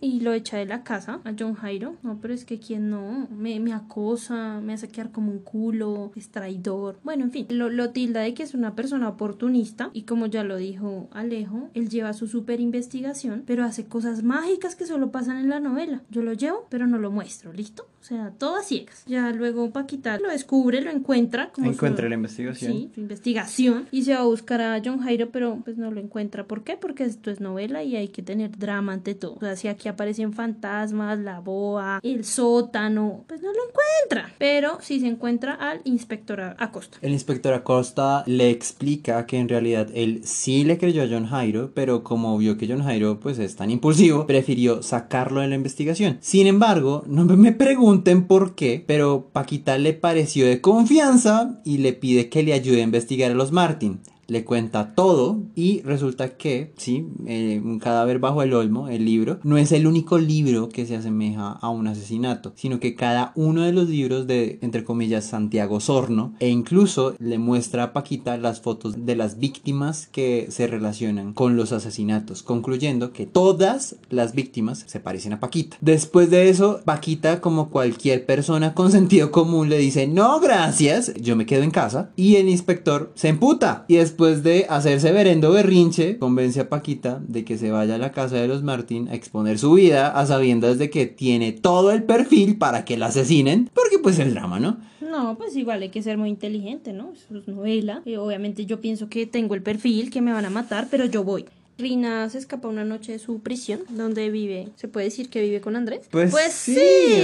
y 0.00 0.20
lo 0.20 0.32
echa 0.32 0.56
de 0.56 0.66
la 0.66 0.82
casa 0.82 1.20
a 1.24 1.32
John 1.38 1.54
Jairo. 1.54 1.96
No, 2.02 2.18
pero 2.20 2.34
es 2.34 2.44
que 2.44 2.58
quien 2.58 2.90
no, 2.90 3.28
me, 3.30 3.60
me 3.60 3.72
acosa, 3.72 4.60
me 4.60 4.72
hace 4.72 4.88
quedar 4.88 5.12
como 5.12 5.30
un 5.30 5.38
culo, 5.40 6.12
es 6.16 6.30
traidor. 6.30 6.98
Bueno, 7.04 7.24
en 7.24 7.30
fin, 7.30 7.46
lo, 7.50 7.68
lo 7.68 7.90
tilda 7.90 8.20
de 8.20 8.34
que 8.34 8.42
es 8.42 8.54
una 8.54 8.74
persona 8.74 9.08
oportunista 9.08 9.90
y 9.92 10.02
como 10.02 10.26
ya 10.26 10.44
lo 10.44 10.56
dijo 10.56 11.08
Alejo, 11.12 11.70
él 11.74 11.88
lleva 11.88 12.12
su 12.12 12.26
super 12.26 12.60
investigación, 12.60 13.44
pero 13.46 13.64
hace 13.64 13.86
cosas 13.86 14.22
mágicas 14.22 14.76
que 14.76 14.86
solo 14.86 15.10
pasan 15.10 15.38
en 15.38 15.48
la 15.48 15.60
novela. 15.60 16.02
Yo 16.10 16.22
lo 16.22 16.32
llevo, 16.32 16.66
pero 16.68 16.86
no 16.86 16.98
lo 16.98 17.10
muestro, 17.10 17.52
¿listo? 17.52 17.86
O 18.02 18.04
sea, 18.04 18.32
todas 18.36 18.66
ciegas. 18.66 19.04
Ya 19.06 19.30
luego 19.30 19.70
Paquita 19.70 20.18
lo 20.18 20.28
descubre, 20.28 20.80
lo 20.80 20.90
encuentra. 20.90 21.50
Como 21.52 21.68
su- 21.68 21.72
Encuentra 21.74 22.08
la 22.08 22.16
investigación. 22.16 22.72
Sí, 22.72 22.90
su 22.94 23.00
investigación. 23.00 23.86
Y 23.92 24.02
se 24.02 24.12
va 24.14 24.20
a 24.22 24.24
buscar 24.24 24.60
a 24.60 24.82
John 24.84 24.98
Jairo, 24.98 25.30
pero 25.30 25.60
pues 25.64 25.76
no 25.78 25.90
lo 25.92 26.00
encuentra. 26.00 26.44
¿Por 26.48 26.64
qué? 26.64 26.76
Porque 26.76 27.04
esto 27.04 27.30
es 27.30 27.40
novela 27.40 27.84
y 27.84 27.94
hay 27.94 28.08
que 28.08 28.22
tener 28.22 28.58
drama 28.58 28.92
ante 28.92 29.14
todo. 29.14 29.34
O 29.36 29.40
sea, 29.40 29.54
si 29.54 29.68
aquí 29.68 29.88
aparecen 29.88 30.32
fantasmas, 30.32 31.18
la 31.20 31.38
boa, 31.38 32.00
el 32.02 32.24
sótano, 32.24 33.24
pues 33.28 33.40
no 33.40 33.48
lo 33.52 33.58
encuentra. 33.68 34.32
Pero 34.38 34.78
sí 34.80 35.00
se 35.00 35.06
encuentra 35.06 35.54
al 35.54 35.80
inspector 35.84 36.40
Acosta. 36.58 36.98
El 37.02 37.12
inspector 37.12 37.54
Acosta 37.54 38.24
le 38.26 38.50
explica 38.50 39.26
que 39.26 39.38
en 39.38 39.48
realidad 39.48 39.88
él 39.94 40.22
sí 40.24 40.64
le 40.64 40.76
creyó 40.76 41.02
a 41.04 41.06
John 41.08 41.26
Jairo, 41.26 41.70
pero 41.74 42.02
como 42.02 42.36
vio 42.36 42.56
que 42.58 42.66
John 42.68 42.82
Jairo 42.82 43.20
pues 43.20 43.38
es 43.38 43.56
tan 43.56 43.70
impulsivo, 43.70 44.26
prefirió 44.26 44.82
sacarlo 44.82 45.40
de 45.40 45.48
la 45.48 45.54
investigación. 45.54 46.18
Sin 46.20 46.46
embargo, 46.46 47.04
no 47.06 47.24
me- 47.24 47.36
me 47.36 47.52
pregunten 47.92 48.26
por 48.26 48.54
qué, 48.54 48.82
pero 48.86 49.28
Paquita 49.34 49.76
le 49.76 49.92
pareció 49.92 50.46
de 50.46 50.62
confianza 50.62 51.60
y 51.62 51.76
le 51.76 51.92
pide 51.92 52.30
que 52.30 52.42
le 52.42 52.54
ayude 52.54 52.80
a 52.80 52.84
investigar 52.84 53.30
a 53.30 53.34
los 53.34 53.52
Martin. 53.52 54.00
Le 54.32 54.44
cuenta 54.44 54.94
todo 54.94 55.42
y 55.54 55.82
resulta 55.82 56.38
que, 56.38 56.72
sí, 56.78 57.06
eh, 57.26 57.60
un 57.62 57.78
cadáver 57.78 58.18
bajo 58.18 58.42
el 58.42 58.54
olmo, 58.54 58.88
el 58.88 59.04
libro, 59.04 59.40
no 59.42 59.58
es 59.58 59.72
el 59.72 59.86
único 59.86 60.16
libro 60.16 60.70
que 60.70 60.86
se 60.86 60.96
asemeja 60.96 61.52
a 61.52 61.68
un 61.68 61.86
asesinato, 61.86 62.54
sino 62.56 62.80
que 62.80 62.94
cada 62.94 63.32
uno 63.34 63.60
de 63.60 63.74
los 63.74 63.90
libros 63.90 64.26
de, 64.26 64.58
entre 64.62 64.84
comillas, 64.84 65.26
Santiago 65.26 65.80
Sorno, 65.80 66.32
e 66.40 66.48
incluso 66.48 67.14
le 67.18 67.36
muestra 67.36 67.82
a 67.82 67.92
Paquita 67.92 68.38
las 68.38 68.62
fotos 68.62 69.04
de 69.04 69.16
las 69.16 69.38
víctimas 69.38 70.06
que 70.06 70.46
se 70.48 70.66
relacionan 70.66 71.34
con 71.34 71.58
los 71.58 71.72
asesinatos, 71.72 72.42
concluyendo 72.42 73.12
que 73.12 73.26
todas 73.26 73.96
las 74.08 74.34
víctimas 74.34 74.84
se 74.86 74.98
parecen 74.98 75.34
a 75.34 75.40
Paquita. 75.40 75.76
Después 75.82 76.30
de 76.30 76.48
eso, 76.48 76.80
Paquita, 76.86 77.42
como 77.42 77.68
cualquier 77.68 78.24
persona 78.24 78.72
con 78.72 78.90
sentido 78.90 79.30
común, 79.30 79.68
le 79.68 79.76
dice, 79.76 80.06
no, 80.06 80.40
gracias, 80.40 81.12
yo 81.20 81.36
me 81.36 81.44
quedo 81.44 81.64
en 81.64 81.70
casa, 81.70 82.12
y 82.16 82.36
el 82.36 82.48
inspector 82.48 83.12
se 83.14 83.28
emputa, 83.28 83.84
y 83.88 83.96
después 84.22 84.44
de 84.44 84.66
hacerse 84.68 85.10
verendo 85.10 85.50
berrinche, 85.50 86.16
convence 86.16 86.60
a 86.60 86.68
Paquita 86.68 87.20
de 87.26 87.44
que 87.44 87.58
se 87.58 87.72
vaya 87.72 87.96
a 87.96 87.98
la 87.98 88.12
casa 88.12 88.36
de 88.36 88.46
los 88.46 88.62
Martín 88.62 89.08
a 89.08 89.16
exponer 89.16 89.58
su 89.58 89.72
vida 89.72 90.16
a 90.16 90.24
sabiendas 90.26 90.78
de 90.78 90.90
que 90.90 91.06
tiene 91.06 91.50
todo 91.50 91.90
el 91.90 92.04
perfil 92.04 92.56
para 92.56 92.84
que 92.84 92.96
la 92.96 93.06
asesinen, 93.06 93.68
porque 93.74 93.98
pues 93.98 94.20
el 94.20 94.32
drama, 94.32 94.60
¿no? 94.60 94.78
No, 95.00 95.36
pues 95.36 95.56
igual 95.56 95.82
hay 95.82 95.88
que 95.88 96.04
ser 96.04 96.18
muy 96.18 96.28
inteligente, 96.28 96.92
¿no? 96.92 97.10
Eso 97.12 97.36
es 97.36 97.48
novela. 97.48 98.02
Eh, 98.04 98.16
obviamente 98.16 98.64
yo 98.64 98.80
pienso 98.80 99.08
que 99.08 99.26
tengo 99.26 99.56
el 99.56 99.62
perfil, 99.62 100.10
que 100.10 100.22
me 100.22 100.32
van 100.32 100.44
a 100.44 100.50
matar, 100.50 100.86
pero 100.88 101.04
yo 101.04 101.24
voy. 101.24 101.46
Rina 101.78 102.28
se 102.28 102.38
escapa 102.38 102.68
una 102.68 102.84
noche 102.84 103.10
de 103.10 103.18
su 103.18 103.40
prisión, 103.40 103.80
donde 103.88 104.30
vive, 104.30 104.68
¿se 104.76 104.86
puede 104.86 105.06
decir 105.06 105.30
que 105.30 105.42
vive 105.42 105.60
con 105.60 105.74
Andrés? 105.74 106.02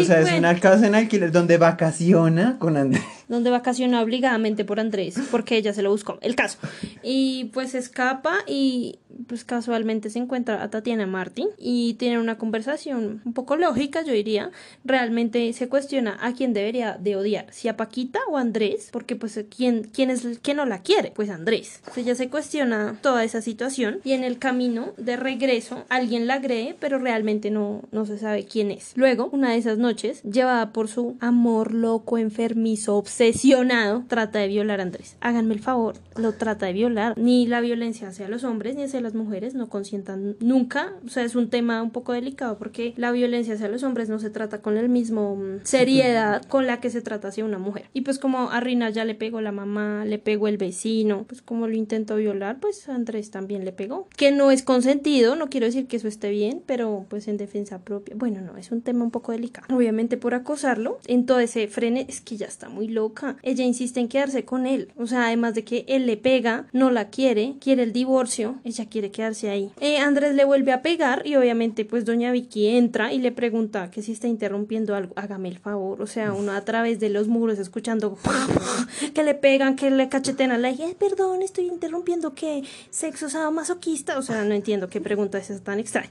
o 0.01 0.05
sea, 0.05 0.21
es 0.21 0.33
una 0.37 0.59
casa 0.59 0.89
en 0.89 0.97
alquiler 0.97 1.31
donde 1.31 1.59
vacaciona 1.59 2.59
con 2.59 2.77
Andrés. 2.77 3.05
Donde 3.29 3.51
vacaciona 3.51 4.03
obligadamente 4.03 4.65
por 4.65 4.81
Andrés, 4.81 5.17
porque 5.31 5.57
ella 5.57 5.73
se 5.73 5.83
lo 5.83 5.91
buscó, 5.91 6.19
el 6.23 6.35
caso. 6.35 6.59
Y 7.03 7.47
pues 7.53 7.75
escapa 7.75 8.39
y 8.47 8.99
pues 9.27 9.45
casualmente 9.45 10.11
se 10.11 10.19
encuentra 10.19 10.63
a 10.63 10.71
Tatiana 10.71 11.07
Martin 11.07 11.49
y 11.59 11.95
tienen 11.95 12.19
una 12.19 12.39
conversación 12.39 13.21
un 13.25 13.33
poco 13.33 13.57
lógica, 13.57 14.03
yo 14.03 14.13
diría. 14.13 14.51
Realmente 14.85 15.53
se 15.53 15.69
cuestiona 15.69 16.19
a 16.21 16.33
quién 16.33 16.53
debería 16.53 16.97
de 16.99 17.17
odiar, 17.17 17.47
si 17.51 17.69
a 17.69 17.77
Paquita 17.77 18.21
o 18.29 18.39
a 18.39 18.41
Andrés, 18.41 18.89
porque 18.93 19.17
pues 19.17 19.39
quién, 19.55 19.85
quién 19.93 20.11
es 20.11 20.25
el 20.25 20.41
que 20.41 20.55
no 20.55 20.65
la 20.67 20.83
quiere, 20.83 21.13
pues 21.15 21.31
Andrés. 21.31 21.77
Entonces 21.79 22.05
ella 22.05 22.15
se 22.15 22.31
cuestiona 22.31 22.99
toda 23.03 23.25
esa 23.25 23.43
situación 23.43 24.01
y 24.05 24.13
en 24.13 24.25
el 24.25 24.39
camino 24.39 24.93
de 24.97 25.17
regreso 25.17 25.85
alguien 25.89 26.27
la 26.27 26.35
agree, 26.35 26.77
pero 26.79 26.99
realmente 26.99 27.51
no, 27.51 27.83
no 27.93 28.07
se 28.07 28.19
sabe 28.19 28.45
quién 28.45 28.71
es. 28.71 28.93
Luego, 28.97 29.29
una 29.33 29.51
de 29.51 29.59
esas 29.59 29.79
noches, 29.79 30.23
llevada 30.23 30.73
por 30.73 30.89
su 30.89 31.17
amor 31.21 31.75
loco, 31.75 32.19
enfermizo, 32.19 32.97
obsesionado, 33.19 34.05
trata 34.07 34.39
de 34.39 34.47
violar 34.47 34.79
a 34.79 34.85
Andrés. 34.85 35.17
Háganme 35.21 35.55
el 35.55 35.61
favor, 35.61 35.97
lo 36.17 36.33
trata 36.33 36.67
de 36.67 36.73
violar. 36.73 37.19
Ni 37.19 37.47
la 37.47 37.61
violencia 37.61 38.09
hacia 38.09 38.29
los 38.29 38.45
hombres 38.45 38.77
ni 38.77 38.85
hacia 38.85 39.01
las 39.01 39.15
mujeres 39.15 39.55
no 39.55 39.69
consientan 39.69 40.37
nunca. 40.41 40.95
O 41.05 41.09
sea, 41.09 41.25
es 41.25 41.35
un 41.35 41.51
tema 41.51 41.83
un 41.83 41.91
poco 41.91 42.13
delicado 42.13 42.59
porque 42.59 42.95
la 42.97 43.11
violencia 43.11 43.55
hacia 43.55 43.69
los 43.69 43.83
hombres 43.83 44.09
no 44.09 44.21
se 44.21 44.31
trata 44.31 44.63
con 44.63 44.77
el 44.77 44.89
mismo 44.89 45.35
mm, 45.35 45.65
seriedad 45.65 46.43
con 46.45 46.67
la 46.67 46.81
que 46.81 46.91
se 46.91 47.03
trata 47.03 47.29
hacia 47.29 47.45
una 47.45 47.59
mujer. 47.59 47.87
Y 47.93 48.03
pues 48.03 48.21
como 48.21 48.51
a 48.51 48.61
Rina 48.61 48.91
ya 48.91 49.05
le 49.05 49.17
pegó 49.17 49.41
la 49.41 49.53
mamá, 49.53 50.05
le 50.05 50.19
pegó 50.19 50.47
el 50.47 50.57
vecino, 50.57 51.25
pues 51.27 51.43
como 51.43 51.67
lo 51.67 51.75
intentó 51.75 52.17
violar, 52.17 52.61
pues 52.61 52.89
Andrés 52.89 53.33
también 53.33 53.65
le 53.65 53.73
pegó. 53.73 54.09
Que 54.17 54.31
no 54.31 54.53
es 54.53 54.63
consentido, 54.63 55.35
no 55.35 55.51
quiero 55.51 55.67
decir 55.67 55.89
que 55.89 55.97
eso 55.97 56.07
esté 56.07 56.31
bien, 56.31 56.63
pero 56.67 57.07
pues 57.09 57.27
en 57.27 57.37
defensa 57.37 57.81
propia. 57.81 58.15
Bueno, 58.17 58.41
no, 58.43 58.57
es 58.57 58.71
un 58.71 58.83
tema 58.83 59.05
un 59.05 59.11
poco 59.11 59.33
delicado. 59.33 59.75
Obviamente 59.75 60.17
por 60.17 60.35
acosarlo, 60.35 61.01
en 61.09 61.27
todo 61.27 61.41
ese 61.41 61.67
frene, 61.67 62.07
es 62.09 62.21
que 62.21 62.37
ya 62.37 62.47
está 62.47 62.69
muy 62.69 62.87
loca. 63.09 63.37
Ella 63.43 63.65
insiste 63.65 64.01
en 64.01 64.09
quedarse 64.09 64.45
con 64.45 64.67
él. 64.67 64.93
O 64.97 65.07
sea, 65.07 65.27
además 65.27 65.55
de 65.55 65.65
que 65.65 65.85
él 65.89 66.07
le 66.07 66.17
pega, 66.17 66.67
no 66.73 66.91
la 66.91 67.09
quiere, 67.09 67.55
quiere 67.61 67.83
el 67.83 67.93
divorcio, 67.93 68.57
ella 68.65 68.87
quiere 68.89 69.11
quedarse 69.11 69.49
ahí. 69.51 69.71
Eh, 69.81 69.99
Andrés 69.99 70.35
le 70.35 70.45
vuelve 70.45 70.73
a 70.73 70.83
pegar 70.83 71.27
y 71.27 71.37
obviamente 71.37 71.85
pues 71.85 72.05
doña 72.05 72.31
Vicky 72.33 72.67
entra 72.69 73.13
y 73.13 73.19
le 73.19 73.33
pregunta 73.33 73.91
que 73.91 74.03
si 74.03 74.13
está 74.13 74.29
interrumpiendo 74.29 74.95
algo. 74.95 75.15
Hágame 75.17 75.49
el 75.49 75.59
favor. 75.59 76.03
O 76.03 76.07
sea, 76.07 76.33
uno 76.33 76.53
a 76.53 76.61
través 76.65 77.01
de 77.01 77.09
los 77.09 77.29
muros 77.29 77.59
escuchando 77.59 78.19
que 79.15 79.23
le 79.23 79.35
pegan, 79.35 79.77
que 79.77 79.91
le 79.91 80.09
cachetean 80.09 80.51
a 80.53 80.59
la 80.59 80.71
hija. 80.71 80.85
"Eh, 80.85 80.97
perdón, 80.99 81.43
estoy 81.43 81.67
interrumpiendo 81.67 82.35
que 82.35 82.63
sexo 82.91 83.29
masoquista. 83.51 84.19
O 84.19 84.23
sea, 84.23 84.45
no 84.45 84.55
entiendo 84.55 84.89
qué 84.89 85.01
pregunta 85.01 85.39
es 85.39 85.49
tan 85.63 85.79
extraña. 85.79 86.11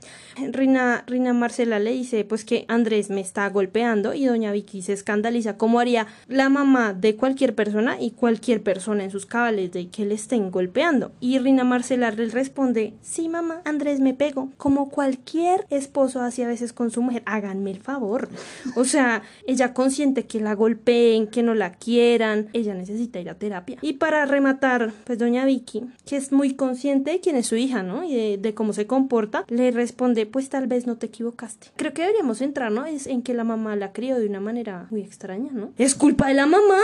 Rina, 0.51 1.03
Rina 1.07 1.33
Marcela 1.33 1.79
le 1.79 1.91
dice 1.91 2.23
pues 2.25 2.43
que 2.45 2.65
Andrés 2.67 3.09
me 3.09 3.21
está 3.21 3.47
golpeando 3.49 4.13
y 4.13 4.25
doña 4.25 4.51
Vicky 4.51 4.81
se 4.81 4.93
escandaliza. 4.93 5.57
¿Cómo 5.57 5.79
haría 5.79 6.07
la 6.27 6.49
mamá 6.49 6.86
de 6.93 7.15
cualquier 7.15 7.55
persona 7.55 7.99
y 7.99 8.11
cualquier 8.11 8.63
persona 8.63 9.03
en 9.03 9.11
sus 9.11 9.25
cabales 9.25 9.71
de 9.71 9.89
que 9.89 10.05
le 10.05 10.15
estén 10.15 10.51
golpeando. 10.51 11.11
Y 11.19 11.39
Rina 11.39 11.63
Marcela 11.63 12.11
le 12.11 12.27
responde, 12.27 12.93
sí 13.01 13.29
mamá, 13.29 13.61
Andrés 13.65 13.99
me 13.99 14.13
pegó, 14.13 14.49
como 14.57 14.89
cualquier 14.89 15.65
esposo 15.69 16.21
hace 16.21 16.43
a 16.43 16.47
veces 16.47 16.73
con 16.73 16.91
su 16.91 17.01
mujer, 17.01 17.23
háganme 17.25 17.71
el 17.71 17.79
favor. 17.79 18.29
O 18.75 18.85
sea, 18.85 19.23
ella 19.45 19.73
consciente 19.73 20.25
que 20.25 20.39
la 20.39 20.55
golpeen, 20.55 21.27
que 21.27 21.43
no 21.43 21.53
la 21.53 21.73
quieran, 21.73 22.49
ella 22.53 22.73
necesita 22.73 23.19
ir 23.19 23.29
a 23.29 23.35
terapia. 23.35 23.77
Y 23.81 23.93
para 23.93 24.25
rematar, 24.25 24.93
pues 25.03 25.19
doña 25.19 25.45
Vicky, 25.45 25.85
que 26.05 26.17
es 26.17 26.31
muy 26.31 26.55
consciente 26.55 27.11
de 27.11 27.19
quién 27.19 27.35
es 27.35 27.47
su 27.47 27.55
hija, 27.55 27.83
¿no? 27.83 28.03
Y 28.03 28.15
de, 28.15 28.37
de 28.37 28.53
cómo 28.53 28.73
se 28.73 28.87
comporta, 28.87 29.45
le 29.47 29.71
responde, 29.71 30.25
pues 30.25 30.49
tal 30.49 30.67
vez 30.67 30.87
no 30.87 30.97
te 30.97 31.07
equivocaste. 31.07 31.67
Creo 31.75 31.93
que 31.93 32.01
deberíamos 32.01 32.41
entrar, 32.41 32.71
¿no? 32.71 32.85
Es 32.85 33.07
en 33.07 33.21
que 33.21 33.33
la 33.33 33.43
mamá 33.43 33.75
la 33.75 33.91
crió 33.91 34.19
de 34.19 34.27
una 34.27 34.39
manera 34.39 34.87
muy 34.89 35.01
extraña, 35.01 35.51
¿no? 35.51 35.71
Es 35.77 35.95
culpa 35.95 36.27
de 36.27 36.33
la 36.33 36.45
mamá. 36.45 36.76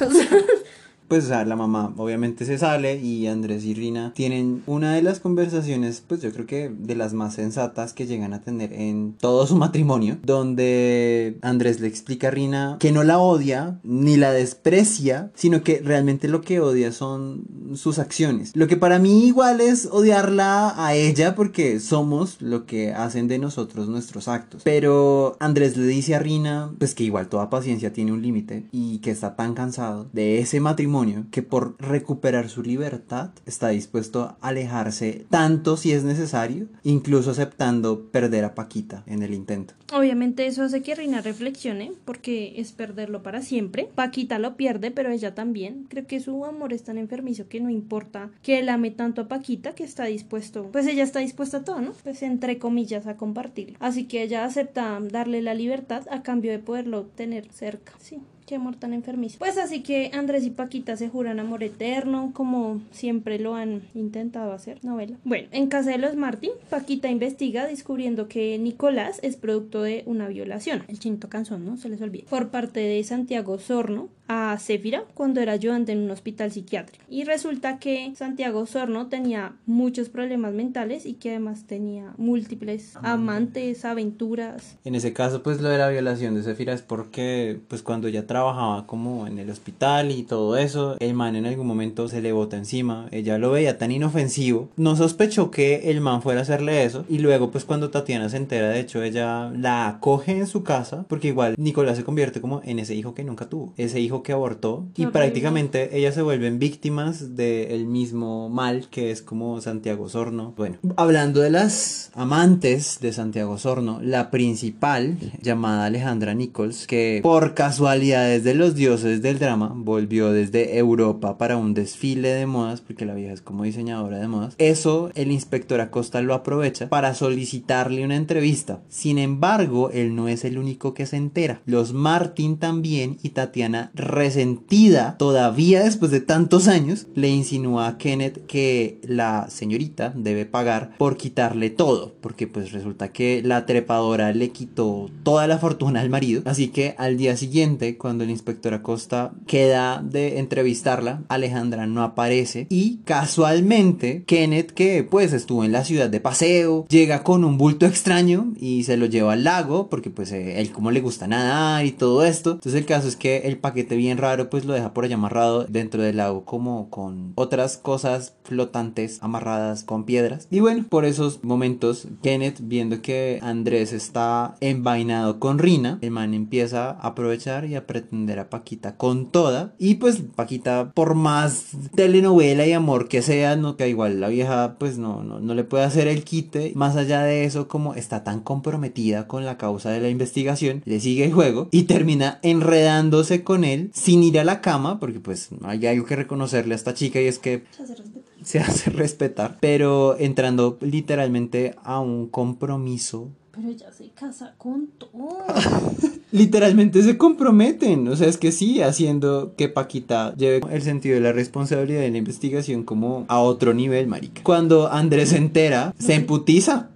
O 0.00 0.10
sea, 0.10 0.28
Pues 1.14 1.26
o 1.26 1.28
sea, 1.28 1.44
la 1.44 1.54
mamá 1.54 1.94
obviamente 1.96 2.44
se 2.44 2.58
sale 2.58 2.96
y 3.00 3.28
Andrés 3.28 3.64
y 3.64 3.72
Rina 3.72 4.12
tienen 4.16 4.64
una 4.66 4.96
de 4.96 5.02
las 5.02 5.20
conversaciones, 5.20 6.02
pues 6.04 6.20
yo 6.22 6.32
creo 6.32 6.44
que 6.44 6.72
de 6.76 6.96
las 6.96 7.12
más 7.12 7.34
sensatas 7.34 7.92
que 7.92 8.08
llegan 8.08 8.34
a 8.34 8.40
tener 8.40 8.72
en 8.72 9.14
todo 9.20 9.46
su 9.46 9.54
matrimonio, 9.54 10.18
donde 10.24 11.38
Andrés 11.40 11.78
le 11.78 11.86
explica 11.86 12.26
a 12.26 12.30
Rina 12.32 12.78
que 12.80 12.90
no 12.90 13.04
la 13.04 13.20
odia 13.20 13.78
ni 13.84 14.16
la 14.16 14.32
desprecia, 14.32 15.30
sino 15.36 15.62
que 15.62 15.80
realmente 15.84 16.26
lo 16.26 16.40
que 16.40 16.58
odia 16.58 16.90
son 16.90 17.44
sus 17.76 18.00
acciones. 18.00 18.50
Lo 18.56 18.66
que 18.66 18.76
para 18.76 18.98
mí 18.98 19.24
igual 19.24 19.60
es 19.60 19.86
odiarla 19.86 20.74
a 20.76 20.96
ella 20.96 21.36
porque 21.36 21.78
somos 21.78 22.42
lo 22.42 22.66
que 22.66 22.92
hacen 22.92 23.28
de 23.28 23.38
nosotros 23.38 23.86
nuestros 23.86 24.26
actos. 24.26 24.62
Pero 24.64 25.36
Andrés 25.38 25.76
le 25.76 25.86
dice 25.86 26.16
a 26.16 26.18
Rina, 26.18 26.72
pues 26.76 26.92
que 26.92 27.04
igual 27.04 27.28
toda 27.28 27.50
paciencia 27.50 27.92
tiene 27.92 28.10
un 28.10 28.20
límite 28.20 28.66
y 28.72 28.98
que 28.98 29.12
está 29.12 29.36
tan 29.36 29.54
cansado 29.54 30.08
de 30.12 30.40
ese 30.40 30.58
matrimonio 30.58 31.03
que 31.30 31.42
por 31.42 31.76
recuperar 31.80 32.48
su 32.48 32.62
libertad 32.62 33.30
está 33.46 33.68
dispuesto 33.68 34.22
a 34.22 34.36
alejarse 34.40 35.26
tanto 35.30 35.76
si 35.76 35.92
es 35.92 36.04
necesario, 36.04 36.66
incluso 36.82 37.30
aceptando 37.30 38.10
perder 38.10 38.44
a 38.44 38.54
Paquita 38.54 39.02
en 39.06 39.22
el 39.22 39.34
intento. 39.34 39.74
Obviamente 39.92 40.46
eso 40.46 40.62
hace 40.62 40.82
que 40.82 40.94
Rina 40.94 41.20
reflexione 41.20 41.92
porque 42.04 42.54
es 42.56 42.72
perderlo 42.72 43.22
para 43.22 43.42
siempre. 43.42 43.88
Paquita 43.94 44.38
lo 44.38 44.56
pierde, 44.56 44.90
pero 44.90 45.10
ella 45.10 45.34
también. 45.34 45.86
Creo 45.88 46.06
que 46.06 46.20
su 46.20 46.44
amor 46.44 46.72
es 46.72 46.84
tan 46.84 46.98
enfermizo 46.98 47.48
que 47.48 47.60
no 47.60 47.70
importa 47.70 48.30
que 48.42 48.58
él 48.58 48.68
ame 48.68 48.90
tanto 48.90 49.22
a 49.22 49.28
Paquita 49.28 49.74
que 49.74 49.84
está 49.84 50.04
dispuesto, 50.04 50.68
pues 50.72 50.86
ella 50.86 51.04
está 51.04 51.20
dispuesta 51.20 51.58
a 51.58 51.64
todo, 51.64 51.80
¿no? 51.80 51.92
Pues 52.02 52.22
entre 52.22 52.58
comillas 52.58 53.06
a 53.06 53.16
compartir. 53.16 53.76
Así 53.80 54.04
que 54.04 54.22
ella 54.22 54.44
acepta 54.44 54.98
darle 55.00 55.42
la 55.42 55.54
libertad 55.54 56.06
a 56.10 56.22
cambio 56.22 56.52
de 56.52 56.58
poderlo 56.58 57.04
tener 57.14 57.48
cerca. 57.52 57.92
Sí. 57.98 58.20
Qué 58.46 58.56
amor 58.56 58.76
tan 58.76 58.92
enfermizo. 58.92 59.38
Pues 59.38 59.56
así 59.56 59.82
que 59.82 60.10
Andrés 60.12 60.44
y 60.44 60.50
Paquita 60.50 60.96
se 60.96 61.08
juran 61.08 61.40
amor 61.40 61.62
eterno, 61.62 62.32
como 62.34 62.82
siempre 62.90 63.38
lo 63.38 63.54
han 63.54 63.82
intentado 63.94 64.52
hacer. 64.52 64.84
Novela. 64.84 65.16
Bueno, 65.24 65.48
en 65.50 65.68
casa 65.68 65.90
de 65.90 65.98
los 65.98 66.14
Martin, 66.14 66.50
Paquita 66.68 67.08
investiga 67.08 67.66
descubriendo 67.66 68.28
que 68.28 68.58
Nicolás 68.58 69.18
es 69.22 69.36
producto 69.36 69.82
de 69.82 70.02
una 70.06 70.28
violación. 70.28 70.84
El 70.88 70.98
chinto 70.98 71.28
canzón, 71.28 71.64
¿no? 71.64 71.76
Se 71.78 71.88
les 71.88 72.02
olvida. 72.02 72.24
Por 72.28 72.50
parte 72.50 72.80
de 72.80 73.02
Santiago 73.02 73.58
Sorno 73.58 74.08
a 74.28 74.56
Céfira 74.58 75.04
cuando 75.14 75.40
era 75.40 75.52
ayudante 75.52 75.92
en 75.92 75.98
un 75.98 76.10
hospital 76.10 76.50
psiquiátrico. 76.50 77.04
Y 77.08 77.24
resulta 77.24 77.78
que 77.78 78.12
Santiago 78.16 78.66
Sorno 78.66 79.08
tenía 79.08 79.56
muchos 79.66 80.08
problemas 80.08 80.54
mentales 80.54 81.06
y 81.06 81.14
que 81.14 81.30
además 81.30 81.64
tenía 81.66 82.14
múltiples 82.16 82.96
amantes, 83.02 83.84
aventuras. 83.84 84.76
En 84.84 84.94
ese 84.94 85.12
caso, 85.12 85.42
pues 85.42 85.60
lo 85.60 85.68
de 85.68 85.78
la 85.78 85.88
violación 85.88 86.34
de 86.34 86.42
Zafira 86.42 86.72
es 86.72 86.82
porque, 86.82 87.60
pues 87.68 87.82
cuando 87.82 88.08
ella 88.08 88.26
trabajaba 88.26 88.86
como 88.86 89.26
en 89.26 89.38
el 89.38 89.50
hospital 89.50 90.10
y 90.10 90.22
todo 90.22 90.56
eso, 90.56 90.96
el 91.00 91.14
man 91.14 91.36
en 91.36 91.46
algún 91.46 91.66
momento 91.66 92.08
se 92.08 92.20
le 92.20 92.32
bota 92.32 92.56
encima, 92.56 93.08
ella 93.10 93.38
lo 93.38 93.50
veía 93.50 93.78
tan 93.78 93.90
inofensivo, 93.90 94.70
no 94.76 94.96
sospechó 94.96 95.50
que 95.50 95.90
el 95.90 96.00
man 96.00 96.22
fuera 96.22 96.40
a 96.40 96.42
hacerle 96.42 96.84
eso. 96.84 97.04
Y 97.08 97.18
luego 97.18 97.50
pues 97.50 97.64
cuando 97.64 97.90
Tatiana 97.90 98.28
se 98.28 98.36
entera, 98.36 98.68
de 98.68 98.80
hecho 98.80 99.02
ella 99.02 99.50
la 99.50 99.88
acoge 99.88 100.32
en 100.32 100.46
su 100.46 100.62
casa 100.62 101.04
porque 101.08 101.28
igual 101.28 101.54
Nicolás 101.58 101.96
se 101.96 102.04
convierte 102.04 102.40
como 102.40 102.60
en 102.64 102.78
ese 102.78 102.94
hijo 102.94 103.14
que 103.14 103.24
nunca 103.24 103.48
tuvo, 103.48 103.72
ese 103.76 104.00
hijo 104.00 104.13
que 104.22 104.32
abortó 104.32 104.86
y 104.96 105.06
prácticamente 105.06 105.96
ellas 105.96 106.14
se 106.14 106.22
vuelven 106.22 106.58
víctimas 106.58 107.36
del 107.36 107.86
mismo 107.86 108.48
mal 108.48 108.88
que 108.90 109.10
es 109.10 109.22
como 109.22 109.60
Santiago 109.60 110.08
Sorno. 110.08 110.54
Bueno, 110.56 110.78
hablando 110.96 111.40
de 111.40 111.50
las 111.50 112.10
amantes 112.14 112.98
de 113.00 113.12
Santiago 113.12 113.58
Sorno, 113.58 114.00
la 114.02 114.30
principal 114.30 115.16
llamada 115.40 115.86
Alejandra 115.86 116.34
Nichols, 116.34 116.86
que 116.86 117.20
por 117.22 117.54
casualidades 117.54 118.44
de 118.44 118.54
los 118.54 118.74
dioses 118.74 119.22
del 119.22 119.38
drama 119.38 119.72
volvió 119.74 120.32
desde 120.32 120.78
Europa 120.78 121.38
para 121.38 121.56
un 121.56 121.74
desfile 121.74 122.28
de 122.28 122.46
modas, 122.46 122.80
porque 122.80 123.06
la 123.06 123.14
vieja 123.14 123.32
es 123.32 123.42
como 123.42 123.64
diseñadora 123.64 124.18
de 124.18 124.28
modas, 124.28 124.54
eso 124.58 125.10
el 125.14 125.32
inspector 125.32 125.80
Acosta 125.80 126.20
lo 126.22 126.34
aprovecha 126.34 126.88
para 126.88 127.14
solicitarle 127.14 128.04
una 128.04 128.16
entrevista. 128.16 128.82
Sin 128.88 129.18
embargo, 129.18 129.90
él 129.90 130.14
no 130.14 130.28
es 130.28 130.44
el 130.44 130.58
único 130.58 130.94
que 130.94 131.06
se 131.06 131.16
entera. 131.16 131.60
Los 131.66 131.92
Martin 131.92 132.58
también 132.58 133.18
y 133.22 133.30
Tatiana 133.30 133.90
resentida 134.04 135.16
todavía 135.18 135.82
después 135.82 136.10
de 136.10 136.20
tantos 136.20 136.68
años 136.68 137.06
le 137.14 137.28
insinúa 137.28 137.88
a 137.88 137.98
Kenneth 137.98 138.46
que 138.46 138.98
la 139.02 139.48
señorita 139.48 140.12
debe 140.14 140.46
pagar 140.46 140.96
por 140.98 141.16
quitarle 141.16 141.70
todo 141.70 142.14
porque 142.20 142.46
pues 142.46 142.72
resulta 142.72 143.12
que 143.12 143.42
la 143.44 143.66
trepadora 143.66 144.32
le 144.32 144.50
quitó 144.50 145.10
toda 145.22 145.46
la 145.46 145.58
fortuna 145.58 146.00
al 146.00 146.10
marido. 146.10 146.42
Así 146.44 146.68
que 146.68 146.94
al 146.98 147.16
día 147.16 147.36
siguiente 147.36 147.96
cuando 147.96 148.24
el 148.24 148.30
inspector 148.30 148.74
Acosta 148.74 149.32
queda 149.46 150.02
de 150.02 150.38
entrevistarla 150.38 151.22
Alejandra 151.28 151.86
no 151.86 152.02
aparece 152.02 152.66
y 152.70 152.98
casualmente 153.04 154.24
Kenneth 154.26 154.72
que 154.72 155.02
pues 155.02 155.32
estuvo 155.32 155.64
en 155.64 155.72
la 155.72 155.84
ciudad 155.84 156.10
de 156.10 156.20
paseo 156.20 156.86
llega 156.88 157.22
con 157.22 157.44
un 157.44 157.58
bulto 157.58 157.86
extraño 157.86 158.52
y 158.58 158.84
se 158.84 158.96
lo 158.96 159.06
lleva 159.06 159.32
al 159.32 159.44
lago 159.44 159.88
porque 159.88 160.10
pues 160.10 160.32
eh, 160.32 160.60
él 160.60 160.70
como 160.70 160.90
le 160.90 161.00
gusta 161.00 161.26
nadar 161.26 161.84
y 161.84 161.92
todo 161.92 162.24
esto. 162.24 162.52
Entonces 162.52 162.74
el 162.74 162.86
caso 162.86 163.08
es 163.08 163.16
que 163.16 163.38
el 163.38 163.58
paquete 163.58 163.93
bien 163.96 164.18
raro 164.18 164.50
pues 164.50 164.64
lo 164.64 164.72
deja 164.72 164.94
por 164.94 165.04
allá 165.04 165.14
amarrado 165.14 165.64
dentro 165.64 166.02
del 166.02 166.16
lago 166.16 166.44
como 166.44 166.90
con 166.90 167.32
otras 167.36 167.76
cosas 167.76 168.34
flotantes 168.44 169.18
amarradas 169.22 169.84
con 169.84 170.04
piedras. 170.04 170.48
Y 170.50 170.60
bueno 170.60 170.84
por 170.88 171.04
esos 171.04 171.42
momentos 171.42 172.08
Kenneth 172.22 172.58
viendo 172.60 173.02
que 173.02 173.38
Andrés 173.42 173.92
está 173.92 174.56
envainado 174.60 175.38
con 175.40 175.58
Rina 175.58 175.98
el 176.00 176.10
man 176.10 176.34
empieza 176.34 176.90
a 176.90 177.08
aprovechar 177.08 177.64
y 177.66 177.74
a 177.74 177.86
pretender 177.86 178.38
a 178.38 178.50
Paquita 178.50 178.96
con 178.96 179.30
toda. 179.30 179.74
Y 179.78 179.96
pues 179.96 180.22
Paquita 180.34 180.92
por 180.94 181.14
más 181.14 181.68
telenovela 181.94 182.66
y 182.66 182.72
amor 182.72 183.08
que 183.08 183.22
sea 183.22 183.56
no 183.56 183.76
que 183.76 183.88
igual 183.88 184.20
la 184.20 184.28
vieja 184.28 184.76
pues 184.78 184.98
no, 184.98 185.22
no 185.22 185.40
no 185.40 185.54
le 185.54 185.64
puede 185.64 185.84
hacer 185.84 186.08
el 186.08 186.24
quite. 186.24 186.72
Más 186.74 186.96
allá 186.96 187.22
de 187.22 187.44
eso 187.44 187.68
como 187.68 187.94
está 187.94 188.24
tan 188.24 188.40
comprometida 188.40 189.26
con 189.26 189.44
la 189.44 189.58
causa 189.58 189.90
de 189.90 190.00
la 190.00 190.08
investigación 190.08 190.82
le 190.84 191.00
sigue 191.00 191.24
el 191.24 191.32
juego 191.32 191.68
y 191.70 191.84
termina 191.84 192.38
enredándose 192.42 193.44
con 193.44 193.64
él 193.64 193.83
sin 193.92 194.22
ir 194.22 194.38
a 194.38 194.44
la 194.44 194.60
cama, 194.60 194.98
porque 195.00 195.20
pues 195.20 195.50
hay 195.62 195.86
algo 195.86 196.06
que 196.06 196.16
reconocerle 196.16 196.74
a 196.74 196.76
esta 196.76 196.94
chica 196.94 197.20
y 197.20 197.26
es 197.26 197.38
que 197.38 197.64
Se 197.70 197.82
hace 197.82 197.94
respetar. 197.96 198.44
se 198.44 198.58
hace 198.60 198.90
respetar, 198.90 199.58
pero 199.60 200.16
entrando 200.18 200.78
literalmente 200.80 201.74
a 201.82 202.00
un 202.00 202.28
compromiso. 202.28 203.30
Pero 203.54 203.68
ella 203.68 203.92
se 203.92 204.08
casa 204.10 204.54
con 204.58 204.88
todo. 204.98 205.44
Literalmente 206.32 207.02
se 207.02 207.16
comprometen, 207.16 208.08
o 208.08 208.16
sea, 208.16 208.26
es 208.26 208.38
que 208.38 208.50
sí, 208.50 208.82
haciendo 208.82 209.54
que 209.56 209.68
Paquita 209.68 210.34
lleve 210.34 210.60
el 210.68 210.82
sentido 210.82 211.14
de 211.14 211.20
la 211.20 211.32
responsabilidad 211.32 212.00
de 212.00 212.10
la 212.10 212.18
investigación 212.18 212.82
como 212.82 213.24
a 213.28 213.38
otro 213.38 213.72
nivel, 213.72 214.08
marica. 214.08 214.42
Cuando 214.42 214.90
Andrés 214.90 215.28
se 215.28 215.36
entera, 215.36 215.94
se 215.96 216.14
emputiza. 216.14 216.88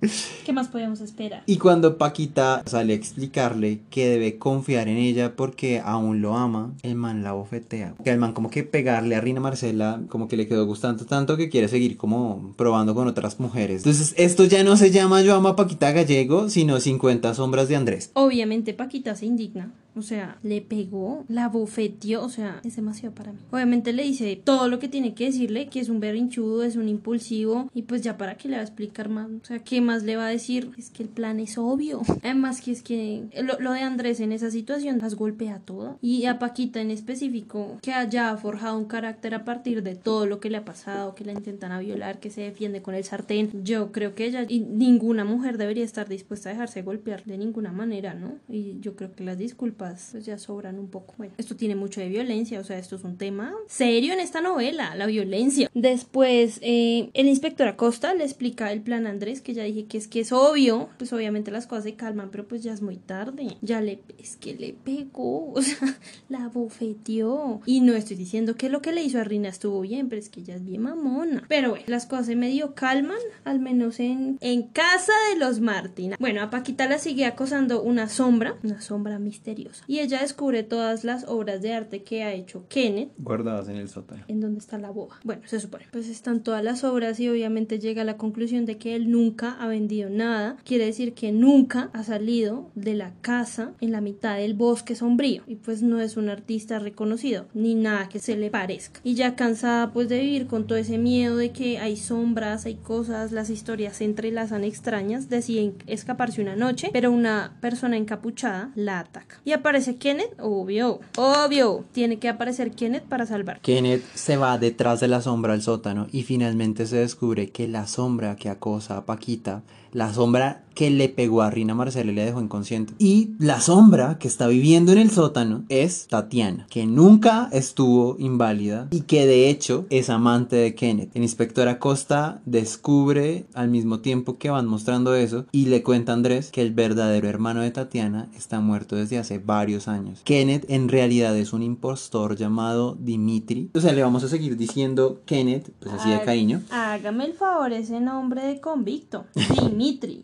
¿Qué 0.44 0.53
más 0.53 0.66
podíamos 0.66 1.01
esperar? 1.01 1.44
Y 1.47 1.59
cuando 1.59 1.99
Paquita 1.99 2.64
sale 2.66 2.94
a 2.94 2.97
explicarle 2.97 3.81
que 3.90 4.09
debe 4.09 4.38
confiar 4.38 4.88
en 4.88 4.97
ella 4.97 5.37
porque 5.37 5.81
aún 5.85 6.21
lo 6.21 6.37
ama, 6.37 6.73
el 6.83 6.97
man 6.97 7.23
la 7.23 7.33
bofetea. 7.33 7.94
Que 8.03 8.11
el 8.11 8.18
man 8.18 8.33
como 8.33 8.51
que 8.51 8.64
pegarle 8.64 9.14
a 9.14 9.21
Rina 9.21 9.40
Marcela 9.40 10.01
como 10.09 10.27
que 10.27 10.37
le 10.37 10.49
quedó 10.49 10.66
gustando 10.66 11.05
tanto 11.05 11.37
que 11.37 11.49
quiere 11.49 11.68
seguir 11.68 11.97
como 11.97 12.55
probando 12.57 12.94
con 12.94 13.07
otras 13.07 13.38
mujeres. 13.38 13.79
Entonces 13.79 14.14
esto 14.16 14.44
ya 14.44 14.64
no 14.64 14.77
se 14.77 14.90
llama 14.90 15.23
Yo 15.23 15.37
amo 15.37 15.49
a 15.49 15.57
Paquita 15.57 15.92
Gallego, 15.92 16.47
sino 16.50 16.80
50 16.80 17.34
sombras 17.34 17.68
de 17.68 17.76
Andrés. 17.76 18.11
Obviamente 18.14 18.74
Paquita 18.74 19.14
se 19.14 19.26
indigna. 19.26 19.72
O 19.98 20.02
sea, 20.02 20.38
le 20.42 20.61
pegó, 20.61 21.24
la 21.28 21.48
bofeteó, 21.48 22.24
o 22.24 22.28
sea, 22.28 22.61
es 22.64 22.76
demasiado 22.76 23.14
para 23.14 23.32
mí. 23.32 23.38
Obviamente 23.50 23.92
le 23.92 24.04
dice 24.04 24.40
todo 24.42 24.68
lo 24.68 24.78
que 24.78 24.88
tiene 24.88 25.14
que 25.14 25.26
decirle, 25.26 25.68
que 25.68 25.80
es 25.80 25.88
un 25.88 26.00
berrinchudo, 26.00 26.62
es 26.62 26.76
un 26.76 26.88
impulsivo, 26.88 27.70
y 27.74 27.82
pues 27.82 28.02
ya 28.02 28.16
para 28.16 28.37
qué 28.37 28.48
le 28.48 28.56
va 28.56 28.62
a 28.62 28.64
explicar 28.64 29.08
más. 29.08 29.28
O 29.42 29.44
sea, 29.44 29.58
¿qué 29.58 29.80
más 29.80 30.02
le 30.04 30.16
va 30.16 30.26
a 30.26 30.30
decir? 30.30 30.70
Es 30.78 30.90
que 30.90 31.02
el 31.02 31.08
plan 31.08 31.40
es 31.40 31.58
obvio. 31.58 32.02
Además 32.22 32.61
que 32.61 32.72
es 32.72 32.82
que 32.82 33.24
lo, 33.42 33.58
lo 33.61 33.72
de 33.72 33.80
Andrés 33.80 34.20
en 34.20 34.32
esa 34.32 34.50
situación 34.50 34.98
las 34.98 35.14
golpea 35.14 35.61
todo. 35.61 35.98
Y 36.00 36.26
a 36.26 36.38
Paquita 36.38 36.80
en 36.80 36.90
específico, 36.90 37.78
que 37.82 37.92
haya 37.92 38.37
forjado 38.37 38.78
un 38.78 38.87
carácter 38.87 39.34
a 39.34 39.44
partir 39.44 39.82
de 39.82 39.96
todo 39.96 40.26
lo 40.26 40.40
que 40.40 40.50
le 40.50 40.58
ha 40.58 40.64
pasado, 40.64 41.14
que 41.14 41.24
la 41.24 41.32
intentan 41.32 41.72
a 41.72 41.80
violar, 41.80 42.20
que 42.20 42.30
se 42.30 42.42
defiende 42.42 42.82
con 42.82 42.94
el 42.94 43.04
sartén. 43.04 43.64
Yo 43.64 43.92
creo 43.92 44.14
que 44.14 44.26
ella 44.26 44.44
y 44.48 44.61
ninguna 44.61 45.24
mujer 45.24 45.58
debería 45.58 45.84
estar 45.84 46.08
dispuesta 46.08 46.50
a 46.50 46.52
dejarse 46.52 46.82
golpear 46.82 47.24
de 47.24 47.38
ninguna 47.38 47.72
manera, 47.72 48.14
¿no? 48.14 48.37
Y 48.48 48.78
yo 48.80 48.94
creo 48.96 49.12
que 49.12 49.24
las 49.24 49.38
disculpas 49.38 49.88
pues 50.11 50.24
ya 50.24 50.38
sobran 50.38 50.79
un 50.79 50.88
poco. 50.88 51.14
Bueno, 51.18 51.35
esto 51.38 51.57
tiene 51.57 51.74
mucho 51.74 52.01
de 52.01 52.09
violencia, 52.09 52.61
o 52.61 52.64
sea, 52.64 52.79
esto 52.79 52.96
es 52.96 53.05
un 53.05 53.16
tema 53.16 53.55
serio 53.66 54.12
en 54.12 54.20
esta 54.20 54.40
novela, 54.40 54.94
la 54.94 55.07
violencia. 55.07 55.70
Después, 55.74 56.59
eh, 56.62 57.11
el 57.14 57.29
inspector 57.29 57.68
Acosta 57.68 58.14
le 58.14 58.24
explica 58.24 58.72
el 58.72 58.81
plan 58.81 59.07
a 59.07 59.11
Andrés, 59.11 59.40
que 59.40 59.55
ya 59.55 59.64
dije 59.64 59.87
que 59.87 59.98
es 59.98 60.09
que 60.09 60.20
es 60.20 60.33
obvio, 60.33 60.88
pues 60.98 61.12
obviamente 61.12 61.51
las 61.51 61.66
cosas 61.66 61.85
se 61.85 61.94
calman, 61.94 62.31
pero 62.31 62.46
pues 62.46 62.62
ya 62.62 62.72
es 62.72 62.83
muy 62.83 62.96
tarde. 62.96 63.57
Ya 63.62 63.81
le, 63.81 64.01
es 64.18 64.37
que 64.37 64.55
le 64.55 64.72
pegó, 64.72 65.53
o 65.53 65.62
sea, 65.62 65.98
la 66.29 66.48
bofeteó. 66.48 67.61
Y 67.66 67.81
no 67.81 67.94
estoy 67.94 68.16
diciendo 68.16 68.57
que 68.57 68.68
lo 68.68 68.83
que 68.83 68.92
le 68.92 69.03
hizo 69.03 69.18
a 69.18 69.24
Rina 69.24 69.48
estuvo 69.48 69.81
bien, 69.81 70.09
pero 70.09 70.20
es 70.20 70.29
que 70.29 70.40
ella 70.40 70.57
es 70.57 70.64
bien 70.64 70.83
mamona. 70.83 71.44
Pero 71.48 71.70
bueno, 71.70 71.85
las 71.87 72.07
cosas 72.07 72.27
se 72.27 72.37
medio 72.37 72.74
calman, 72.74 73.18
al 73.44 73.61
menos 73.61 74.01
en, 74.01 74.38
en 74.40 74.62
casa 74.64 75.12
de 75.33 75.38
los 75.38 75.61
Martina. 75.61 76.16
Bueno, 76.18 76.42
a 76.42 76.51
Paquita 76.51 76.88
la 76.88 76.98
sigue 76.98 77.24
acosando 77.24 77.83
una 77.83 78.09
sombra, 78.09 78.57
una 78.62 78.81
sombra 78.81 79.18
misteriosa. 79.18 79.67
Y 79.87 80.00
ella 80.00 80.20
descubre 80.20 80.62
todas 80.62 81.04
las 81.04 81.24
obras 81.24 81.62
de 81.62 81.72
arte 81.72 82.02
que 82.02 82.22
ha 82.22 82.33
hecho 82.33 82.64
Kenneth. 82.68 83.11
Guardadas 83.18 83.68
en 83.68 83.76
el 83.76 83.88
sótano. 83.88 84.24
¿En 84.28 84.40
dónde 84.40 84.59
está 84.59 84.78
la 84.78 84.90
boba? 84.90 85.18
Bueno, 85.24 85.42
se 85.46 85.61
supone. 85.61 85.87
Pues 85.92 86.09
están 86.09 86.42
todas 86.42 86.64
las 86.64 86.85
obras 86.85 87.20
y 87.20 87.28
obviamente 87.28 87.78
llega 87.78 88.02
a 88.02 88.04
la 88.04 88.16
conclusión 88.16 88.66
de 88.66 88.78
que 88.78 88.94
él 88.94 89.11
nunca 89.11 89.52
ha 89.52 89.66
vendido 89.68 90.11
nada. 90.11 90.57
Quiere 90.64 90.87
decir 90.87 91.14
que 91.14 91.33
nunca 91.33 91.90
ha 91.92 92.04
salido 92.04 92.70
de 92.74 92.94
la 92.94 93.12
casa 93.20 93.72
en 93.81 93.92
la 93.92 94.00
mitad 94.00 94.37
del 94.37 94.54
bosque 94.54 94.94
sombrío. 94.94 95.42
Y 95.46 95.57
pues 95.57 95.83
no 95.83 96.00
es 96.00 96.16
un 96.16 96.28
artista 96.28 96.78
reconocido, 96.78 97.46
ni 97.54 97.74
nada 97.74 98.09
que 98.09 98.18
se 98.18 98.37
le 98.37 98.50
parezca. 98.50 99.00
Y 99.04 99.14
ya 99.14 99.37
cansada 99.37 99.92
pues 99.92 100.09
de 100.09 100.20
vivir 100.20 100.46
con 100.46 100.66
todo 100.66 100.78
ese 100.78 100.98
miedo 100.98 101.37
de 101.37 101.50
que 101.50 101.78
hay 101.78 101.96
sombras, 101.96 102.66
hay 102.66 102.76
cosas, 102.76 103.33
las 103.33 103.50
historias 103.50 103.96
se 103.96 104.04
entrelazan 104.04 104.64
extrañas, 104.64 105.28
deciden 105.28 105.74
escaparse 105.87 106.42
una 106.42 106.57
noche, 106.57 106.90
pero 106.92 107.11
una 107.11 107.57
persona 107.61 107.96
encapuchada 107.96 108.72
la 108.74 109.00
ataca. 109.00 109.40
Y 109.44 109.52
aparece 109.59 109.97
Kenneth, 109.97 110.35
obvio, 110.40 111.01
obvio, 111.16 111.85
tiene 111.92 112.18
que 112.18 112.29
aparecer 112.29 112.73
Kenneth 112.73 113.05
para 113.05 113.27
salvar. 113.27 113.61
Kenneth 113.61 114.03
se 114.14 114.37
va 114.37 114.59
detrás 114.59 115.01
de 115.01 115.09
la 115.09 115.21
sombra 115.21 115.53
al 115.53 115.62
sótano 115.62 116.07
y 116.11 116.23
finalmente 116.23 116.87
se 116.87 116.97
descubre 116.97 117.51
que 117.51 117.68
la 117.68 117.87
sombra 117.87 118.37
que 118.37 118.49
acosa 118.49 118.97
a 118.97 119.05
Paquita, 119.05 119.62
la 119.92 120.12
sombra 120.12 120.64
que 120.79 120.90
le 120.90 121.09
pegó 121.09 121.42
a 121.42 121.51
Rina 121.51 121.74
Marcela 121.74 122.12
y 122.12 122.14
le 122.14 122.24
dejó 122.24 122.40
inconsciente. 122.40 122.94
Y 123.01 123.33
la 123.40 123.61
sombra 123.61 124.16
que 124.20 124.29
está 124.29 124.46
viviendo 124.46 124.92
en 124.92 124.98
el 124.98 125.11
sótano 125.11 125.64
es 125.68 126.07
Tatiana, 126.07 126.68
que 126.70 126.87
nunca 126.87 127.48
estuvo 127.51 128.14
inválida 128.20 128.87
y 128.92 129.01
que 129.01 129.27
de 129.27 129.51
hecho 129.51 129.87
es 129.90 130.09
amante 130.09 130.55
de 130.55 130.77
Kenneth. 130.77 131.11
El 131.16 131.24
inspector 131.24 131.66
Acosta 131.66 132.40
descubre 132.46 133.46
al 133.55 133.70
mismo 133.70 133.98
tiempo 133.98 134.38
que 134.38 134.51
van 134.51 134.68
mostrando 134.68 135.16
eso 135.16 135.46
y 135.51 135.66
le 135.66 135.83
cuenta 135.83 136.12
a 136.12 136.14
Andrés 136.14 136.53
que 136.53 136.62
el 136.62 136.72
verdadero 136.72 137.29
hermano 137.29 137.62
de 137.62 137.72
Tatiana 137.72 138.29
está 138.37 138.61
muerto 138.61 138.94
desde 138.94 139.18
hace 139.18 139.40
varios 139.40 139.88
años. 139.88 140.20
Kenneth 140.22 140.64
en 140.68 140.88
realidad 140.88 141.37
es 141.37 141.53
un 141.53 141.64
impostor 141.64 142.37
llamado 142.37 142.96
Dimitri. 143.01 143.68
O 143.74 143.81
sea, 143.81 143.92
le 143.92 144.05
vamos 144.05 144.22
a 144.22 144.29
seguir 144.29 144.57
diciendo 144.57 145.22
Kenneth, 145.27 145.72
pues 145.81 145.92
así 145.92 146.09
de 146.09 146.22
cariño. 146.22 146.62
Hágame 146.70 147.24
el 147.24 147.33
favor, 147.33 147.72
ese 147.72 147.98
nombre 147.98 148.46
de 148.46 148.61
convicto. 148.61 149.24
Dimitri, 149.35 149.77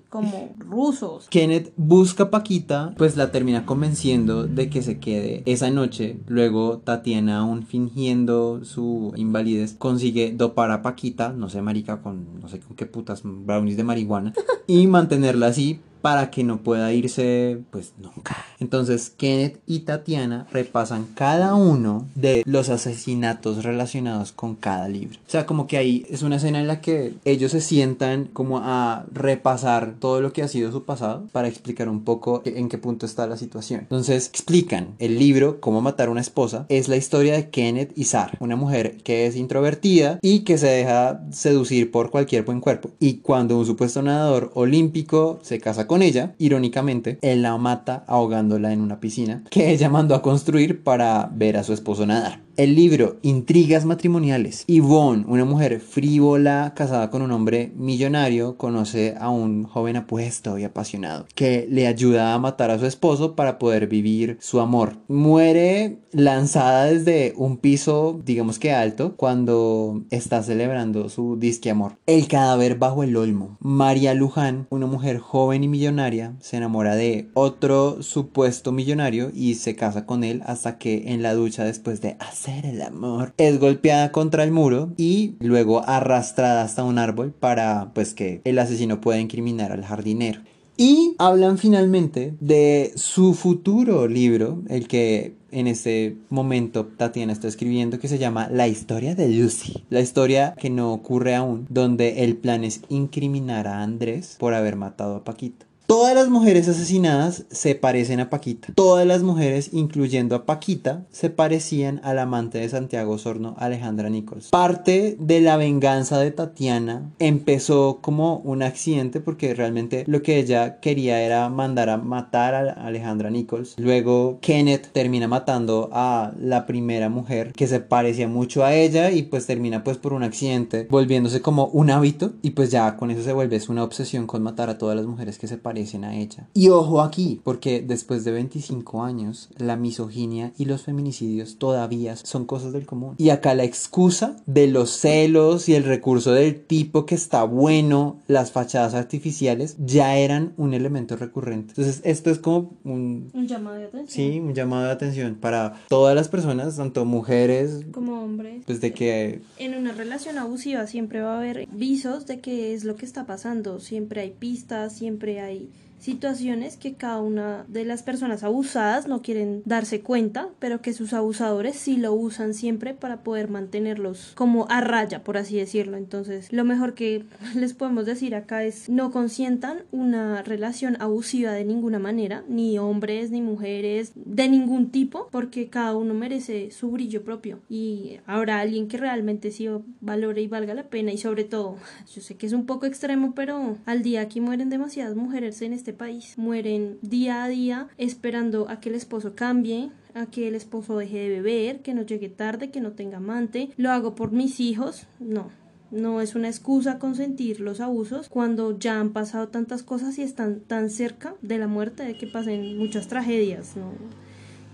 como 0.09 0.55
rusos. 0.59 1.29
Kenneth 1.29 1.73
busca 1.77 2.25
a 2.25 2.31
Paquita, 2.31 2.95
pues 2.97 3.17
la 3.17 3.31
termina 3.31 3.67
convenciendo 3.67 4.47
de 4.47 4.69
que 4.69 4.83
se 4.83 4.99
quede 4.99 5.43
esa 5.47 5.71
noche. 5.71 6.19
Luego 6.27 6.79
Tatiana, 6.79 7.39
aún 7.39 7.65
fingiendo 7.67 8.65
su 8.65 9.13
invalidez, 9.17 9.75
consigue 9.75 10.33
dopar 10.33 10.71
a 10.71 10.83
Paquita, 10.83 11.33
no 11.33 11.49
sé, 11.49 11.63
marica, 11.63 12.03
con 12.03 12.41
no 12.41 12.49
sé 12.49 12.61
con 12.61 12.77
qué 12.77 12.87
putas 12.87 13.23
brownies 13.25 13.77
de 13.77 13.85
marihuana, 13.85 14.33
y 14.67 14.87
mantenerla 14.87 15.47
así 15.49 15.81
para 16.05 16.31
que 16.31 16.45
no 16.45 16.59
pueda 16.59 16.93
irse, 16.93 17.63
pues 17.71 17.95
nunca. 17.97 18.37
Entonces 18.61 19.09
Kenneth 19.17 19.59
y 19.67 19.81
Tatiana 19.81 20.47
repasan 20.53 21.07
cada 21.15 21.55
uno 21.55 22.07
de 22.15 22.43
los 22.45 22.69
asesinatos 22.69 23.65
relacionados 23.65 24.31
con 24.31 24.55
cada 24.55 24.87
libro. 24.87 25.19
O 25.27 25.31
sea, 25.31 25.47
como 25.47 25.67
que 25.67 25.79
ahí 25.79 26.05
es 26.11 26.21
una 26.21 26.37
escena 26.37 26.61
en 26.61 26.67
la 26.67 26.83
que 26.83 27.15
ellos 27.25 27.53
se 27.53 27.63
sientan 27.63 28.27
como 28.35 28.59
a 28.59 29.07
repasar 29.15 29.95
todo 29.99 30.21
lo 30.21 30.35
que 30.35 30.43
ha 30.43 30.49
sido 30.49 30.71
su 30.73 30.85
pasado 30.85 31.25
para 31.33 31.49
explicar 31.49 31.89
un 31.89 32.05
poco 32.05 32.43
en 32.45 32.69
qué 32.69 32.77
punto 32.77 33.07
está 33.07 33.27
la 33.27 33.39
situación. 33.39 33.81
Entonces 33.81 34.29
explican 34.29 34.97
el 34.99 35.19
libro 35.19 35.59
Cómo 35.59 35.81
matar 35.81 36.09
a 36.09 36.11
una 36.11 36.21
esposa. 36.21 36.67
Es 36.69 36.89
la 36.89 36.97
historia 36.97 37.33
de 37.33 37.49
Kenneth 37.49 37.97
y 37.97 38.05
Sarah, 38.05 38.37
una 38.41 38.57
mujer 38.57 38.99
que 38.99 39.25
es 39.27 39.37
introvertida 39.37 40.19
y 40.21 40.41
que 40.41 40.59
se 40.59 40.67
deja 40.67 41.23
seducir 41.31 41.91
por 41.91 42.11
cualquier 42.11 42.43
buen 42.43 42.61
cuerpo. 42.61 42.91
Y 43.01 43.21
cuando 43.21 43.57
un 43.57 43.65
supuesto 43.65 44.03
nadador 44.03 44.51
olímpico 44.53 45.39
se 45.41 45.61
casa 45.61 45.87
con 45.87 45.94
ella, 46.03 46.35
irónicamente, 46.39 47.19
él 47.23 47.43
la 47.43 47.57
mata 47.59 48.05
ahogándola 48.07 48.73
en 48.73 48.81
una 48.81 49.01
piscina 49.01 49.45
que 49.51 49.71
ella 49.71 49.89
mandó 49.89 50.15
a 50.15 50.23
construir 50.23 50.83
para 50.83 51.31
ver 51.33 51.57
a 51.57 51.65
su 51.65 51.73
esposo 51.73 52.07
nadar. 52.07 52.44
El 52.57 52.77
libro 52.77 53.17
Intrigas 53.23 53.85
matrimoniales. 53.85 54.65
Yvonne, 54.69 55.25
una 55.27 55.45
mujer 55.45 55.81
frívola 55.81 56.73
casada 56.77 57.11
con 57.11 57.21
un 57.21 57.33
hombre 57.33 57.73
millonario, 57.75 58.57
conoce 58.57 59.17
a 59.19 59.29
un 59.29 59.65
joven 59.65 59.97
apuesto 59.97 60.57
y 60.57 60.63
apasionado 60.63 61.27
que 61.35 61.67
le 61.69 61.89
ayuda 61.89 62.33
a 62.33 62.39
matar 62.39 62.71
a 62.71 62.79
su 62.79 62.87
esposo 62.87 63.35
para 63.35 63.59
poder 63.59 63.89
vivir 63.89 64.39
su 64.41 64.61
amor. 64.61 64.99
Muere 65.09 65.99
lanzada 66.13 66.85
desde 66.85 67.35
un 67.37 67.57
piso, 67.57 68.21
digamos 68.25 68.61
que 68.61 68.73
alto, 68.73 69.17
cuando 69.17 70.05
está 70.11 70.41
celebrando 70.45 71.09
su 71.09 71.37
disque 71.37 71.71
amor. 71.71 71.97
El 72.07 72.29
cadáver 72.29 72.77
bajo 72.77 73.03
el 73.03 73.17
olmo. 73.17 73.57
María 73.59 74.15
Luján, 74.15 74.69
una 74.71 74.87
mujer 74.87 75.19
joven 75.19 75.65
y 75.65 75.69
millonaria, 75.69 76.37
se 76.39 76.59
enamora 76.59 76.95
de 76.95 77.31
otro 77.35 78.01
supuesto 78.01 78.71
millonario 78.71 79.33
y 79.35 79.57
se 79.57 79.75
casa 79.75 80.07
con 80.07 80.23
él 80.23 80.41
hasta 80.47 80.79
que 80.79 81.13
en 81.13 81.21
la 81.21 81.35
ducha 81.35 81.65
después 81.65 82.01
de 82.01 82.17
hacer 82.21 82.44
el 82.47 82.83
amor 82.83 83.33
es 83.39 83.59
golpeada 83.59 84.13
contra 84.13 84.45
el 84.45 84.51
muro 84.51 84.93
y 84.97 85.35
luego 85.41 85.83
arrastrada 85.87 86.63
hasta 86.63 86.85
un 86.85 86.99
árbol 86.99 87.33
para 87.33 87.93
pues 87.95 88.15
que 88.15 88.41
el 88.45 88.59
asesino 88.59 89.01
pueda 89.01 89.19
incriminar 89.19 89.73
al 89.73 89.85
jardinero. 89.85 90.41
Y 90.77 91.15
hablan 91.19 91.57
finalmente 91.57 92.35
de 92.41 92.93
su 92.97 93.35
futuro 93.35 94.09
libro, 94.09 94.63
el 94.69 94.89
que 94.89 95.37
en 95.53 95.69
este 95.69 96.17
momento 96.31 96.87
Tatiana 96.87 97.33
está 97.33 97.47
escribiendo, 97.47 98.01
que 98.01 98.09
se 98.09 98.19
llama 98.19 98.49
La 98.51 98.67
historia 98.67 99.15
de 99.15 99.29
Lucy. 99.29 99.85
La 99.89 100.01
historia 100.01 100.55
que 100.59 100.71
no 100.71 100.93
ocurre 100.93 101.37
aún, 101.37 101.67
donde 101.71 102.25
el 102.25 102.37
plan 102.37 102.65
es 102.65 102.81
incriminar 102.89 103.69
a 103.69 103.83
Andrés 103.83 104.35
por 104.41 104.53
haber 104.53 104.75
matado 104.75 105.15
a 105.15 105.25
Paquita. 105.25 105.65
Todas 105.95 106.17
las 106.17 106.29
mujeres 106.29 106.67
asesinadas 106.67 107.45
se 107.53 107.77
parecen 107.77 108.19
a 108.19 108.29
Paquita. 108.29 108.73
Todas 108.75 109.07
las 109.07 109.23
mujeres, 109.23 109.71
incluyendo 109.73 110.35
a 110.35 110.45
Paquita, 110.45 111.07
se 111.13 111.31
parecían 111.31 112.01
al 112.03 112.19
amante 112.19 112.59
de 112.59 112.69
Santiago 112.69 113.17
Sorno, 113.17 113.55
Alejandra 113.61 114.11
Nichols. 114.11 114.49
Parte 114.49 115.17
de 115.21 115.41
la 115.41 115.57
venganza 115.57 116.19
de 116.19 116.33
Tatiana 116.33 117.13
empezó 117.21 118.01
como 118.01 118.39
un 118.39 118.65
accidente 118.65 119.21
porque 119.21 119.55
realmente 119.55 120.03
lo 120.09 120.21
que 120.23 120.41
ella 120.41 120.81
quería 120.81 121.23
era 121.23 121.49
mandar 121.49 121.89
a 121.89 121.97
matar 121.97 122.57
a 122.57 122.73
Alejandra 122.73 123.31
Nichols. 123.31 123.77
Luego 123.79 124.41
Kenneth 124.41 124.89
termina 124.91 125.29
matando 125.29 125.91
a 125.93 126.33
la 126.41 126.67
primera 126.67 127.09
mujer 127.09 127.53
que 127.53 127.69
se 127.69 127.79
parecía 127.79 128.27
mucho 128.27 128.65
a 128.65 128.75
ella 128.75 129.13
y 129.13 129.23
pues 129.23 129.47
termina 129.47 129.85
pues 129.85 129.99
por 129.99 130.13
un 130.13 130.25
accidente 130.25 130.89
volviéndose 130.91 131.41
como 131.41 131.67
un 131.67 131.91
hábito 131.91 132.33
y 132.43 132.51
pues 132.51 132.73
ya 132.73 132.97
con 132.97 133.13
eso 133.13 133.23
se 133.23 133.33
vuelve 133.33 133.61
una 133.69 133.85
obsesión 133.85 134.27
con 134.27 134.43
matar 134.43 134.71
a 134.71 134.77
todas 134.77 134.97
las 134.97 135.07
mujeres 135.07 135.39
que 135.39 135.47
se 135.47 135.57
parecen 135.57 135.84
a 136.05 136.15
ella. 136.15 136.49
Y 136.55 136.69
ojo 136.71 137.03
aquí, 137.03 137.41
porque 137.45 137.83
después 137.83 138.25
de 138.25 138.33
25 138.33 139.03
años, 139.03 139.51
la 139.59 139.77
misoginia 139.77 140.53
y 140.57 140.65
los 140.65 140.83
feminicidios 140.83 141.59
todavía 141.59 142.17
son 142.17 142.47
cosas 142.47 142.73
del 142.73 142.87
común. 142.87 143.15
Y 143.19 143.29
acá 143.31 143.55
la 143.55 143.65
excusa 143.65 144.37
de 144.47 144.67
los 144.67 144.91
celos 144.91 145.69
y 145.69 145.75
el 145.75 145.85
recurso 145.85 146.33
del 146.33 146.65
tipo 146.65 147.05
que 147.07 147.15
está 147.15 147.45
bueno, 147.45 148.21
las 148.27 148.51
fachadas 148.53 148.95
artificiales, 148.95 149.77
ya 149.79 150.17
eran 150.17 150.55
un 150.57 150.75
elemento 150.75 151.17
recurrente. 151.17 151.75
Entonces, 151.77 152.01
esto 152.05 152.31
es 152.31 152.39
como 152.39 152.73
un... 152.85 153.31
Un 153.35 153.47
llamado 153.47 153.77
de 153.77 153.85
atención. 153.85 154.09
Sí, 154.09 154.41
un 154.41 154.55
llamado 154.55 154.85
de 154.85 154.91
atención 154.93 155.35
para 155.37 155.75
todas 155.89 156.15
las 156.15 156.29
personas, 156.29 156.77
tanto 156.77 157.05
mujeres, 157.05 157.85
Como 157.93 158.23
hombres. 158.23 158.63
pues 158.67 158.81
de 158.81 158.93
que 158.93 159.43
En 159.59 159.75
una 159.75 159.93
relación 159.93 160.39
abusiva 160.39 160.87
siempre 160.87 161.21
va 161.21 161.35
a 161.35 161.39
haber 161.39 161.69
visos 161.73 162.27
de 162.27 162.41
qué 162.41 162.75
es 162.75 162.85
lo 162.85 162.97
que 162.97 163.05
está 163.05 163.27
pasando. 163.27 163.81
Siempre 163.81 164.21
hay 164.23 164.31
pistas, 164.31 164.95
siempre 164.95 165.41
hay 165.41 165.71
situaciones 166.05 166.77
que 166.77 166.95
cada 166.95 167.21
una 167.21 167.65
de 167.67 167.87
las 167.87 168.03
personas 168.03 168.45
abusadas 168.45 169.09
no 169.09 169.23
quieren 169.23 169.63
darse 169.65 170.03
cuenta, 170.03 170.51
pero 170.59 170.83
que 170.83 170.93
sus 170.93 171.15
abusadores 171.15 171.77
sí 171.77 171.97
lo 171.97 172.13
usan 172.13 172.53
siempre 172.53 172.93
para 172.93 173.23
poder 173.23 173.49
mantenerlos 173.49 174.33
como 174.35 174.67
a 174.69 174.83
raya, 174.83 175.25
por 175.25 175.39
así 175.39 175.57
decirlo. 175.57 175.97
Entonces, 175.97 176.53
lo 176.53 176.65
mejor 176.65 176.93
que 176.93 177.25
les 177.55 177.73
podemos 177.73 178.05
decir 178.05 178.35
acá 178.35 178.65
es 178.65 178.91
no 178.91 179.11
consientan 179.11 179.79
una 179.93 180.43
relación 180.43 181.01
abusiva 181.01 181.53
de 181.53 181.65
ninguna 181.65 181.99
manera, 181.99 182.45
ni 182.49 182.79
hombres, 182.79 183.31
ni 183.31 183.41
mujeres, 183.41 184.13
de 184.15 184.49
ningún 184.49 184.91
tipo, 184.91 185.29
porque 185.31 185.71
cada 185.71 185.97
uno 185.97 186.13
merece 186.13 186.71
su 186.71 186.91
brillo 186.91 187.25
propio 187.25 187.61
y 187.71 188.19
habrá 188.27 188.61
alguien 188.61 188.89
que 188.89 188.99
realmente 188.99 189.51
sí 189.51 189.69
valore 190.03 190.43
y 190.43 190.49
valga 190.49 190.75
la 190.75 190.89
pena 190.89 191.13
y 191.13 191.19
sobre 191.19 191.45
todo, 191.45 191.77
yo 192.15 192.21
sé 192.21 192.37
que 192.37 192.47
es 192.47 192.53
un 192.53 192.67
poco 192.67 192.85
extremo, 192.85 193.33
pero 193.35 193.79
al 193.87 194.03
día 194.03 194.21
aquí 194.21 194.43
mueren 194.43 194.69
demasiadas 194.69 195.17
mujeres 195.17 195.63
en 195.63 195.73
este 195.73 195.94
país. 195.95 196.37
Mueren 196.37 196.99
día 197.03 197.45
a 197.45 197.49
día 197.49 197.89
esperando 197.99 198.69
a 198.69 198.81
que 198.81 198.89
el 198.89 198.95
esposo 198.95 199.35
cambie, 199.35 199.91
a 200.15 200.27
que 200.27 200.49
el 200.49 200.55
esposo 200.55 200.97
deje 200.97 201.19
de 201.19 201.29
beber, 201.29 201.81
que 201.81 201.95
no 201.95 202.03
llegue 202.03 202.29
tarde, 202.29 202.71
que 202.71 202.81
no 202.81 202.93
tenga 202.93 203.19
amante. 203.19 203.71
Lo 203.77 203.91
hago 203.91 204.15
por 204.15 204.33
mis 204.33 204.61
hijos. 204.61 205.07
No, 205.19 205.51
no 205.91 206.21
es 206.21 206.35
una 206.35 206.49
excusa 206.49 206.99
consentir 206.99 207.61
los 207.61 207.81
abusos 207.81 208.29
cuando 208.29 208.79
ya 208.79 208.99
han 208.99 209.13
pasado 209.13 209.49
tantas 209.49 209.83
cosas 209.83 210.19
y 210.19 210.23
están 210.23 210.61
tan 210.61 210.91
cerca 210.91 211.35
de 211.43 211.59
la 211.59 211.69
muerte 211.69 212.05
de 212.05 212.17
que 212.17 212.27
pasen 212.27 212.79
muchas 212.79 213.09
tragedias. 213.09 213.77
¿no? 213.77 213.93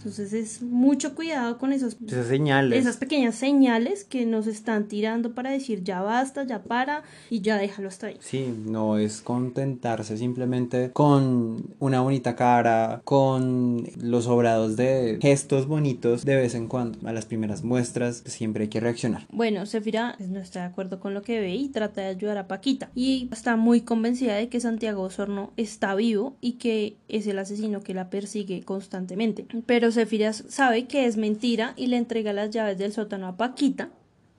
Entonces 0.00 0.32
es 0.32 0.62
mucho 0.62 1.14
cuidado 1.14 1.58
con 1.58 1.74
esos, 1.74 1.98
Esas 2.06 2.26
señales. 2.28 2.78
esas 2.78 2.96
pequeñas 2.96 3.34
señales 3.34 4.04
que 4.04 4.24
nos 4.24 4.46
están 4.46 4.88
tirando 4.88 5.34
para 5.34 5.50
decir 5.50 5.84
ya 5.84 6.00
basta, 6.00 6.44
ya 6.44 6.62
para 6.62 7.02
y 7.28 7.42
ya 7.42 7.58
déjalo 7.58 7.88
hasta 7.88 8.06
ahí. 8.06 8.16
Sí, 8.20 8.50
no 8.64 8.96
es 8.96 9.20
contentarse 9.20 10.16
simplemente 10.16 10.90
con 10.92 11.74
una 11.80 12.00
bonita 12.00 12.34
cara, 12.34 13.02
con 13.04 13.84
los 14.00 14.26
obrados 14.26 14.76
de 14.76 15.18
gestos 15.20 15.66
bonitos 15.66 16.24
de 16.24 16.36
vez 16.36 16.54
en 16.54 16.66
cuando. 16.66 16.98
A 17.06 17.12
las 17.12 17.26
primeras 17.26 17.62
muestras 17.62 18.22
pues, 18.22 18.32
siempre 18.32 18.62
hay 18.64 18.68
que 18.70 18.80
reaccionar. 18.80 19.26
Bueno, 19.30 19.66
Sefira 19.66 20.14
pues, 20.16 20.30
no 20.30 20.40
está 20.40 20.60
de 20.60 20.66
acuerdo 20.66 20.98
con 20.98 21.12
lo 21.12 21.20
que 21.20 21.40
ve 21.40 21.54
y 21.54 21.68
trata 21.68 22.00
de 22.00 22.06
ayudar 22.06 22.38
a 22.38 22.48
Paquita. 22.48 22.88
Y 22.94 23.28
está 23.32 23.56
muy 23.56 23.82
convencida 23.82 24.34
de 24.34 24.48
que 24.48 24.60
Santiago 24.60 25.02
Osorno 25.02 25.52
está 25.58 25.94
vivo 25.94 26.36
y 26.40 26.52
que 26.52 26.96
es 27.08 27.26
el 27.26 27.38
asesino 27.38 27.82
que 27.82 27.92
la 27.92 28.08
persigue 28.08 28.62
constantemente. 28.62 29.46
Pero 29.66 29.89
Sefira 29.90 30.32
sabe 30.32 30.86
que 30.86 31.06
es 31.06 31.16
mentira 31.16 31.74
y 31.76 31.86
le 31.86 31.96
entrega 31.96 32.32
las 32.32 32.50
llaves 32.50 32.78
del 32.78 32.92
sótano 32.92 33.26
a 33.26 33.36
Paquita 33.36 33.90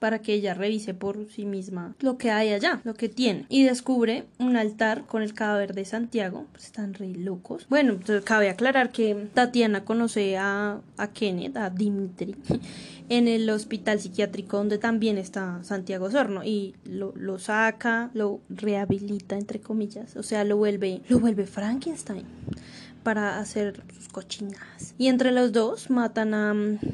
para 0.01 0.17
que 0.17 0.33
ella 0.33 0.55
revise 0.55 0.95
por 0.95 1.27
sí 1.29 1.45
misma 1.45 1.95
lo 1.99 2.17
que 2.17 2.31
hay 2.31 2.49
allá, 2.49 2.81
lo 2.83 2.95
que 2.95 3.07
tiene. 3.07 3.45
Y 3.49 3.65
descubre 3.65 4.23
un 4.39 4.57
altar 4.57 5.05
con 5.05 5.21
el 5.21 5.35
cadáver 5.35 5.75
de 5.75 5.85
Santiago. 5.85 6.47
Pues 6.53 6.65
están 6.65 6.95
re 6.95 7.13
locos. 7.13 7.67
Bueno, 7.69 7.93
entonces 7.93 8.23
cabe 8.23 8.49
aclarar 8.49 8.91
que 8.91 9.27
Tatiana 9.35 9.85
conoce 9.85 10.37
a, 10.37 10.81
a 10.97 11.07
Kenneth, 11.13 11.55
a 11.55 11.69
Dimitri, 11.69 12.35
en 13.09 13.27
el 13.27 13.47
hospital 13.51 13.99
psiquiátrico 13.99 14.57
donde 14.57 14.79
también 14.79 15.19
está 15.19 15.63
Santiago 15.63 16.09
Sorno. 16.09 16.43
Y 16.43 16.73
lo, 16.83 17.13
lo 17.15 17.37
saca, 17.37 18.09
lo 18.15 18.39
rehabilita, 18.49 19.37
entre 19.37 19.61
comillas. 19.61 20.15
O 20.15 20.23
sea, 20.23 20.43
lo 20.43 20.57
vuelve, 20.57 21.03
lo 21.09 21.19
vuelve 21.19 21.45
Frankenstein 21.45 22.25
para 23.03 23.39
hacer 23.39 23.81
sus 23.93 24.07
cochinadas. 24.09 24.93
Y 24.97 25.07
entre 25.07 25.31
los 25.31 25.51
dos 25.51 25.89
matan 25.89 26.33
a, 26.33 26.53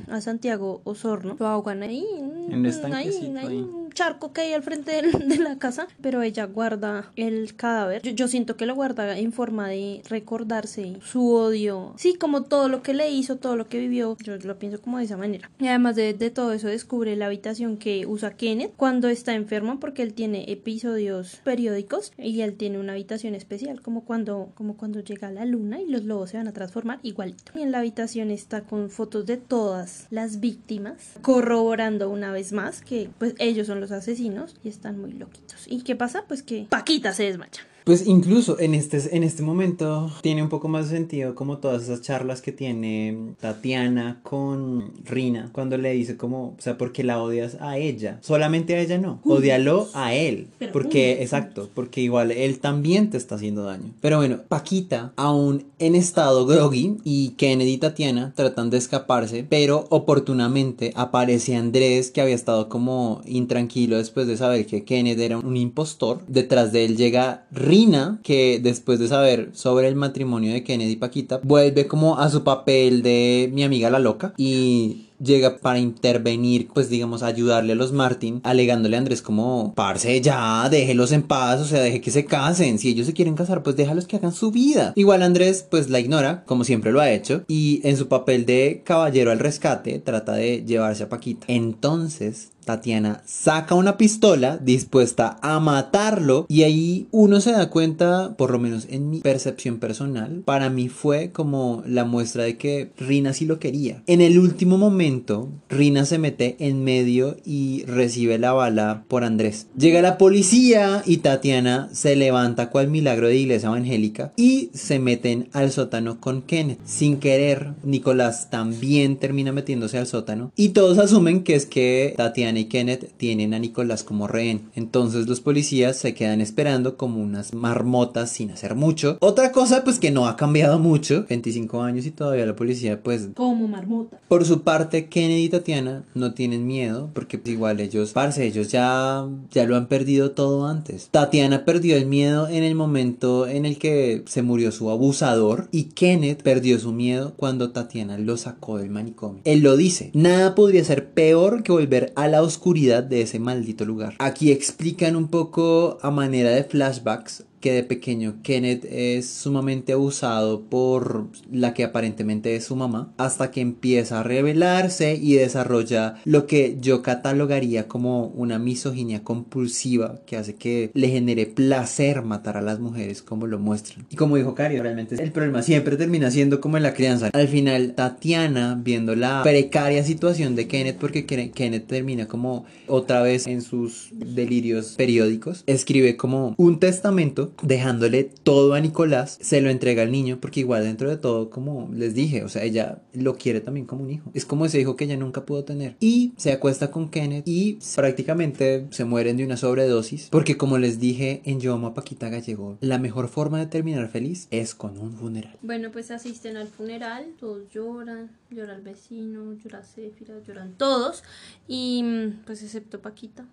a 0.09 0.21
Santiago 0.21 0.81
Osorno. 0.83 1.35
Lo 1.39 1.47
ahogan 1.47 1.83
ahí. 1.83 2.05
En 2.49 2.59
un 2.65 2.93
ahí, 2.93 3.35
ahí, 3.37 3.57
un 3.57 3.91
charco 3.91 4.31
que 4.31 4.41
hay 4.41 4.53
al 4.53 4.63
frente 4.63 4.91
del- 4.91 5.11
de, 5.29 5.37
la 5.37 5.57
casa. 5.57 5.87
Pero 6.01 6.21
ella 6.21 6.45
guarda 6.45 7.11
el 7.15 7.55
cadáver. 7.55 8.01
Yo, 8.03 8.11
yo 8.11 8.27
siento 8.27 8.55
que 8.55 8.65
lo 8.65 8.75
guarda 8.75 9.17
en 9.17 9.33
forma 9.33 9.67
de 9.69 10.01
recordarse 10.09 10.97
su 11.03 11.31
odio. 11.33 11.93
Sí, 11.97 12.15
como 12.15 12.43
todo 12.43 12.69
lo 12.69 12.81
que 12.81 12.93
le 12.93 13.09
hizo, 13.11 13.37
todo 13.37 13.55
lo 13.55 13.67
que 13.67 13.79
vivió. 13.79 14.15
Yo 14.23 14.37
lo 14.37 14.57
pienso 14.59 14.81
como 14.81 14.97
de 14.99 15.05
esa 15.05 15.17
manera. 15.17 15.49
Y 15.59 15.67
además 15.67 15.95
de, 15.95 16.13
de 16.13 16.29
todo 16.29 16.53
eso 16.53 16.67
descubre 16.67 17.15
la 17.15 17.25
habitación 17.25 17.77
que 17.77 18.05
usa 18.05 18.31
Kenneth 18.35 18.73
cuando 18.77 19.09
está 19.09 19.33
enfermo 19.33 19.79
porque 19.79 20.03
él 20.03 20.13
tiene 20.13 20.45
episodios 20.51 21.41
periódicos 21.43 22.11
y 22.17 22.41
él 22.41 22.53
tiene 22.55 22.79
una 22.79 22.93
habitación 22.93 23.35
especial 23.35 23.81
como 23.81 24.05
cuando 24.05 24.49
como 24.55 24.77
cuando 24.77 24.99
llega 25.01 25.31
la 25.31 25.45
luna 25.45 25.81
y 25.81 25.85
los 25.97 26.05
lobos 26.05 26.29
se 26.29 26.37
van 26.37 26.47
a 26.47 26.53
transformar 26.53 26.99
igualito. 27.03 27.51
Y 27.55 27.61
en 27.61 27.71
la 27.71 27.79
habitación 27.79 28.31
está 28.31 28.61
con 28.61 28.89
fotos 28.89 29.25
de 29.25 29.37
todas 29.37 30.07
las 30.09 30.39
víctimas 30.39 31.13
corroborando 31.21 32.09
una 32.09 32.31
vez 32.31 32.53
más 32.53 32.81
que 32.81 33.09
pues 33.17 33.33
ellos 33.39 33.67
son 33.67 33.81
los 33.81 33.91
asesinos 33.91 34.55
y 34.63 34.69
están 34.69 34.99
muy 34.99 35.13
loquitos. 35.13 35.65
¿Y 35.67 35.81
qué 35.81 35.95
pasa? 35.95 36.25
Pues 36.27 36.43
que 36.43 36.67
Paquita 36.69 37.13
se 37.13 37.23
desmaya. 37.23 37.61
Pues 37.87 38.05
incluso 38.05 38.59
en 38.59 38.73
este, 38.73 39.15
en 39.15 39.23
este 39.23 39.43
momento 39.43 40.11
tiene 40.21 40.43
un 40.43 40.49
poco 40.49 40.67
más 40.67 40.89
de 40.89 40.97
sentido 40.97 41.35
como 41.35 41.59
todas 41.59 41.83
esas 41.83 42.01
charlas 42.01 42.41
que 42.41 42.51
tiene 42.51 43.17
Tatiana 43.39 44.19
con 44.23 44.91
Rina 45.05 45.51
cuando 45.53 45.77
le 45.77 45.93
dice 45.93 46.17
como, 46.17 46.47
o 46.47 46.55
sea, 46.59 46.77
porque 46.77 47.05
la 47.05 47.23
odias 47.23 47.55
a 47.61 47.77
ella, 47.77 48.19
solamente 48.21 48.75
a 48.75 48.81
ella 48.81 48.97
no, 48.97 49.21
odialo 49.23 49.87
a 49.93 50.13
él, 50.13 50.47
Pero 50.59 50.73
porque, 50.73 51.11
juntos. 51.11 51.23
exacto, 51.23 51.69
porque 51.73 52.01
igual 52.01 52.31
él 52.31 52.59
también 52.59 53.09
te 53.09 53.15
está 53.15 53.35
haciendo 53.35 53.63
daño. 53.63 53.93
Pero 54.01 54.17
bueno, 54.17 54.39
Paquita, 54.49 55.13
aún 55.15 55.63
en 55.79 55.95
estado 55.95 56.45
groggy 56.45 56.97
y 57.05 57.29
Kennedy 57.37 57.71
y 57.71 57.77
Tatiana 57.77 58.33
tratan 58.35 58.69
de 58.69 58.79
escaparse, 58.79 59.45
pero 59.47 59.87
oportunamente 59.91 60.91
aparece 60.97 61.55
Andrés 61.55 62.11
que 62.11 62.19
había 62.19 62.35
estado 62.35 62.67
como 62.67 63.21
intranquilo 63.25 63.95
después 63.95 64.27
de 64.27 64.35
saber 64.35 64.65
que 64.65 64.83
Kennedy 64.83 65.23
era 65.23 65.37
un 65.37 65.55
impostor. 65.55 66.19
Detrás 66.27 66.73
de 66.73 66.83
él 66.83 66.97
llega 66.97 67.45
Rina, 67.49 67.76
que 68.23 68.59
después 68.61 68.99
de 68.99 69.07
saber 69.07 69.49
sobre 69.53 69.87
el 69.87 69.95
matrimonio 69.95 70.53
de 70.53 70.63
Kennedy 70.63 70.93
y 70.93 70.95
Paquita, 70.97 71.39
vuelve 71.43 71.87
como 71.87 72.19
a 72.19 72.29
su 72.29 72.43
papel 72.43 73.01
de 73.03 73.49
mi 73.53 73.63
amiga 73.63 73.89
la 73.89 73.99
loca 73.99 74.33
y 74.37 75.07
llega 75.19 75.57
para 75.57 75.79
intervenir, 75.79 76.67
pues 76.73 76.89
digamos, 76.89 77.23
ayudarle 77.23 77.73
a 77.73 77.75
los 77.75 77.91
Martin, 77.91 78.41
alegándole 78.43 78.95
a 78.95 78.99
Andrés 78.99 79.21
como, 79.21 79.73
parce, 79.75 80.21
ya, 80.21 80.67
déjelos 80.69 81.11
en 81.11 81.23
paz, 81.23 81.61
o 81.61 81.65
sea, 81.65 81.81
deje 81.81 82.01
que 82.01 82.11
se 82.11 82.25
casen, 82.25 82.79
si 82.79 82.89
ellos 82.89 83.07
se 83.07 83.13
quieren 83.13 83.35
casar, 83.35 83.63
pues 83.63 83.75
déjalos 83.75 84.05
que 84.05 84.17
hagan 84.17 84.33
su 84.33 84.51
vida. 84.51 84.93
Igual 84.95 85.23
Andrés, 85.23 85.65
pues 85.69 85.89
la 85.89 85.99
ignora, 85.99 86.43
como 86.45 86.63
siempre 86.63 86.91
lo 86.91 87.01
ha 87.01 87.11
hecho, 87.11 87.43
y 87.47 87.81
en 87.83 87.97
su 87.97 88.07
papel 88.07 88.45
de 88.45 88.81
caballero 88.83 89.31
al 89.31 89.39
rescate, 89.39 89.99
trata 89.99 90.33
de 90.33 90.63
llevarse 90.65 91.03
a 91.03 91.09
Paquita. 91.09 91.45
Entonces, 91.49 92.51
Tatiana 92.67 93.23
saca 93.25 93.75
una 93.75 93.95
pistola 93.95 94.57
dispuesta 94.57 95.39
a 95.41 95.61
matarlo 95.61 96.45
y 96.49 96.63
ahí 96.63 97.07
uno 97.11 97.39
se 97.39 97.53
da 97.53 97.69
cuenta, 97.69 98.35
por 98.37 98.51
lo 98.51 98.59
menos 98.59 98.87
en 98.89 99.09
mi 99.09 99.21
percepción 99.21 99.79
personal, 99.79 100.41
para 100.43 100.69
mí 100.69 100.89
fue 100.89 101.31
como 101.31 101.81
la 101.87 102.03
muestra 102.03 102.43
de 102.43 102.57
que 102.57 102.91
Rina 102.97 103.31
sí 103.31 103.45
lo 103.45 103.57
quería. 103.57 104.03
En 104.05 104.19
el 104.19 104.37
último 104.37 104.77
momento, 104.77 105.47
Rina 105.69 106.03
se 106.03 106.17
mete 106.17 106.57
en 106.59 106.83
medio 106.83 107.37
y 107.45 107.85
recibe 107.85 108.37
la 108.37 108.51
bala 108.51 109.05
por 109.07 109.23
Andrés. 109.23 109.67
Llega 109.77 110.01
la 110.01 110.17
policía 110.17 111.03
y 111.05 111.17
Tatiana 111.17 111.87
se 111.93 112.17
levanta 112.17 112.69
cual 112.69 112.89
milagro 112.89 113.29
de 113.29 113.37
iglesia 113.37 113.69
evangélica 113.69 114.33
y 114.35 114.71
se 114.73 114.99
meten 114.99 115.47
al 115.53 115.71
sótano 115.71 116.19
con 116.19 116.41
Kenneth. 116.41 116.79
Sin 116.83 117.17
querer, 117.17 117.75
Nicolás 117.83 118.49
también 118.49 119.15
termina 119.15 119.53
metiéndose 119.53 119.97
al 119.97 120.07
sótano 120.07 120.51
y 120.57 120.69
todos 120.69 120.97
asumen 120.97 121.43
que 121.43 121.55
es 121.55 121.65
que 121.65 122.13
Tatiana 122.17 122.56
y 122.57 122.65
Kenneth 122.65 123.11
tienen 123.17 123.53
a 123.53 123.59
Nicolás 123.59 124.03
como 124.03 124.27
rehén. 124.27 124.69
Entonces 124.75 125.27
los 125.27 125.41
policías 125.41 125.97
se 125.97 126.13
quedan 126.13 126.41
esperando 126.41 126.97
como 126.97 127.21
unas 127.21 127.53
marmotas 127.53 128.31
sin 128.31 128.51
hacer 128.51 128.75
mucho. 128.75 129.17
Otra 129.19 129.51
cosa 129.51 129.83
pues 129.83 129.99
que 129.99 130.11
no 130.11 130.27
ha 130.27 130.35
cambiado 130.35 130.79
mucho, 130.79 131.25
25 131.29 131.81
años 131.81 132.05
y 132.05 132.11
todavía 132.11 132.45
la 132.45 132.55
policía 132.55 133.01
pues 133.01 133.29
Como 133.35 133.67
marmota. 133.67 134.19
por 134.27 134.45
su 134.45 134.61
parte, 134.61 135.07
Kennedy 135.07 135.43
y 135.45 135.49
Tatiana 135.49 136.03
no 136.15 136.33
tienen 136.33 136.65
miedo 136.67 137.09
porque 137.13 137.37
pues, 137.37 137.53
igual 137.53 137.79
ellos, 137.79 138.11
parce, 138.13 138.45
ellos 138.45 138.69
ya, 138.69 139.25
ya 139.51 139.65
lo 139.65 139.75
han 139.75 139.87
perdido 139.87 140.31
todo 140.31 140.67
antes. 140.67 141.09
Tatiana 141.11 141.65
perdió 141.65 141.95
el 141.95 142.05
miedo 142.05 142.47
en 142.47 142.63
el 142.63 142.75
momento 142.75 143.47
en 143.47 143.65
el 143.65 143.77
que 143.77 144.23
se 144.27 144.41
murió 144.41 144.71
su 144.71 144.89
abusador 144.89 145.67
y 145.71 145.85
Kenneth 145.85 146.41
perdió 146.43 146.79
su 146.79 146.91
miedo 146.91 147.33
cuando 147.37 147.71
Tatiana 147.71 148.17
lo 148.17 148.37
sacó 148.37 148.77
del 148.77 148.89
manicomio. 148.89 149.41
Él 149.45 149.59
lo 149.61 149.77
dice, 149.77 150.11
nada 150.13 150.55
podría 150.55 150.83
ser 150.83 151.09
peor 151.11 151.63
que 151.63 151.71
volver 151.71 152.11
a 152.15 152.27
la 152.27 152.41
oscuridad 152.47 153.03
de 153.03 153.21
ese 153.21 153.39
maldito 153.39 153.85
lugar. 153.85 154.15
Aquí 154.19 154.51
explican 154.51 155.15
un 155.15 155.27
poco 155.27 155.99
a 156.01 156.11
manera 156.11 156.49
de 156.49 156.63
flashbacks 156.63 157.43
de 157.73 157.83
pequeño 157.83 158.35
Kenneth 158.43 158.85
es 158.89 159.27
sumamente 159.29 159.93
abusado 159.93 160.61
por 160.61 161.27
la 161.51 161.73
que 161.73 161.83
aparentemente 161.83 162.55
es 162.55 162.65
su 162.65 162.75
mamá, 162.75 163.13
hasta 163.17 163.51
que 163.51 163.61
empieza 163.61 164.19
a 164.19 164.23
rebelarse 164.23 165.15
y 165.15 165.33
desarrolla 165.33 166.15
lo 166.25 166.47
que 166.47 166.77
yo 166.81 167.01
catalogaría 167.01 167.87
como 167.87 168.27
una 168.27 168.59
misoginia 168.59 169.23
compulsiva 169.23 170.19
que 170.25 170.37
hace 170.37 170.55
que 170.55 170.91
le 170.93 171.09
genere 171.09 171.45
placer 171.45 172.21
matar 172.21 172.57
a 172.57 172.61
las 172.61 172.79
mujeres 172.79 173.21
como 173.21 173.47
lo 173.47 173.59
muestran. 173.59 174.05
Y 174.09 174.15
como 174.15 174.37
dijo 174.37 174.55
Cari, 174.55 174.79
realmente 174.79 175.21
el 175.21 175.31
problema 175.31 175.61
siempre 175.61 175.97
termina 175.97 176.31
siendo 176.31 176.59
como 176.61 176.77
en 176.77 176.83
la 176.83 176.93
crianza. 176.93 177.29
Al 177.33 177.47
final, 177.47 177.93
Tatiana, 177.95 178.79
viendo 178.81 179.15
la 179.15 179.41
precaria 179.43 180.03
situación 180.03 180.55
de 180.55 180.67
Kenneth, 180.67 180.97
porque 180.97 181.25
Ken- 181.25 181.51
Kenneth 181.51 181.87
termina 181.87 182.27
como 182.27 182.65
otra 182.87 183.21
vez 183.21 183.47
en 183.47 183.61
sus 183.61 184.09
delirios 184.11 184.93
periódicos, 184.97 185.63
escribe 185.67 186.15
como 186.17 186.53
un 186.57 186.79
testamento 186.79 187.51
dejándole 187.61 188.23
todo 188.23 188.73
a 188.73 188.79
Nicolás, 188.79 189.37
se 189.41 189.61
lo 189.61 189.69
entrega 189.69 190.03
al 190.03 190.11
niño 190.11 190.39
porque 190.41 190.61
igual 190.61 190.83
dentro 190.83 191.09
de 191.09 191.17
todo, 191.17 191.49
como 191.49 191.89
les 191.93 192.13
dije, 192.13 192.43
o 192.43 192.49
sea, 192.49 192.63
ella 192.63 193.01
lo 193.13 193.35
quiere 193.35 193.61
también 193.61 193.85
como 193.85 194.03
un 194.03 194.11
hijo. 194.11 194.31
Es 194.33 194.45
como 194.45 194.65
ese 194.65 194.79
hijo 194.79 194.95
que 194.95 195.05
ella 195.05 195.17
nunca 195.17 195.45
pudo 195.45 195.63
tener. 195.63 195.95
Y 195.99 196.33
se 196.37 196.51
acuesta 196.51 196.91
con 196.91 197.09
Kenneth 197.09 197.47
y 197.47 197.79
prácticamente 197.95 198.87
se 198.91 199.05
mueren 199.05 199.37
de 199.37 199.45
una 199.45 199.57
sobredosis 199.57 200.27
porque 200.29 200.57
como 200.57 200.77
les 200.77 200.99
dije 200.99 201.41
en 201.45 201.59
Yo 201.59 201.75
a 201.75 201.93
Paquita 201.93 202.29
Gallego, 202.29 202.77
la 202.81 202.97
mejor 202.97 203.27
forma 203.27 203.59
de 203.59 203.67
terminar 203.67 204.09
feliz 204.09 204.47
es 204.51 204.75
con 204.75 204.97
un 204.97 205.13
funeral. 205.13 205.57
Bueno, 205.61 205.91
pues 205.91 206.11
asisten 206.11 206.57
al 206.57 206.67
funeral, 206.67 207.25
todos 207.39 207.69
lloran, 207.71 208.31
llora 208.49 208.75
el 208.75 208.81
vecino, 208.81 209.53
llora 209.53 209.83
Céfira, 209.83 210.35
lloran 210.45 210.73
todos, 210.77 211.23
y 211.67 212.03
pues 212.45 212.63
excepto 212.63 213.01
Paquita, 213.01 213.45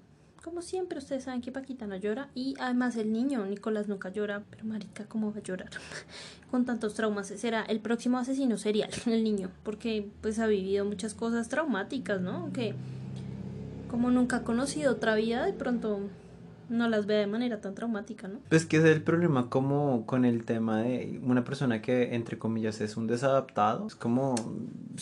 como 0.44 0.60
siempre, 0.60 0.98
ustedes 0.98 1.24
saben 1.24 1.40
que 1.40 1.50
Paquita 1.50 1.86
no 1.86 1.96
llora. 1.96 2.28
Y 2.34 2.54
además 2.60 2.96
el 2.96 3.12
niño, 3.14 3.46
Nicolás, 3.46 3.88
nunca 3.88 4.10
llora. 4.10 4.42
Pero 4.50 4.66
marica, 4.66 5.06
¿cómo 5.06 5.32
va 5.32 5.38
a 5.38 5.42
llorar? 5.42 5.70
Con 6.50 6.66
tantos 6.66 6.92
traumas. 6.92 7.28
Será 7.28 7.62
el 7.62 7.80
próximo 7.80 8.18
asesino 8.18 8.58
serial, 8.58 8.90
el 9.06 9.24
niño. 9.24 9.50
Porque 9.62 10.06
pues 10.20 10.38
ha 10.38 10.46
vivido 10.46 10.84
muchas 10.84 11.14
cosas 11.14 11.48
traumáticas, 11.48 12.20
¿no? 12.20 12.52
Que 12.52 12.74
como 13.90 14.10
nunca 14.10 14.36
ha 14.36 14.42
conocido 14.42 14.92
otra 14.92 15.14
vida, 15.14 15.46
de 15.46 15.54
pronto 15.54 16.00
no 16.68 16.88
las 16.88 17.06
ve 17.06 17.14
de 17.14 17.26
manera 17.26 17.60
tan 17.60 17.74
traumática, 17.74 18.28
¿no? 18.28 18.38
Pues 18.48 18.64
que 18.66 18.78
es 18.78 18.84
el 18.84 19.02
problema 19.02 19.48
como 19.50 20.06
con 20.06 20.24
el 20.24 20.44
tema 20.44 20.80
de 20.82 21.20
una 21.22 21.44
persona 21.44 21.82
que 21.82 22.14
entre 22.14 22.38
comillas 22.38 22.80
es 22.80 22.96
un 22.96 23.06
desadaptado, 23.06 23.86
es 23.86 23.94
como 23.94 24.34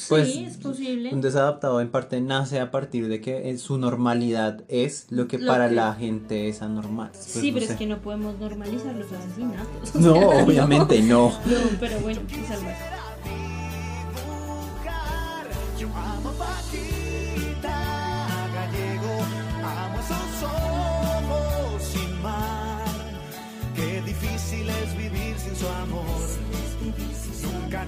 pues 0.08 0.32
sí, 0.32 0.44
es 0.44 0.56
posible. 0.56 1.10
un 1.12 1.20
desadaptado 1.20 1.80
en 1.80 1.90
parte 1.90 2.20
nace 2.20 2.60
a 2.60 2.70
partir 2.70 3.08
de 3.08 3.20
que 3.20 3.50
en 3.50 3.58
su 3.58 3.78
normalidad 3.78 4.62
es 4.68 5.06
lo 5.10 5.28
que 5.28 5.38
Lo 5.38 5.46
para 5.46 5.68
que- 5.68 5.74
la 5.74 5.94
gente 5.94 6.48
es 6.48 6.62
anormal. 6.62 7.10
Pues, 7.12 7.24
sí, 7.24 7.50
no 7.50 7.54
pero 7.54 7.66
sé. 7.66 7.72
es 7.72 7.78
que 7.78 7.86
no 7.86 7.98
podemos 7.98 8.38
normalizar 8.38 8.94
los 8.94 9.10
asesinatos. 9.12 9.94
No, 9.94 10.14
obviamente 10.44 11.00
no. 11.02 11.28
No, 11.30 11.58
pero 11.78 11.98
bueno, 12.00 12.20
es 12.30 12.50
algo 12.50 12.68
así. 12.68 12.82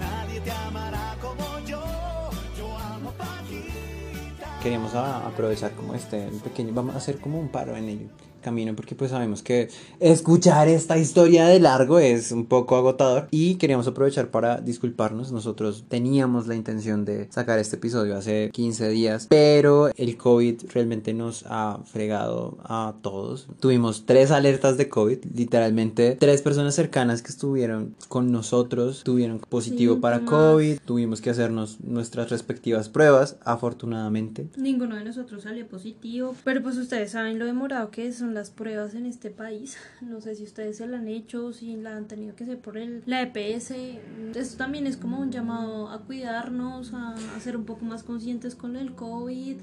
Nadie 0.05 0.41
te 0.41 0.51
amará 0.51 1.14
Queríamos 4.65 4.95
a- 4.95 5.27
aprovechar 5.27 5.73
como 5.75 5.95
este 5.95 6.27
pequeño, 6.43 6.73
vamos 6.75 6.95
a 6.95 6.99
hacer 6.99 7.19
como 7.19 7.39
un 7.39 7.49
paro 7.49 7.77
en 7.77 7.89
el 7.89 8.09
camino 8.41 8.77
porque 8.77 8.95
pues 8.95 9.11
sabemos 9.11 9.43
que 9.43 9.71
escuchar 10.01 10.69
esta 10.69 10.99
historia 10.99 11.47
de 11.47 11.59
largo 11.61 11.99
es 11.99 12.31
un 12.31 12.45
poco 12.45 12.77
agotador 12.77 13.27
y 13.31 13.55
queríamos 13.55 13.87
aprovechar 13.87 14.31
para 14.31 14.61
disculparnos. 14.61 15.33
Nosotros 15.33 15.85
teníamos 15.89 16.47
la 16.47 16.55
intención 16.55 17.07
de 17.07 17.27
sacar 17.31 17.59
este 17.59 17.77
episodio 17.77 18.15
hace 18.19 18.51
15 18.53 18.91
días, 18.91 19.29
pero 19.31 19.89
el 19.97 20.19
COVID 20.19 20.57
realmente 20.75 21.15
nos 21.15 21.45
ha 21.49 21.81
fregado 21.87 22.59
a 22.65 22.93
todos. 23.01 23.47
Tuvimos 23.61 24.05
tres 24.05 24.31
alertas 24.31 24.77
de 24.77 24.91
COVID, 24.91 25.21
literalmente 25.35 26.15
tres 26.21 26.43
personas 26.43 26.75
cercanas 26.75 27.23
que 27.23 27.33
estuvieron 27.33 27.95
con 28.09 28.31
nosotros 28.31 29.05
tuvieron 29.05 29.39
positivo 29.39 30.01
para 30.01 30.19
Síntomas. 30.19 30.53
COVID, 30.53 30.79
tuvimos 30.85 31.23
que 31.23 31.31
hacernos 31.31 31.81
nuestras 31.81 32.29
respectivas 32.29 32.91
pruebas, 32.91 33.37
afortunadamente. 33.47 34.49
Ninguno 34.57 34.97
de 34.97 35.05
nosotros 35.05 35.43
salió 35.43 35.67
positivo, 35.67 36.37
pero 36.45 36.63
pues 36.63 36.77
ustedes 36.77 37.11
saben 37.11 37.39
lo 37.39 37.47
demorado 37.47 37.91
que 37.91 38.13
son 38.13 38.35
las 38.35 38.51
pruebas 38.51 38.95
en 38.95 39.07
este 39.07 39.31
país. 39.31 39.77
No 40.01 40.21
sé 40.21 40.35
si 40.37 40.45
ustedes 40.45 40.77
se 40.77 40.87
la 40.87 40.99
han 40.99 41.09
hecho, 41.09 41.53
si 41.53 41.77
la 41.77 41.97
han 41.97 42.07
tenido 42.07 42.37
que 42.37 42.45
hacer 42.45 42.59
por 42.59 42.77
el, 42.77 43.03
la 43.07 43.23
EPS. 43.23 43.73
Esto 44.35 44.57
también 44.57 44.87
es 44.87 44.97
como 44.97 45.19
un 45.19 45.33
llamado 45.33 45.89
a 45.89 46.03
cuidarnos, 46.03 46.93
a, 46.93 47.15
a 47.15 47.41
ser 47.41 47.57
un 47.57 47.65
poco 47.65 47.85
más 47.85 48.03
conscientes 48.03 48.55
con 48.55 48.77
el 48.77 48.95
COVID 48.95 49.57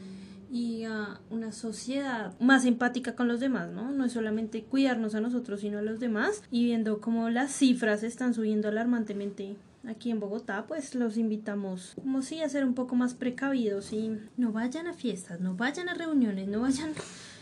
y 0.52 0.84
a 0.84 1.22
una 1.30 1.54
sociedad 1.54 2.38
más 2.40 2.66
empática 2.66 3.16
con 3.16 3.30
los 3.30 3.40
demás, 3.40 3.70
¿no? 3.72 3.92
No 3.92 4.04
es 4.04 4.12
solamente 4.12 4.64
cuidarnos 4.64 5.16
a 5.16 5.22
nosotros, 5.22 5.62
sino 5.62 5.78
a 5.78 5.82
los 5.82 6.00
demás 6.00 6.44
y 6.52 6.66
viendo 6.66 7.00
cómo 7.00 7.30
las 7.30 7.52
cifras 7.54 8.04
están 8.04 8.34
subiendo 8.34 8.68
alarmantemente 8.68 9.56
aquí 9.88 10.12
en 10.12 10.20
Bogotá, 10.20 10.66
pues 10.68 10.96
los 10.96 11.18
invitamos 11.18 11.94
como 12.02 12.22
si 12.22 12.42
a 12.42 12.50
ser 12.50 12.66
un 12.66 12.74
poco 12.74 12.96
más 12.96 13.14
precavidos 13.14 13.94
y 13.94 14.18
no 14.38 14.52
vayan 14.52 14.88
a 14.88 14.94
fiestas, 14.94 15.40
no 15.40 15.56
vayan 15.56 15.90
a 15.90 15.94
reuniones, 15.94 16.48
no 16.48 16.62
vayan... 16.62 16.94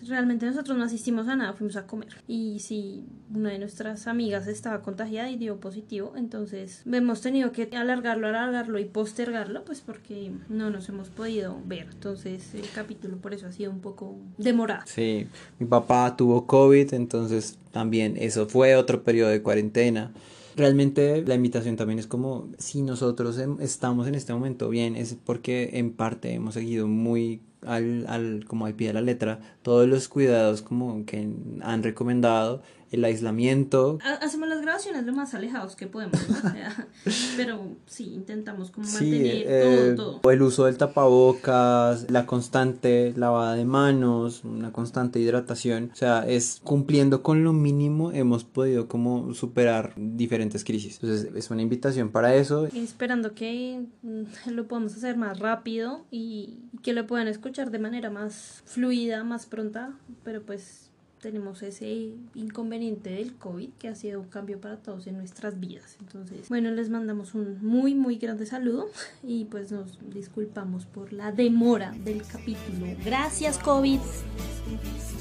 Realmente 0.08 0.46
nosotros 0.46 0.78
no 0.78 0.86
asistimos 0.86 1.28
a 1.28 1.36
nada, 1.36 1.52
fuimos 1.52 1.76
a 1.76 1.86
comer. 1.86 2.08
Y 2.26 2.60
si 2.60 3.04
una 3.36 3.50
de 3.50 3.60
nuestras 3.60 4.08
amigas 4.08 4.48
estaba 4.48 4.82
contagiada 4.82 5.30
y 5.30 5.36
dio 5.36 5.60
positivo, 5.60 6.14
entonces 6.16 6.84
hemos 6.90 7.20
tenido 7.20 7.52
que 7.52 7.70
alargarlo, 7.76 8.28
alargarlo 8.28 8.80
y 8.80 8.86
postergarlo, 8.86 9.66
pues 9.66 9.82
porque 9.82 10.32
no 10.48 10.70
nos 10.70 10.88
hemos 10.88 11.10
podido 11.10 11.60
ver. 11.66 11.88
Entonces 11.92 12.54
el 12.56 12.70
capítulo 12.74 13.18
por 13.18 13.34
eso 13.34 13.48
ha 13.48 13.52
sido 13.52 13.72
un 13.72 13.82
poco 13.82 14.16
demorado. 14.38 14.84
Sí, 14.86 15.28
mi 15.60 15.66
papá 15.66 16.16
tuvo 16.16 16.48
COVID, 16.48 16.94
entonces 16.94 17.58
también 17.72 18.16
eso 18.18 18.48
fue 18.48 18.78
otro 18.78 19.04
periodo 19.04 19.32
de 19.32 19.42
cuarentena. 19.42 20.14
Realmente 20.56 21.24
la 21.26 21.36
invitación 21.36 21.76
también 21.76 22.00
es 22.00 22.08
como 22.08 22.50
si 22.58 22.82
nosotros 22.82 23.38
em- 23.38 23.58
estamos 23.62 24.08
en 24.08 24.16
este 24.16 24.34
momento 24.34 24.68
bien, 24.70 24.96
es 24.96 25.14
porque 25.16 25.70
en 25.74 25.94
parte 25.94 26.34
hemos 26.34 26.56
seguido 26.56 26.88
muy 26.88 27.42
al, 27.62 28.06
al, 28.08 28.46
como 28.48 28.66
al 28.66 28.74
pie 28.74 28.88
de 28.88 28.94
la 28.94 29.02
letra 29.02 29.40
todos 29.62 29.88
los 29.88 30.08
cuidados 30.08 30.62
como 30.62 31.06
que 31.06 31.30
han 31.62 31.84
recomendado, 31.84 32.62
el 32.92 33.06
aislamiento, 33.06 34.00
Ha- 34.04 34.16
Hacemos 34.26 34.48
las 34.50 34.62
grabaciones 34.62 35.06
lo 35.06 35.14
más 35.14 35.34
alejados 35.34 35.76
que 35.76 35.88
podemos. 35.88 36.20
O 36.30 36.50
sea, 36.52 36.88
pero 37.38 37.76
sí, 37.86 38.12
intentamos 38.14 38.72
como 38.72 38.88
Sí, 38.88 38.94
mantener 39.12 39.44
eh, 39.48 39.94
todo, 39.96 40.20
todo. 40.22 40.32
el 40.32 40.42
uso 40.42 40.66
del 40.66 40.78
tapabocas, 40.78 42.10
la 42.10 42.26
constante 42.26 43.14
lavada 43.16 43.56
de 43.56 43.66
manos, 43.66 44.44
una 44.44 44.72
constante 44.72 45.20
hidratación, 45.20 45.92
o 45.94 45.96
sea, 45.96 46.26
es 46.28 46.62
cumpliendo 46.64 47.22
con 47.24 47.44
lo 47.44 47.54
mínimo 47.54 48.12
hemos 48.12 48.44
podido 48.44 48.88
como 48.88 49.34
superar 49.34 49.94
diferentes 49.96 50.64
crisis. 50.64 51.00
Entonces 51.02 51.30
es 51.36 51.50
una 51.52 51.62
invitación 51.62 52.10
para 52.10 52.36
eso. 52.36 52.66
Esperando 52.68 53.34
que 53.34 53.86
mm, 54.02 54.50
lo 54.52 54.68
podamos 54.68 54.96
hacer 54.96 55.18
más 55.18 55.40
rápido 55.40 56.06
y 56.12 56.60
que 56.82 56.94
lo 56.94 57.06
puedan 57.08 57.28
escuchar 57.28 57.72
de 57.72 57.80
manera 57.80 58.10
más 58.10 58.62
fluida, 58.66 59.24
más 59.24 59.46
pronta, 59.46 59.92
pero 60.24 60.42
pues 60.44 60.89
tenemos 61.20 61.62
ese 61.64 62.14
inconveniente 62.34 63.12
del 63.12 63.36
COVID 63.36 63.70
que 63.78 63.88
ha 63.90 63.96
sido 63.96 64.20
un 64.22 64.28
cambio 64.28 64.60
para 64.60 64.78
todos 64.78 65.08
en 65.08 65.18
nuestras 65.18 65.60
vidas. 65.60 65.98
Entonces, 66.00 66.50
bueno, 66.50 66.72
les 66.72 66.90
mandamos 66.90 67.34
un 67.36 67.58
muy, 67.62 67.94
muy 67.94 68.18
grande 68.18 68.46
saludo 68.46 68.88
y 69.24 69.46
pues 69.46 69.72
nos 69.72 70.00
disculpamos 70.14 70.86
por 70.86 71.14
la 71.14 71.32
demora 71.32 71.92
del 72.04 72.24
capítulo. 72.24 72.86
Gracias, 73.04 73.58
COVID. 73.60 74.00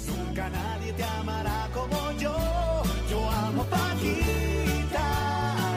Nunca 0.07 0.49
nadie 0.51 0.93
te 0.93 1.05
amará 1.05 1.69
como 1.75 2.13
yo. 2.19 2.37
Yo 3.11 3.31
amo 3.31 3.65
Paquita 3.65 5.03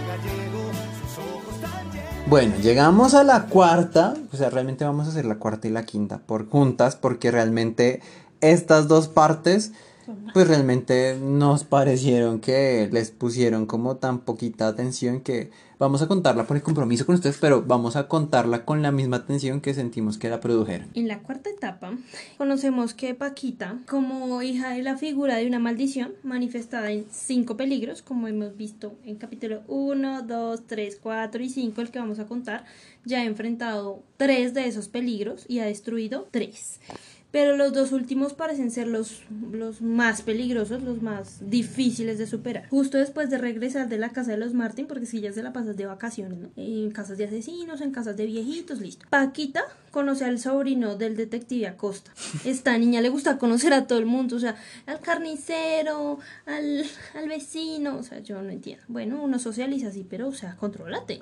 Gallego, 0.07 0.71
sus 1.01 1.17
ojos 1.17 1.61
tan 1.61 1.91
llenos. 1.91 2.29
Bueno, 2.29 2.55
llegamos 2.61 3.13
a 3.13 3.23
la 3.23 3.47
cuarta, 3.47 4.13
o 4.31 4.37
sea, 4.37 4.49
realmente 4.49 4.85
vamos 4.85 5.07
a 5.07 5.11
hacer 5.11 5.25
la 5.25 5.39
cuarta 5.39 5.67
y 5.67 5.71
la 5.71 5.85
quinta 5.85 6.19
por 6.19 6.49
juntas 6.49 6.95
porque 6.95 7.31
realmente 7.31 8.01
estas 8.41 8.87
dos 8.87 9.07
partes 9.07 9.71
pues 10.33 10.47
realmente 10.47 11.17
nos 11.19 11.63
parecieron 11.63 12.39
que 12.39 12.89
les 12.91 13.11
pusieron 13.11 13.65
como 13.65 13.97
tan 13.97 14.19
poquita 14.19 14.67
atención 14.67 15.21
que 15.21 15.51
vamos 15.81 16.03
a 16.03 16.07
contarla 16.07 16.45
por 16.45 16.57
el 16.57 16.63
compromiso 16.63 17.07
con 17.07 17.15
ustedes, 17.15 17.39
pero 17.41 17.63
vamos 17.63 17.95
a 17.95 18.07
contarla 18.07 18.65
con 18.65 18.83
la 18.83 18.91
misma 18.91 19.17
atención 19.17 19.61
que 19.61 19.73
sentimos 19.73 20.19
que 20.19 20.29
la 20.29 20.39
produjeron. 20.39 20.89
En 20.93 21.07
la 21.07 21.19
cuarta 21.19 21.49
etapa, 21.49 21.97
conocemos 22.37 22.93
que 22.93 23.15
Paquita, 23.15 23.79
como 23.89 24.43
hija 24.43 24.69
de 24.69 24.83
la 24.83 24.97
figura 24.97 25.37
de 25.37 25.47
una 25.47 25.57
maldición 25.57 26.13
manifestada 26.21 26.91
en 26.91 27.05
cinco 27.09 27.57
peligros, 27.57 28.03
como 28.03 28.27
hemos 28.27 28.55
visto 28.55 28.93
en 29.05 29.15
capítulo 29.15 29.63
1, 29.67 30.21
2, 30.21 30.61
3, 30.67 30.99
4 31.01 31.43
y 31.43 31.49
5, 31.49 31.81
el 31.81 31.89
que 31.89 31.99
vamos 31.99 32.19
a 32.19 32.27
contar, 32.27 32.65
ya 33.03 33.21
ha 33.21 33.25
enfrentado 33.25 34.03
tres 34.17 34.53
de 34.53 34.67
esos 34.67 34.87
peligros 34.87 35.45
y 35.47 35.59
ha 35.59 35.65
destruido 35.65 36.27
tres. 36.29 36.79
Pero 37.31 37.55
los 37.55 37.71
dos 37.73 37.93
últimos 37.93 38.33
parecen 38.33 38.71
ser 38.71 38.87
los, 38.87 39.21
los 39.51 39.81
más 39.81 40.21
peligrosos, 40.21 40.83
los 40.83 41.01
más 41.01 41.49
difíciles 41.49 42.17
de 42.17 42.27
superar. 42.27 42.67
Justo 42.69 42.97
después 42.97 43.29
de 43.29 43.37
regresar 43.37 43.87
de 43.87 43.97
la 43.97 44.09
casa 44.09 44.31
de 44.31 44.37
los 44.37 44.53
Martin, 44.53 44.85
porque 44.85 45.05
si 45.05 45.21
ya 45.21 45.31
se 45.31 45.41
la 45.41 45.53
pasas 45.53 45.77
de 45.77 45.85
vacaciones, 45.85 46.39
¿no? 46.39 46.49
En 46.57 46.91
casas 46.91 47.17
de 47.17 47.25
asesinos, 47.25 47.81
en 47.81 47.91
casas 47.91 48.17
de 48.17 48.25
viejitos, 48.25 48.79
listo. 48.81 49.05
Paquita 49.09 49.63
conoce 49.91 50.25
al 50.25 50.39
sobrino 50.39 50.95
del 50.95 51.15
detective 51.15 51.67
Acosta. 51.67 52.11
Esta 52.45 52.77
niña 52.77 53.01
le 53.01 53.09
gusta 53.09 53.37
conocer 53.37 53.73
a 53.73 53.87
todo 53.87 53.99
el 53.99 54.05
mundo, 54.05 54.35
o 54.35 54.39
sea, 54.39 54.55
al 54.85 54.99
carnicero, 54.99 56.19
al, 56.45 56.85
al 57.15 57.29
vecino, 57.29 57.97
o 57.97 58.03
sea, 58.03 58.19
yo 58.19 58.41
no 58.41 58.49
entiendo. 58.49 58.83
Bueno, 58.87 59.21
uno 59.23 59.39
socializa 59.39 59.87
así, 59.87 60.05
pero, 60.09 60.27
o 60.27 60.33
sea, 60.33 60.55
contrólate. 60.57 61.21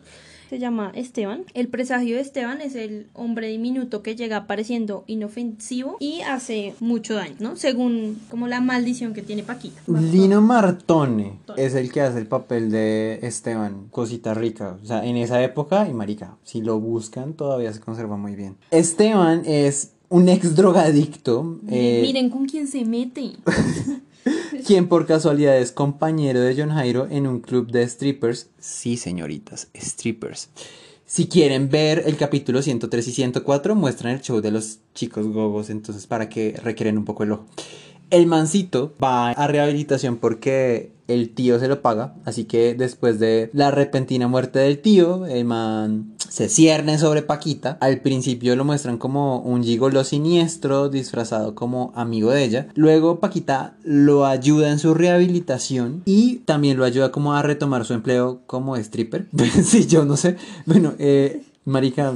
Se 0.49 0.57
llama 0.57 0.91
Esteban. 0.95 1.43
El 1.53 1.67
presagio 1.67 2.15
de 2.15 2.21
Esteban 2.23 2.59
es 2.61 2.73
el 2.73 3.05
hombre 3.13 3.49
diminuto 3.49 4.01
que 4.01 4.15
llega 4.15 4.37
apareciendo 4.37 5.03
inofensivo 5.05 5.97
y 5.99 6.21
hace 6.21 6.73
mucho 6.79 7.13
daño, 7.13 7.35
¿no? 7.39 7.55
Según 7.55 8.19
como 8.31 8.47
la 8.47 8.59
maldición 8.59 9.13
que 9.13 9.21
tiene 9.21 9.43
Paquita. 9.43 9.79
Lino 9.87 10.41
Martone 10.41 11.33
es 11.55 11.75
el 11.75 11.91
que 11.91 12.01
hace 12.01 12.17
el 12.17 12.25
papel 12.25 12.71
de 12.71 13.19
Esteban, 13.21 13.89
cosita 13.91 14.33
rica. 14.33 14.79
O 14.81 14.85
sea, 14.87 15.05
en 15.05 15.17
esa 15.17 15.43
época, 15.43 15.87
y 15.87 15.93
marica, 15.93 16.35
si 16.43 16.61
lo 16.61 16.79
buscan, 16.79 17.33
todavía 17.33 17.71
se 17.71 17.79
conserva 17.79 18.17
muy 18.17 18.35
bien. 18.35 18.57
Esteban 18.71 19.43
es 19.45 19.91
un 20.09 20.29
ex 20.29 20.55
drogadicto. 20.55 21.59
Eh, 21.69 22.01
miren 22.01 22.31
con 22.31 22.47
quién 22.47 22.67
se 22.67 22.85
mete. 22.85 23.33
quien 24.65 24.87
por 24.87 25.05
casualidad 25.05 25.57
es 25.57 25.71
compañero 25.71 26.41
de 26.41 26.55
John 26.55 26.71
Jairo 26.71 27.07
en 27.09 27.27
un 27.27 27.39
club 27.39 27.71
de 27.71 27.87
strippers. 27.87 28.49
Sí, 28.59 28.97
señoritas, 28.97 29.67
strippers. 29.75 30.49
Si 31.05 31.27
quieren 31.27 31.69
ver 31.69 32.03
el 32.05 32.17
capítulo 32.17 32.61
103 32.61 33.07
y 33.07 33.11
104, 33.11 33.73
muestran 33.75 34.13
el 34.13 34.21
show 34.21 34.41
de 34.41 34.51
los 34.51 34.79
chicos 34.93 35.27
gogos, 35.27 35.71
entonces 35.71 36.05
para 36.05 36.29
que 36.29 36.55
requieren 36.63 36.99
un 36.99 37.05
poco 37.05 37.23
el 37.23 37.31
ojo. 37.31 37.45
El 38.09 38.25
mancito 38.25 38.93
va 39.01 39.31
a 39.31 39.47
rehabilitación 39.47 40.17
porque 40.17 40.91
el 41.09 41.31
tío 41.31 41.59
se 41.59 41.67
lo 41.67 41.81
paga, 41.81 42.13
así 42.23 42.45
que 42.45 42.75
después 42.75 43.19
de 43.19 43.49
la 43.53 43.71
repentina 43.71 44.27
muerte 44.27 44.59
del 44.59 44.79
tío, 44.79 45.25
el 45.25 45.43
man 45.43 46.13
se 46.29 46.49
cierne 46.49 46.99
sobre 46.99 47.23
Paquita. 47.23 47.77
Al 47.81 48.01
principio 48.01 48.55
lo 48.55 48.63
muestran 48.63 48.97
como 48.97 49.39
un 49.39 49.63
gigolo 49.63 50.03
siniestro 50.03 50.89
disfrazado 50.89 51.55
como 51.55 51.91
amigo 51.95 52.31
de 52.31 52.43
ella. 52.43 52.67
Luego 52.75 53.19
Paquita 53.19 53.75
lo 53.83 54.25
ayuda 54.25 54.69
en 54.69 54.79
su 54.79 54.93
rehabilitación 54.93 56.03
y 56.05 56.37
también 56.45 56.77
lo 56.77 56.85
ayuda 56.85 57.11
como 57.11 57.33
a 57.33 57.41
retomar 57.41 57.85
su 57.85 57.93
empleo 57.93 58.41
como 58.45 58.75
stripper. 58.77 59.27
sí, 59.63 59.87
yo 59.87 60.05
no 60.05 60.15
sé. 60.15 60.37
Bueno, 60.65 60.93
eh, 60.99 61.43
Marica, 61.69 62.13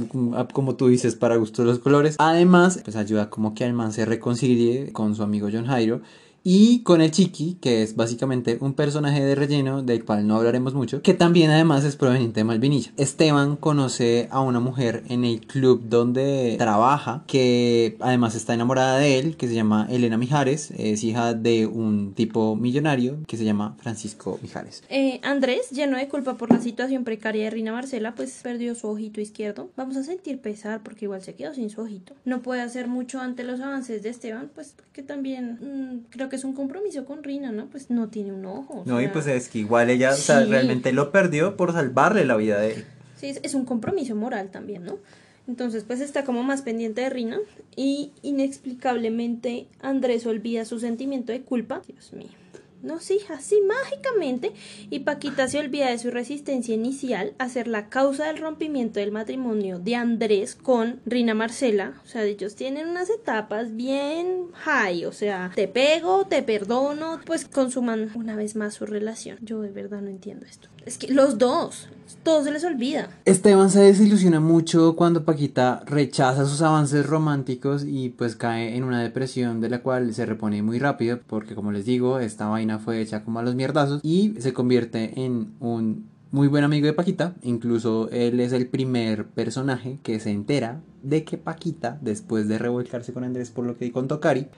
como 0.52 0.74
tú 0.74 0.88
dices, 0.88 1.14
para 1.14 1.36
gusto 1.36 1.62
de 1.62 1.68
los 1.68 1.78
colores. 1.78 2.16
Además, 2.18 2.80
pues 2.84 2.96
ayuda 2.96 3.30
como 3.30 3.54
que 3.54 3.64
al 3.64 3.72
man 3.72 3.92
se 3.92 4.04
reconcilie 4.04 4.92
con 4.92 5.14
su 5.14 5.22
amigo 5.22 5.48
John 5.52 5.66
Jairo 5.66 6.00
y 6.44 6.82
con 6.82 7.00
el 7.00 7.10
Chiqui, 7.10 7.54
que 7.54 7.82
es 7.82 7.96
básicamente 7.96 8.58
un 8.60 8.74
personaje 8.74 9.24
de 9.24 9.34
relleno 9.34 9.82
del 9.82 10.04
cual 10.04 10.26
no 10.26 10.36
hablaremos 10.36 10.74
mucho, 10.74 11.00
que 11.00 11.14
también 11.14 11.50
además 11.50 11.84
es 11.84 11.96
proveniente 11.96 12.40
de 12.40 12.44
Malvinilla. 12.44 12.92
Esteban 12.98 13.56
conoce 13.56 14.28
a 14.30 14.40
una 14.40 14.60
mujer 14.60 15.02
en 15.08 15.24
el 15.24 15.40
club 15.46 15.84
donde 15.88 16.56
trabaja, 16.58 17.24
que 17.26 17.96
además 18.00 18.34
está 18.34 18.52
enamorada 18.52 18.98
de 18.98 19.18
él, 19.18 19.36
que 19.36 19.48
se 19.48 19.54
llama 19.54 19.88
Elena 19.90 20.18
Mijares, 20.18 20.70
es 20.76 21.02
hija 21.02 21.32
de 21.32 21.66
un 21.66 22.12
tipo 22.12 22.56
millonario 22.56 23.18
que 23.26 23.38
se 23.38 23.44
llama 23.44 23.76
Francisco 23.80 24.38
Mijares. 24.42 24.84
Eh, 24.90 25.20
Andrés, 25.22 25.70
lleno 25.70 25.96
de 25.96 26.08
culpa 26.08 26.36
por 26.36 26.52
la 26.52 26.60
situación 26.60 27.04
precaria 27.04 27.44
de 27.44 27.50
Rina 27.50 27.72
Marcela, 27.72 28.14
pues 28.14 28.40
perdió 28.42 28.74
su 28.74 28.88
ojito 28.88 29.22
izquierdo. 29.22 29.70
Vamos 29.76 29.96
a 29.96 30.02
sentir 30.02 30.38
pesar 30.40 30.82
porque 30.82 31.06
igual 31.06 31.22
se 31.22 31.34
quedó 31.34 31.54
sin 31.54 31.70
su 31.70 31.80
ojito. 31.80 32.12
No 32.26 32.42
puede 32.42 32.60
hacer 32.60 32.86
mucho 32.86 33.20
ante 33.20 33.44
los 33.44 33.60
avances 33.60 34.02
de 34.02 34.10
Esteban, 34.10 34.50
pues 34.54 34.74
porque 34.76 35.02
también 35.02 35.58
mm, 35.60 36.10
creo 36.10 36.28
que 36.28 36.33
es 36.34 36.44
un 36.44 36.52
compromiso 36.52 37.04
con 37.04 37.22
Rina, 37.22 37.52
¿no? 37.52 37.66
Pues 37.66 37.90
no 37.90 38.08
tiene 38.08 38.32
un 38.32 38.44
ojo. 38.46 38.82
No, 38.86 39.00
y 39.00 39.08
pues 39.08 39.26
es 39.26 39.48
que 39.48 39.58
igual 39.58 39.90
ella, 39.90 40.12
o 40.12 40.16
sea, 40.16 40.44
realmente 40.44 40.92
lo 40.92 41.10
perdió 41.10 41.56
por 41.56 41.72
salvarle 41.72 42.24
la 42.24 42.36
vida 42.36 42.60
de 42.60 42.74
él. 42.74 42.84
Sí, 43.16 43.34
es 43.42 43.54
un 43.54 43.64
compromiso 43.64 44.14
moral 44.14 44.50
también, 44.50 44.84
¿no? 44.84 44.98
Entonces, 45.46 45.84
pues 45.84 46.00
está 46.00 46.24
como 46.24 46.42
más 46.42 46.62
pendiente 46.62 47.02
de 47.02 47.10
Rina 47.10 47.38
y 47.76 48.12
inexplicablemente 48.22 49.66
Andrés 49.80 50.26
olvida 50.26 50.64
su 50.64 50.80
sentimiento 50.80 51.32
de 51.32 51.42
culpa. 51.42 51.82
Dios 51.86 52.12
mío. 52.12 52.43
No, 52.84 53.00
sí, 53.00 53.18
así 53.30 53.60
mágicamente. 53.62 54.52
Y 54.90 55.00
Paquita 55.00 55.48
se 55.48 55.58
olvida 55.58 55.88
de 55.88 55.98
su 55.98 56.10
resistencia 56.10 56.74
inicial 56.74 57.32
a 57.38 57.48
ser 57.48 57.66
la 57.66 57.88
causa 57.88 58.26
del 58.26 58.36
rompimiento 58.36 59.00
del 59.00 59.10
matrimonio 59.10 59.78
de 59.78 59.94
Andrés 59.94 60.54
con 60.54 61.00
Rina 61.06 61.32
Marcela. 61.32 62.02
O 62.04 62.06
sea, 62.06 62.24
ellos 62.24 62.56
tienen 62.56 62.88
unas 62.88 63.08
etapas 63.08 63.74
bien 63.74 64.48
high. 64.52 65.06
O 65.06 65.12
sea, 65.12 65.50
te 65.54 65.66
pego, 65.66 66.26
te 66.26 66.42
perdono, 66.42 67.20
pues 67.24 67.46
consuman 67.46 68.10
una 68.14 68.36
vez 68.36 68.54
más 68.54 68.74
su 68.74 68.84
relación. 68.84 69.38
Yo 69.40 69.62
de 69.62 69.70
verdad 69.70 70.02
no 70.02 70.10
entiendo 70.10 70.44
esto. 70.44 70.68
Es 70.84 70.98
que 70.98 71.12
los 71.12 71.38
dos, 71.38 71.88
todo 72.22 72.44
se 72.44 72.50
les 72.50 72.62
olvida. 72.62 73.08
Esteban 73.24 73.70
se 73.70 73.80
desilusiona 73.80 74.38
mucho 74.38 74.96
cuando 74.96 75.24
Paquita 75.24 75.82
rechaza 75.86 76.44
sus 76.44 76.60
avances 76.60 77.06
románticos 77.06 77.84
y 77.86 78.10
pues 78.10 78.36
cae 78.36 78.76
en 78.76 78.84
una 78.84 79.02
depresión 79.02 79.62
de 79.62 79.70
la 79.70 79.82
cual 79.82 80.12
se 80.12 80.26
repone 80.26 80.62
muy 80.62 80.78
rápido 80.78 81.20
porque 81.26 81.54
como 81.54 81.72
les 81.72 81.86
digo, 81.86 82.18
esta 82.18 82.48
vaina 82.48 82.78
fue 82.78 83.00
hecha 83.00 83.24
como 83.24 83.38
a 83.38 83.42
los 83.42 83.54
mierdazos 83.54 84.00
y 84.02 84.34
se 84.40 84.52
convierte 84.52 85.24
en 85.24 85.54
un 85.60 86.06
muy 86.30 86.48
buen 86.48 86.64
amigo 86.64 86.86
de 86.86 86.92
Paquita. 86.92 87.34
Incluso 87.42 88.10
él 88.10 88.40
es 88.40 88.52
el 88.52 88.66
primer 88.66 89.26
personaje 89.26 89.98
que 90.02 90.20
se 90.20 90.32
entera 90.32 90.82
de 91.02 91.24
que 91.24 91.38
Paquita, 91.38 91.98
después 92.02 92.46
de 92.48 92.58
revolcarse 92.58 93.14
con 93.14 93.24
Andrés 93.24 93.50
por 93.50 93.64
lo 93.64 93.78
que 93.78 93.90
contó 93.90 94.20
Cari, 94.20 94.48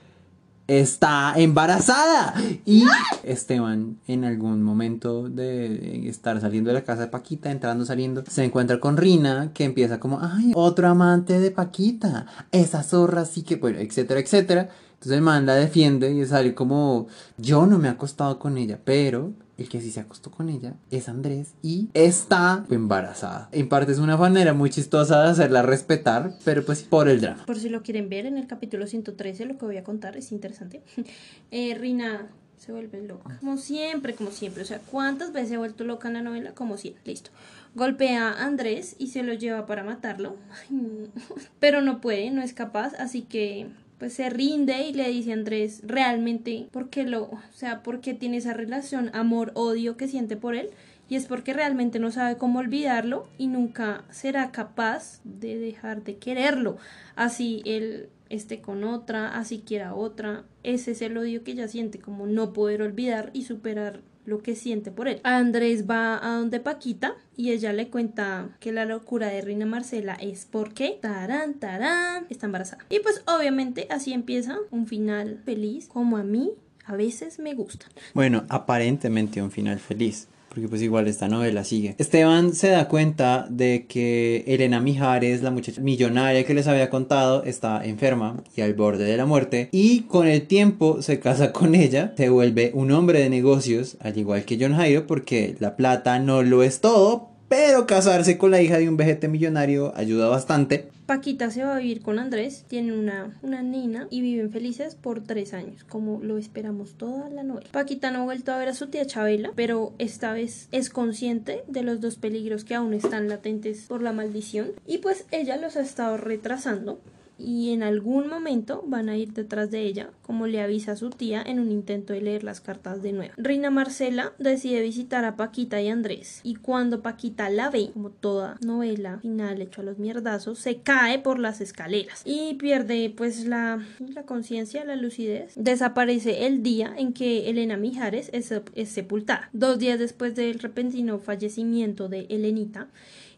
está 0.67 1.33
embarazada. 1.37 2.35
Y 2.65 2.85
Esteban, 3.23 3.97
en 4.07 4.25
algún 4.25 4.63
momento 4.63 5.29
de 5.29 6.07
estar 6.09 6.39
saliendo 6.41 6.69
de 6.69 6.75
la 6.75 6.83
casa 6.83 7.03
de 7.03 7.07
Paquita, 7.07 7.51
entrando, 7.51 7.85
saliendo, 7.85 8.23
se 8.29 8.43
encuentra 8.43 8.79
con 8.79 8.97
Rina, 8.97 9.51
que 9.53 9.63
empieza 9.63 9.99
como, 9.99 10.19
ay, 10.21 10.51
otro 10.55 10.87
amante 10.87 11.39
de 11.39 11.51
Paquita, 11.51 12.27
esa 12.51 12.83
zorra 12.83 13.25
sí 13.25 13.43
que, 13.43 13.55
bueno, 13.55 13.79
etcétera, 13.79 14.19
etcétera. 14.19 14.69
Entonces 14.93 15.17
el 15.17 15.21
man 15.21 15.45
la 15.45 15.55
defiende 15.55 16.11
y 16.11 16.25
sale 16.25 16.55
como, 16.55 17.07
yo 17.37 17.67
no 17.67 17.77
me 17.77 17.87
he 17.87 17.91
acostado 17.91 18.39
con 18.39 18.57
ella, 18.57 18.79
pero 18.83 19.31
el 19.57 19.69
que 19.69 19.81
sí 19.81 19.91
se 19.91 19.99
acostó 19.99 20.31
con 20.31 20.49
ella 20.49 20.75
es 20.91 21.09
Andrés 21.09 21.53
y 21.61 21.89
está 21.93 22.65
embarazada. 22.69 23.49
En 23.51 23.69
parte 23.69 23.91
es 23.91 23.99
una 23.99 24.17
manera 24.17 24.53
muy 24.53 24.69
chistosa 24.69 25.23
de 25.23 25.29
hacerla 25.29 25.63
respetar, 25.63 26.33
pero 26.45 26.63
pues 26.63 26.83
por 26.83 27.09
el 27.09 27.21
drama. 27.21 27.45
Por 27.45 27.59
si 27.59 27.69
lo 27.69 27.81
quieren 27.81 28.09
ver 28.09 28.25
en 28.25 28.37
el 28.37 28.47
capítulo 28.47 28.87
113, 28.87 29.45
lo 29.45 29.57
que 29.57 29.65
voy 29.65 29.77
a 29.77 29.83
contar 29.83 30.17
es 30.17 30.31
interesante. 30.31 30.81
Eh, 31.49 31.75
Rina 31.75 32.27
se 32.57 32.71
vuelve 32.71 33.01
loca. 33.01 33.37
Como 33.39 33.57
siempre, 33.57 34.13
como 34.13 34.31
siempre. 34.31 34.63
O 34.63 34.65
sea, 34.65 34.79
¿cuántas 34.79 35.31
veces 35.31 35.49
se 35.49 35.55
ha 35.55 35.59
vuelto 35.59 35.85
loca 35.85 36.07
en 36.07 36.15
la 36.15 36.21
novela? 36.21 36.53
Como 36.53 36.77
siempre. 36.77 37.03
Listo. 37.05 37.31
Golpea 37.75 38.31
a 38.31 38.45
Andrés 38.45 38.95
y 38.97 39.07
se 39.07 39.23
lo 39.23 39.33
lleva 39.33 39.65
para 39.65 39.83
matarlo. 39.83 40.35
Pero 41.59 41.81
no 41.81 42.01
puede, 42.01 42.31
no 42.31 42.41
es 42.41 42.53
capaz, 42.53 42.93
así 42.99 43.21
que 43.21 43.67
pues 43.97 44.13
se 44.13 44.29
rinde 44.29 44.87
y 44.87 44.93
le 44.93 45.09
dice 45.09 45.31
a 45.31 45.33
Andrés 45.33 45.81
realmente 45.83 46.67
por 46.71 46.89
qué 46.89 47.03
lo, 47.03 47.23
o 47.23 47.39
sea, 47.53 47.83
por 47.83 48.01
qué 48.01 48.13
tiene 48.13 48.37
esa 48.37 48.53
relación 48.53 49.09
amor-odio 49.13 49.97
que 49.97 50.07
siente 50.07 50.37
por 50.37 50.55
él 50.55 50.69
y 51.09 51.15
es 51.15 51.25
porque 51.25 51.53
realmente 51.53 51.99
no 51.99 52.11
sabe 52.11 52.37
cómo 52.37 52.59
olvidarlo 52.59 53.27
y 53.37 53.47
nunca 53.47 54.03
será 54.09 54.51
capaz 54.51 55.21
de 55.23 55.57
dejar 55.57 56.03
de 56.03 56.17
quererlo. 56.17 56.77
Así 57.15 57.61
él 57.65 58.09
esté 58.29 58.61
con 58.61 58.83
otra, 58.83 59.37
así 59.37 59.59
quiera 59.59 59.95
otra, 59.95 60.43
ese 60.63 60.91
es 60.91 61.01
el 61.01 61.17
odio 61.17 61.43
que 61.43 61.51
ella 61.51 61.67
siente, 61.67 61.99
como 61.99 62.27
no 62.27 62.51
poder 62.51 62.81
olvidar 62.81 63.29
y 63.33 63.43
superar 63.43 64.01
lo 64.27 64.43
que 64.43 64.55
siente 64.55 64.91
por 64.91 65.07
él. 65.07 65.21
Andrés 65.23 65.89
va 65.89 66.19
a 66.21 66.37
donde 66.37 66.59
Paquita 66.59 67.15
y 67.35 67.51
ella 67.51 67.71
le 67.71 67.87
cuenta 67.87 68.49
que 68.59 68.71
la 68.73 68.85
locura 68.85 69.27
de 69.27 69.41
Reina 69.41 69.65
Marcela 69.65 70.15
es 70.15 70.45
porque 70.45 70.99
tarán, 71.01 71.55
tarán, 71.55 72.27
está 72.29 72.45
embarazada. 72.45 72.85
Y 72.89 72.99
pues 72.99 73.23
obviamente 73.25 73.87
así 73.89 74.11
empieza 74.13 74.57
un 74.69 74.85
final 74.85 75.39
feliz 75.45 75.87
como 75.87 76.17
a 76.17 76.23
mí 76.23 76.51
a 76.85 76.95
veces 76.95 77.39
me 77.39 77.53
gusta. 77.53 77.87
Bueno, 78.13 78.43
aparentemente 78.49 79.41
un 79.41 79.51
final 79.51 79.79
feliz 79.79 80.27
porque 80.57 80.69
pues 80.69 80.81
igual 80.81 81.07
esta 81.07 81.27
novela 81.27 81.63
sigue. 81.63 81.93
Esteban 81.99 82.55
se 82.55 82.69
da 82.69 82.87
cuenta 82.87 83.45
de 83.47 83.85
que 83.87 84.43
Elena 84.47 84.79
Mijares, 84.79 85.43
la 85.43 85.51
muchacha 85.51 85.81
millonaria 85.81 86.45
que 86.45 86.55
les 86.55 86.65
había 86.65 86.89
contado, 86.89 87.43
está 87.43 87.85
enferma 87.85 88.41
y 88.55 88.61
al 88.61 88.73
borde 88.73 89.03
de 89.03 89.17
la 89.17 89.27
muerte 89.27 89.69
y 89.71 90.01
con 90.07 90.25
el 90.25 90.47
tiempo 90.47 91.03
se 91.03 91.19
casa 91.19 91.53
con 91.53 91.75
ella, 91.75 92.15
se 92.17 92.29
vuelve 92.29 92.71
un 92.73 92.91
hombre 92.91 93.19
de 93.19 93.29
negocios, 93.29 93.97
al 93.99 94.17
igual 94.17 94.45
que 94.45 94.57
John 94.59 94.73
Jairo, 94.73 95.05
porque 95.05 95.55
la 95.59 95.75
plata 95.75 96.17
no 96.17 96.41
lo 96.41 96.63
es 96.63 96.81
todo, 96.81 97.29
pero 97.49 97.85
casarse 97.85 98.39
con 98.39 98.49
la 98.49 98.59
hija 98.59 98.79
de 98.79 98.89
un 98.89 98.97
vejete 98.97 99.27
millonario 99.27 99.93
ayuda 99.95 100.27
bastante. 100.27 100.89
Paquita 101.07 101.49
se 101.51 101.63
va 101.63 101.77
a 101.77 101.79
vivir 101.79 102.01
con 102.01 102.19
Andrés, 102.19 102.65
tiene 102.67 102.91
una, 102.91 103.39
una 103.41 103.61
nina 103.61 104.07
y 104.09 104.19
viven 104.19 104.51
felices 104.51 104.95
por 104.95 105.23
tres 105.23 105.53
años, 105.53 105.85
como 105.85 106.21
lo 106.21 106.37
esperamos 106.37 106.95
toda 106.95 107.29
la 107.29 107.43
novela. 107.43 107.69
Paquita 107.71 108.11
no 108.11 108.19
ha 108.19 108.23
vuelto 108.25 108.51
a 108.51 108.57
ver 108.57 108.67
a 108.67 108.73
su 108.73 108.87
tía 108.87 109.05
Chabela, 109.05 109.53
pero 109.55 109.93
esta 109.99 110.33
vez 110.33 110.67
es 110.73 110.89
consciente 110.89 111.63
de 111.69 111.81
los 111.81 112.01
dos 112.01 112.17
peligros 112.17 112.65
que 112.65 112.75
aún 112.75 112.93
están 112.93 113.29
latentes 113.29 113.85
por 113.87 114.01
la 114.01 114.11
maldición 114.11 114.73
y 114.85 114.97
pues 114.97 115.25
ella 115.31 115.55
los 115.55 115.77
ha 115.77 115.81
estado 115.81 116.17
retrasando 116.17 116.99
y 117.37 117.71
en 117.71 117.83
algún 117.83 118.27
momento 118.27 118.83
van 118.87 119.09
a 119.09 119.17
ir 119.17 119.33
detrás 119.33 119.71
de 119.71 119.81
ella, 119.81 120.09
como 120.21 120.47
le 120.47 120.61
avisa 120.61 120.95
su 120.95 121.09
tía 121.09 121.41
en 121.45 121.59
un 121.59 121.71
intento 121.71 122.13
de 122.13 122.21
leer 122.21 122.43
las 122.43 122.61
cartas 122.61 123.01
de 123.01 123.13
nuevo. 123.13 123.33
Reina 123.37 123.69
Marcela 123.69 124.33
decide 124.39 124.81
visitar 124.81 125.25
a 125.25 125.35
Paquita 125.35 125.81
y 125.81 125.89
Andrés, 125.89 126.41
y 126.43 126.55
cuando 126.55 127.01
Paquita 127.01 127.49
la 127.49 127.69
ve, 127.69 127.91
como 127.93 128.09
toda 128.09 128.57
novela 128.65 129.19
final 129.21 129.61
hecho 129.61 129.81
a 129.81 129.85
los 129.85 129.99
mierdazos, 129.99 130.59
se 130.59 130.77
cae 130.77 131.19
por 131.19 131.39
las 131.39 131.61
escaleras 131.61 132.21
y 132.25 132.55
pierde 132.55 133.13
pues 133.15 133.45
la, 133.45 133.83
la 133.99 134.23
conciencia, 134.23 134.85
la 134.85 134.95
lucidez. 134.95 135.53
Desaparece 135.55 136.47
el 136.47 136.63
día 136.63 136.93
en 136.97 137.13
que 137.13 137.49
Elena 137.49 137.77
Mijares 137.77 138.29
es, 138.33 138.53
es 138.75 138.89
sepultada. 138.89 139.49
Dos 139.53 139.79
días 139.79 139.99
después 139.99 140.35
del 140.35 140.59
repentino 140.59 141.19
fallecimiento 141.19 142.09
de 142.09 142.27
Elenita, 142.29 142.87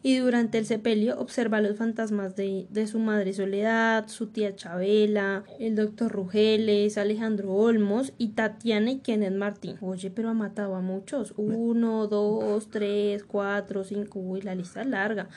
y 0.02 0.18
durante 0.18 0.58
el 0.58 0.66
sepelio 0.66 1.20
observa 1.20 1.60
los 1.60 1.78
fantasmas 1.78 2.36
de, 2.36 2.68
de, 2.70 2.88
su 2.88 3.00
madre 3.00 3.34
Soledad, 3.34 4.08
su 4.08 4.28
tía 4.28 4.56
Chabela, 4.56 5.44
el 5.60 5.76
doctor 5.76 6.12
Rugeles, 6.12 6.98
Alejandro 6.98 7.52
Olmos 7.54 8.14
y 8.18 8.30
Tatiana 8.30 8.92
y 8.92 9.00
Kenneth 9.00 9.34
Martín. 9.34 9.76
Oye, 9.82 10.10
pero 10.10 10.30
ha 10.30 10.34
matado 10.34 10.76
a 10.76 10.82
muchos. 10.82 11.34
Uno, 11.36 12.08
dos, 12.08 12.70
tres, 12.70 13.26
cuatro, 13.26 13.84
cinco. 13.84 14.20
Uy, 14.20 14.42
la 14.42 14.56
lista 14.56 14.82
es 14.82 14.88
larga. 14.88 15.28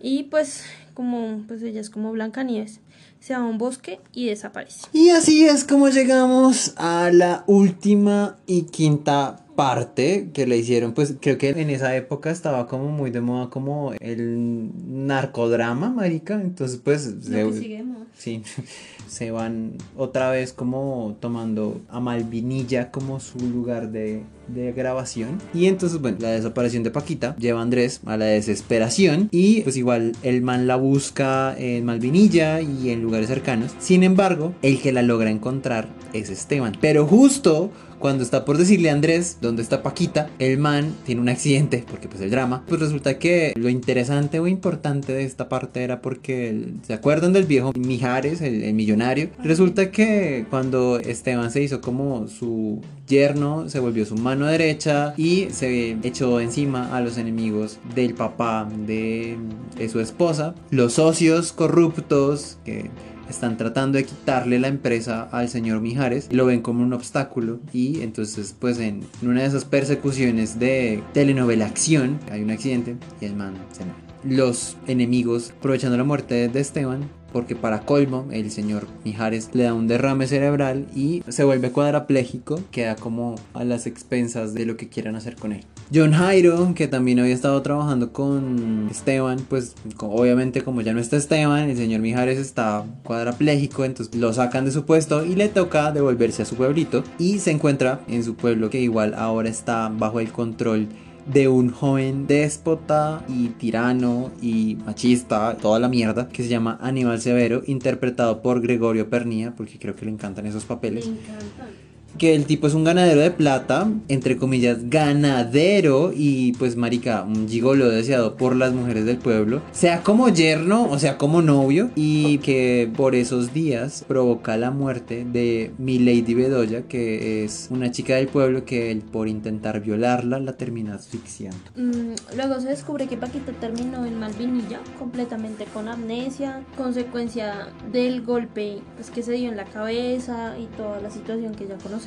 Y 0.00 0.24
pues, 0.24 0.64
como, 0.94 1.44
pues 1.46 1.62
ella 1.62 1.80
es 1.80 1.90
como 1.90 2.10
Blancanieves 2.10 2.80
se 3.20 3.34
va 3.34 3.40
a 3.40 3.44
un 3.44 3.58
bosque 3.58 4.00
y 4.12 4.26
desaparece. 4.26 4.86
Y 4.92 5.10
así 5.10 5.44
es 5.44 5.64
como 5.64 5.88
llegamos 5.88 6.74
a 6.76 7.10
la 7.12 7.44
última 7.46 8.36
y 8.46 8.62
quinta 8.62 9.44
parte 9.58 10.30
que 10.32 10.46
le 10.46 10.56
hicieron, 10.56 10.92
pues 10.92 11.16
creo 11.20 11.36
que 11.36 11.48
en 11.48 11.68
esa 11.68 11.96
época 11.96 12.30
estaba 12.30 12.68
como 12.68 12.90
muy 12.90 13.10
de 13.10 13.20
moda 13.20 13.50
como 13.50 13.92
el 13.98 14.70
narcodrama, 14.86 15.90
marica, 15.90 16.40
entonces 16.40 16.78
pues... 16.78 17.12
Seguimos. 17.20 18.06
Sí, 18.16 18.44
se 19.08 19.32
van 19.32 19.72
otra 19.96 20.30
vez 20.30 20.52
como 20.52 21.16
tomando 21.18 21.80
a 21.88 21.98
Malvinilla 21.98 22.92
como 22.92 23.18
su 23.18 23.40
lugar 23.40 23.90
de, 23.90 24.22
de 24.48 24.72
grabación. 24.72 25.38
Y 25.54 25.66
entonces, 25.66 26.00
bueno, 26.00 26.18
la 26.20 26.30
desaparición 26.30 26.82
de 26.82 26.90
Paquita 26.90 27.36
lleva 27.36 27.60
a 27.60 27.62
Andrés 27.62 28.00
a 28.06 28.16
la 28.16 28.26
desesperación 28.26 29.28
y 29.30 29.62
pues 29.62 29.76
igual 29.76 30.12
el 30.22 30.42
man 30.42 30.66
la 30.66 30.76
busca 30.76 31.54
en 31.58 31.84
Malvinilla 31.84 32.60
y 32.60 32.90
en 32.90 33.02
lugares 33.02 33.28
cercanos. 33.28 33.72
Sin 33.78 34.02
embargo, 34.02 34.54
el 34.62 34.80
que 34.80 34.92
la 34.92 35.02
logra 35.02 35.30
encontrar 35.30 35.88
es 36.12 36.30
Esteban. 36.30 36.76
Pero 36.80 37.06
justo 37.06 37.70
cuando 37.98 38.22
está 38.22 38.44
por 38.44 38.58
decirle 38.58 38.90
a 38.90 38.92
Andrés 38.92 39.38
dónde 39.40 39.62
está 39.62 39.82
Paquita, 39.82 40.30
el 40.38 40.58
man 40.58 40.94
tiene 41.04 41.20
un 41.20 41.28
accidente, 41.28 41.84
porque 41.90 42.08
pues 42.08 42.20
el 42.20 42.30
drama, 42.30 42.64
pues 42.68 42.80
resulta 42.80 43.18
que 43.18 43.52
lo 43.56 43.68
interesante 43.68 44.38
o 44.38 44.46
importante 44.46 45.12
de 45.12 45.24
esta 45.24 45.48
parte 45.48 45.82
era 45.82 46.00
porque, 46.00 46.74
¿se 46.86 46.94
acuerdan 46.94 47.32
del 47.32 47.44
viejo 47.44 47.72
Mijares, 47.76 48.40
el 48.40 48.72
millonario? 48.74 49.30
Resulta 49.42 49.90
que 49.90 50.46
cuando 50.48 50.98
Esteban 50.98 51.50
se 51.50 51.62
hizo 51.62 51.80
como 51.80 52.28
su 52.28 52.80
yerno, 53.08 53.68
se 53.68 53.80
volvió 53.80 54.04
su 54.04 54.16
mano 54.16 54.37
derecha 54.46 55.14
y 55.16 55.48
se 55.50 55.98
echó 56.02 56.40
encima 56.40 56.96
a 56.96 57.00
los 57.00 57.18
enemigos 57.18 57.78
del 57.94 58.14
papá 58.14 58.68
de, 58.86 59.36
de 59.76 59.88
su 59.88 60.00
esposa, 60.00 60.54
los 60.70 60.94
socios 60.94 61.52
corruptos 61.52 62.58
que 62.64 62.90
están 63.28 63.56
tratando 63.56 63.98
de 63.98 64.04
quitarle 64.04 64.58
la 64.58 64.68
empresa 64.68 65.28
al 65.32 65.48
señor 65.48 65.80
Mijares, 65.80 66.28
lo 66.32 66.46
ven 66.46 66.62
como 66.62 66.82
un 66.82 66.92
obstáculo 66.92 67.60
y 67.72 68.00
entonces 68.00 68.54
pues 68.58 68.78
en 68.78 69.04
una 69.22 69.42
de 69.42 69.48
esas 69.48 69.64
persecuciones 69.64 70.58
de 70.58 71.02
telenovela 71.12 71.66
acción 71.66 72.18
hay 72.30 72.42
un 72.42 72.50
accidente 72.50 72.96
y 73.20 73.26
el 73.26 73.36
man 73.36 73.54
se 73.72 73.84
muere. 73.84 74.08
Los 74.24 74.76
enemigos 74.86 75.52
aprovechando 75.56 75.96
la 75.96 76.04
muerte 76.04 76.48
de 76.48 76.60
Esteban 76.60 77.08
porque 77.32 77.56
para 77.56 77.80
colmo 77.80 78.26
el 78.30 78.50
señor 78.50 78.86
Mijares 79.04 79.50
le 79.52 79.64
da 79.64 79.74
un 79.74 79.86
derrame 79.86 80.26
cerebral 80.26 80.86
y 80.94 81.22
se 81.28 81.44
vuelve 81.44 81.70
cuadrapléjico, 81.70 82.60
queda 82.70 82.96
como 82.96 83.36
a 83.54 83.64
las 83.64 83.86
expensas 83.86 84.54
de 84.54 84.66
lo 84.66 84.76
que 84.76 84.88
quieran 84.88 85.16
hacer 85.16 85.36
con 85.36 85.52
él. 85.52 85.64
John 85.92 86.12
Jairo, 86.12 86.74
que 86.74 86.86
también 86.86 87.18
había 87.18 87.34
estado 87.34 87.62
trabajando 87.62 88.12
con 88.12 88.88
Esteban, 88.90 89.38
pues 89.48 89.74
obviamente 89.98 90.62
como 90.62 90.82
ya 90.82 90.92
no 90.92 91.00
está 91.00 91.16
Esteban, 91.16 91.70
el 91.70 91.76
señor 91.76 92.00
Mijares 92.00 92.38
está 92.38 92.84
cuadrapléjico, 93.04 93.84
entonces 93.84 94.14
lo 94.14 94.32
sacan 94.32 94.64
de 94.66 94.70
su 94.70 94.84
puesto 94.84 95.24
y 95.24 95.34
le 95.34 95.48
toca 95.48 95.90
devolverse 95.92 96.42
a 96.42 96.46
su 96.46 96.56
pueblito 96.56 97.04
y 97.18 97.38
se 97.38 97.52
encuentra 97.52 98.00
en 98.08 98.22
su 98.22 98.34
pueblo 98.34 98.68
que 98.68 98.80
igual 98.80 99.14
ahora 99.14 99.48
está 99.48 99.88
bajo 99.88 100.20
el 100.20 100.30
control 100.30 100.88
de 101.32 101.48
un 101.48 101.70
joven 101.70 102.26
déspota 102.26 103.24
y 103.28 103.48
tirano 103.48 104.30
y 104.40 104.76
machista, 104.86 105.56
toda 105.56 105.78
la 105.78 105.88
mierda, 105.88 106.28
que 106.28 106.42
se 106.42 106.48
llama 106.48 106.78
Aníbal 106.80 107.20
Severo, 107.20 107.62
interpretado 107.66 108.42
por 108.42 108.60
Gregorio 108.60 109.08
Pernía, 109.10 109.54
porque 109.56 109.78
creo 109.78 109.94
que 109.94 110.04
le 110.04 110.12
encantan 110.12 110.46
esos 110.46 110.64
papeles. 110.64 111.06
encantan. 111.06 111.87
Que 112.16 112.34
el 112.34 112.46
tipo 112.46 112.66
es 112.66 112.74
un 112.74 112.84
ganadero 112.84 113.20
de 113.20 113.30
plata, 113.30 113.90
entre 114.08 114.36
comillas, 114.36 114.88
ganadero 114.88 116.12
y 116.14 116.52
pues 116.52 116.76
marica, 116.76 117.22
un 117.22 117.48
gigolo 117.48 117.88
deseado 117.88 118.36
por 118.36 118.56
las 118.56 118.72
mujeres 118.72 119.04
del 119.04 119.18
pueblo, 119.18 119.62
sea 119.72 120.02
como 120.02 120.28
yerno 120.28 120.88
o 120.90 120.98
sea 120.98 121.18
como 121.18 121.42
novio 121.42 121.90
y 121.94 122.38
que 122.38 122.90
por 122.96 123.14
esos 123.14 123.52
días 123.52 124.04
provoca 124.08 124.56
la 124.56 124.70
muerte 124.70 125.26
de 125.30 125.72
Milady 125.78 126.34
Bedoya, 126.34 126.82
que 126.82 127.44
es 127.44 127.68
una 127.70 127.90
chica 127.90 128.16
del 128.16 128.28
pueblo 128.28 128.64
que 128.64 128.90
él 128.90 129.02
por 129.02 129.28
intentar 129.28 129.80
violarla 129.80 130.40
la 130.40 130.54
termina 130.54 130.94
asfixiando. 130.94 131.58
Mm, 131.76 132.14
luego 132.36 132.60
se 132.60 132.68
descubre 132.68 133.06
que 133.06 133.16
Paquita 133.16 133.52
terminó 133.60 134.04
en 134.06 134.18
Malvinilla, 134.18 134.80
completamente 134.98 135.64
con 135.72 135.88
amnesia, 135.88 136.62
consecuencia 136.76 137.68
del 137.92 138.22
golpe 138.22 138.78
pues, 138.96 139.10
que 139.10 139.22
se 139.22 139.32
dio 139.32 139.50
en 139.50 139.56
la 139.56 139.64
cabeza 139.64 140.56
y 140.58 140.66
toda 140.76 141.00
la 141.00 141.10
situación 141.10 141.54
que 141.54 141.66
ya 141.66 141.76
conocemos. 141.76 141.97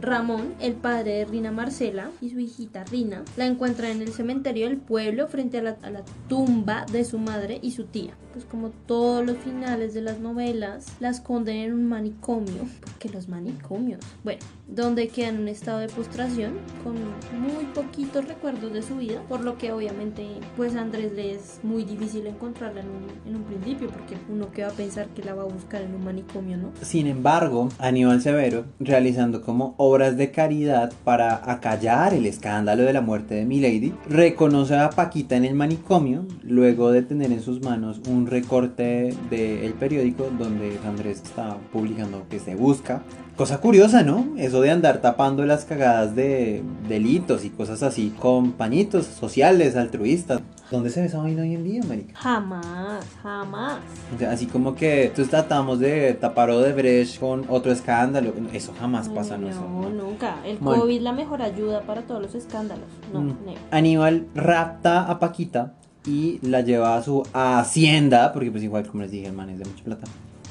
Ramón, 0.00 0.54
el 0.60 0.74
padre 0.74 1.12
de 1.12 1.24
Rina 1.24 1.50
Marcela 1.50 2.10
y 2.20 2.30
su 2.30 2.38
hijita 2.38 2.84
Rina, 2.84 3.22
la 3.36 3.46
encuentran 3.46 3.90
en 3.90 4.02
el 4.02 4.12
cementerio 4.12 4.68
del 4.68 4.78
pueblo 4.78 5.26
frente 5.28 5.58
a 5.58 5.62
la, 5.62 5.76
a 5.82 5.90
la 5.90 6.02
tumba 6.28 6.86
de 6.90 7.04
su 7.04 7.18
madre 7.18 7.58
y 7.62 7.72
su 7.72 7.84
tía. 7.84 8.14
Pues 8.32 8.44
como 8.44 8.70
todos 8.70 9.26
los 9.26 9.38
finales 9.38 9.92
de 9.92 10.02
las 10.02 10.20
novelas, 10.20 10.86
la 11.00 11.10
esconden 11.10 11.56
en 11.56 11.72
un 11.72 11.86
manicomio, 11.88 12.64
porque 12.80 13.08
los 13.08 13.28
manicomios, 13.28 14.00
bueno, 14.22 14.38
donde 14.68 15.08
queda 15.08 15.28
en 15.28 15.40
un 15.40 15.48
estado 15.48 15.80
de 15.80 15.88
postración 15.88 16.52
con 16.84 16.94
muy 17.40 17.64
poquitos 17.74 18.28
recuerdos 18.28 18.72
de 18.72 18.82
su 18.82 18.96
vida, 18.96 19.20
por 19.28 19.40
lo 19.40 19.58
que 19.58 19.72
obviamente 19.72 20.26
pues 20.56 20.76
a 20.76 20.82
Andrés 20.82 21.12
le 21.12 21.34
es 21.34 21.58
muy 21.64 21.84
difícil 21.84 22.26
encontrarla 22.26 22.82
en 22.82 22.88
un, 22.88 23.06
en 23.26 23.36
un 23.36 23.42
principio, 23.42 23.88
porque 23.88 24.16
uno 24.28 24.52
que 24.52 24.62
va 24.62 24.68
a 24.68 24.72
pensar 24.72 25.08
que 25.08 25.24
la 25.24 25.34
va 25.34 25.42
a 25.42 25.46
buscar 25.46 25.82
en 25.82 25.94
un 25.94 26.04
manicomio, 26.04 26.56
¿no? 26.56 26.70
Sin 26.82 27.08
embargo, 27.08 27.68
Aníbal 27.78 28.22
Severo, 28.22 28.66
realizando 28.78 29.39
como 29.40 29.74
obras 29.76 30.16
de 30.16 30.30
caridad 30.30 30.92
para 31.04 31.50
acallar 31.50 32.14
el 32.14 32.26
escándalo 32.26 32.82
de 32.82 32.92
la 32.92 33.00
muerte 33.00 33.34
de 33.34 33.44
Milady, 33.44 33.92
reconoce 34.08 34.76
a 34.76 34.90
Paquita 34.90 35.36
en 35.36 35.44
el 35.44 35.54
manicomio 35.54 36.26
luego 36.42 36.90
de 36.90 37.02
tener 37.02 37.32
en 37.32 37.40
sus 37.40 37.62
manos 37.62 38.00
un 38.08 38.26
recorte 38.26 39.14
del 39.30 39.72
periódico 39.74 40.28
donde 40.38 40.78
Andrés 40.86 41.22
está 41.22 41.56
publicando 41.72 42.26
que 42.28 42.38
se 42.38 42.54
busca. 42.54 43.02
Cosa 43.40 43.58
curiosa, 43.58 44.02
¿no? 44.02 44.34
Eso 44.36 44.60
de 44.60 44.70
andar 44.70 45.00
tapando 45.00 45.46
las 45.46 45.64
cagadas 45.64 46.14
de 46.14 46.62
delitos 46.86 47.42
y 47.46 47.48
cosas 47.48 47.82
así 47.82 48.12
con 48.18 48.52
pañitos 48.52 49.06
sociales, 49.06 49.76
altruistas. 49.76 50.42
¿Dónde 50.70 50.90
se 50.90 51.00
ve 51.00 51.06
esa 51.06 51.22
vaina 51.22 51.40
hoy 51.40 51.54
en 51.54 51.64
día, 51.64 51.80
marica? 51.88 52.12
Jamás, 52.18 53.02
jamás. 53.22 53.78
O 54.14 54.18
sea, 54.18 54.32
así 54.32 54.44
como 54.44 54.74
que 54.74 55.04
entonces 55.04 55.30
tratamos 55.30 55.78
de 55.78 56.12
tapar 56.20 56.50
Odebrecht 56.50 57.18
con 57.18 57.46
otro 57.48 57.72
escándalo. 57.72 58.34
Eso 58.52 58.74
jamás 58.78 59.08
pasa, 59.08 59.38
no, 59.38 59.46
no, 59.46 59.48
eso, 59.48 59.60
no. 59.66 59.88
nunca. 59.88 60.36
El 60.44 60.58
Bueno. 60.58 60.82
COVID 60.82 61.00
la 61.00 61.12
mejor 61.12 61.40
ayuda 61.40 61.80
para 61.80 62.02
todos 62.02 62.20
los 62.20 62.34
escándalos. 62.34 62.84
No, 63.10 63.22
Mm. 63.22 63.26
no. 63.46 63.52
Aníbal 63.70 64.26
rapta 64.34 65.10
a 65.10 65.18
Paquita 65.18 65.72
y 66.06 66.40
la 66.46 66.60
lleva 66.60 66.94
a 66.94 67.02
su 67.02 67.22
hacienda, 67.32 68.34
porque 68.34 68.50
pues 68.50 68.62
igual 68.62 68.86
como 68.86 69.00
les 69.02 69.12
dije, 69.12 69.28
el 69.28 69.32
man 69.32 69.48
es 69.48 69.60
de 69.60 69.64
mucha 69.64 69.82
plata. 69.84 70.06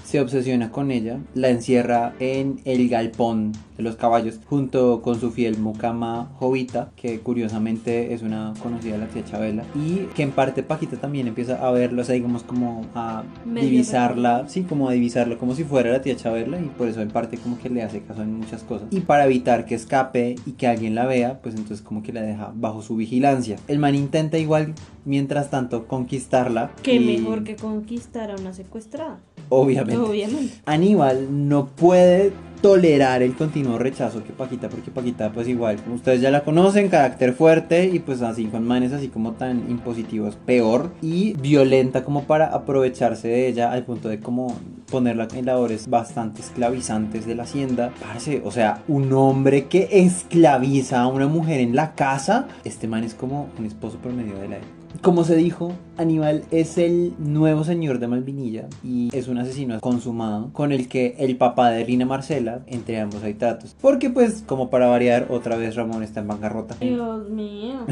Se 0.10 0.20
obsesiona 0.20 0.72
con 0.72 0.90
ella, 0.90 1.20
la 1.36 1.50
encierra 1.50 2.16
en 2.20 2.62
el 2.66 2.90
galpón 2.90 3.52
de 3.78 3.84
los 3.84 3.96
caballos 3.96 4.40
junto 4.50 5.04
con 5.04 5.20
su 5.20 5.30
fiel 5.30 5.60
mucama 5.60 6.32
Jovita, 6.40 6.90
que 6.96 7.20
curiosamente 7.20 8.12
es 8.12 8.24
una 8.24 8.56
conocida 8.60 8.94
de 8.94 8.98
la 8.98 9.08
tía 9.08 9.24
Chabela, 9.24 9.66
y 9.76 10.08
que 10.16 10.24
en 10.24 10.32
parte 10.32 10.64
Paquita 10.64 10.98
también 10.98 11.28
empieza 11.28 11.64
a 11.64 11.72
verlo, 11.72 12.02
o 12.02 12.04
sea, 12.06 12.16
digamos 12.16 12.42
como 12.42 12.88
a 12.96 13.24
Medio 13.46 13.70
divisarla, 13.70 14.50
sí, 14.50 14.64
como 14.64 14.90
a 14.90 14.94
divisarla 14.94 15.38
como 15.38 15.54
si 15.54 15.64
fuera 15.64 15.92
la 15.92 16.02
tía 16.02 16.16
Chabela, 16.16 16.60
y 16.60 16.66
por 16.76 16.88
eso 16.88 17.02
en 17.02 17.10
parte 17.10 17.38
como 17.38 17.60
que 17.60 17.70
le 17.70 17.84
hace 17.84 18.02
caso 18.02 18.24
en 18.24 18.34
muchas 18.36 18.64
cosas. 18.64 18.88
Y 18.90 19.02
para 19.02 19.26
evitar 19.26 19.66
que 19.68 19.76
escape 19.76 20.38
y 20.44 20.54
que 20.54 20.66
alguien 20.66 20.96
la 20.96 21.06
vea, 21.06 21.40
pues 21.44 21.54
entonces 21.54 21.84
como 21.84 22.02
que 22.02 22.14
la 22.14 22.24
deja 22.24 22.52
bajo 22.56 22.82
su 22.82 22.96
vigilancia. 22.96 23.58
El 23.68 23.78
man 23.78 23.94
intenta 23.94 24.40
igual, 24.40 24.74
mientras 25.06 25.52
tanto, 25.52 25.86
conquistarla. 25.88 26.72
Qué 26.82 26.96
y- 26.96 27.20
mejor 27.20 27.44
que 27.44 27.56
conquistar 27.56 28.32
a 28.32 28.36
una 28.38 28.54
secuestrada. 28.54 29.20
Obviamente. 29.50 29.98
Obviamente. 29.98 30.54
Aníbal 30.66 31.48
no 31.48 31.68
puede 31.68 32.32
tolerar 32.62 33.24
el 33.24 33.36
continuo 33.36 33.78
rechazo 33.78 34.24
que 34.24 34.34
Paquita, 34.34 34.70
porque 34.70 34.92
Paquita 34.92 35.32
pues 35.32 35.48
igual, 35.48 35.78
como 35.78 35.96
ustedes 35.96 36.22
ya 36.22 36.30
la 36.30 36.44
conocen, 36.44 36.90
carácter 36.90 37.34
fuerte 37.34 37.88
y 37.88 38.00
pues 38.00 38.22
así 38.22 38.46
con 38.46 38.68
manes 38.68 38.92
así 38.92 39.08
como 39.08 39.34
tan 39.34 39.70
impositivos, 39.70 40.36
peor 40.36 40.92
y 41.02 41.34
violenta 41.34 42.04
como 42.04 42.24
para 42.24 42.48
aprovecharse 42.48 43.30
de 43.30 43.48
ella 43.48 43.72
al 43.72 43.86
punto 43.86 44.10
de 44.10 44.20
como 44.20 44.58
ponerla 44.92 45.28
en 45.36 45.46
labores 45.46 45.90
bastante 45.90 46.42
esclavizantes 46.42 47.26
de 47.26 47.36
la 47.36 47.44
hacienda. 47.44 47.94
Parce, 48.02 48.42
o 48.44 48.52
sea, 48.52 48.84
un 48.88 49.14
hombre 49.14 49.68
que 49.68 49.88
esclaviza 49.92 51.02
a 51.02 51.08
una 51.08 51.28
mujer 51.28 51.62
en 51.62 51.76
la 51.76 51.96
casa, 51.96 52.48
este 52.64 52.88
man 52.88 53.04
es 53.04 53.14
como 53.14 53.50
un 53.58 53.66
esposo 53.66 53.98
promedio 54.00 54.38
de 54.38 54.50
la 54.50 54.58
época. 54.58 54.79
Como 55.02 55.24
se 55.24 55.36
dijo, 55.36 55.72
Aníbal 55.98 56.44
es 56.52 56.78
el 56.78 57.14
nuevo 57.20 57.64
señor 57.64 58.00
de 58.00 58.08
Malvinilla 58.08 58.68
y 58.84 59.16
es 59.16 59.28
un 59.28 59.38
asesino 59.38 59.80
consumado 59.80 60.50
con 60.52 60.72
el 60.72 60.90
que 60.90 61.16
el 61.20 61.38
papá 61.38 61.70
de 61.70 61.86
Rina 61.86 62.06
Marcela, 62.06 62.62
entre 62.68 63.00
ambos 63.00 63.24
hay 63.24 63.36
tratos. 63.36 63.76
Porque 63.80 64.10
pues, 64.10 64.44
como 64.46 64.70
para 64.70 64.88
variar, 64.88 65.28
otra 65.30 65.56
vez 65.56 65.76
Ramón 65.76 66.04
está 66.04 66.20
en 66.20 66.28
bancarrota. 66.28 66.76
Dios 66.82 67.30
mío. 67.30 67.86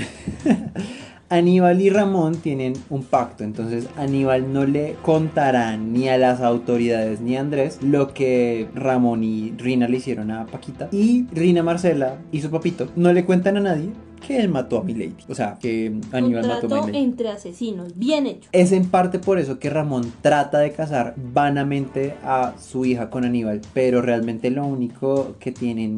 Aníbal 1.30 1.82
y 1.82 1.90
Ramón 1.90 2.36
tienen 2.36 2.74
un 2.90 3.04
pacto, 3.04 3.44
entonces 3.44 3.90
Aníbal 3.98 4.54
no 4.54 4.66
le 4.66 4.96
contará 5.02 5.76
ni 5.76 6.08
a 6.08 6.18
las 6.18 6.40
autoridades 6.40 7.20
ni 7.20 7.36
a 7.36 7.42
Andrés 7.42 7.80
lo 7.82 8.14
que 8.14 8.70
Ramón 8.74 9.26
y 9.26 9.52
Rina 9.58 9.90
le 9.90 9.98
hicieron 9.98 10.32
a 10.32 10.46
Paquita. 10.46 10.88
Y 10.94 11.26
Rina 11.34 11.64
Marcela 11.64 12.16
y 12.32 12.42
su 12.42 12.50
papito 12.50 12.88
no 12.96 13.12
le 13.12 13.26
cuentan 13.26 13.58
a 13.58 13.62
nadie 13.62 13.90
que 14.26 14.40
él 14.40 14.50
mató 14.50 14.80
a 14.80 14.84
Milady. 14.84 15.16
O 15.28 15.36
sea, 15.36 15.58
que 15.60 15.94
Aníbal 16.12 16.44
Un 16.44 16.50
mató 16.50 16.76
a 16.76 16.86
Milady. 16.86 16.98
entre 17.04 17.30
asesinos. 17.30 17.98
Bien 17.98 18.28
hecho. 18.28 18.50
Es 18.52 18.72
en 18.72 18.90
parte 18.90 19.20
por 19.20 19.40
eso 19.40 19.60
que 19.60 19.70
Ramón 19.70 20.12
trata 20.22 20.60
de 20.60 20.72
casar 20.72 21.14
vanamente 21.18 22.16
a 22.24 22.54
su 22.60 22.86
hija 22.86 23.10
con 23.10 23.26
Aníbal, 23.26 23.62
pero 23.74 24.02
realmente 24.02 24.50
lo 24.50 24.66
único 24.66 25.36
que 25.40 25.52
tienen 25.52 25.96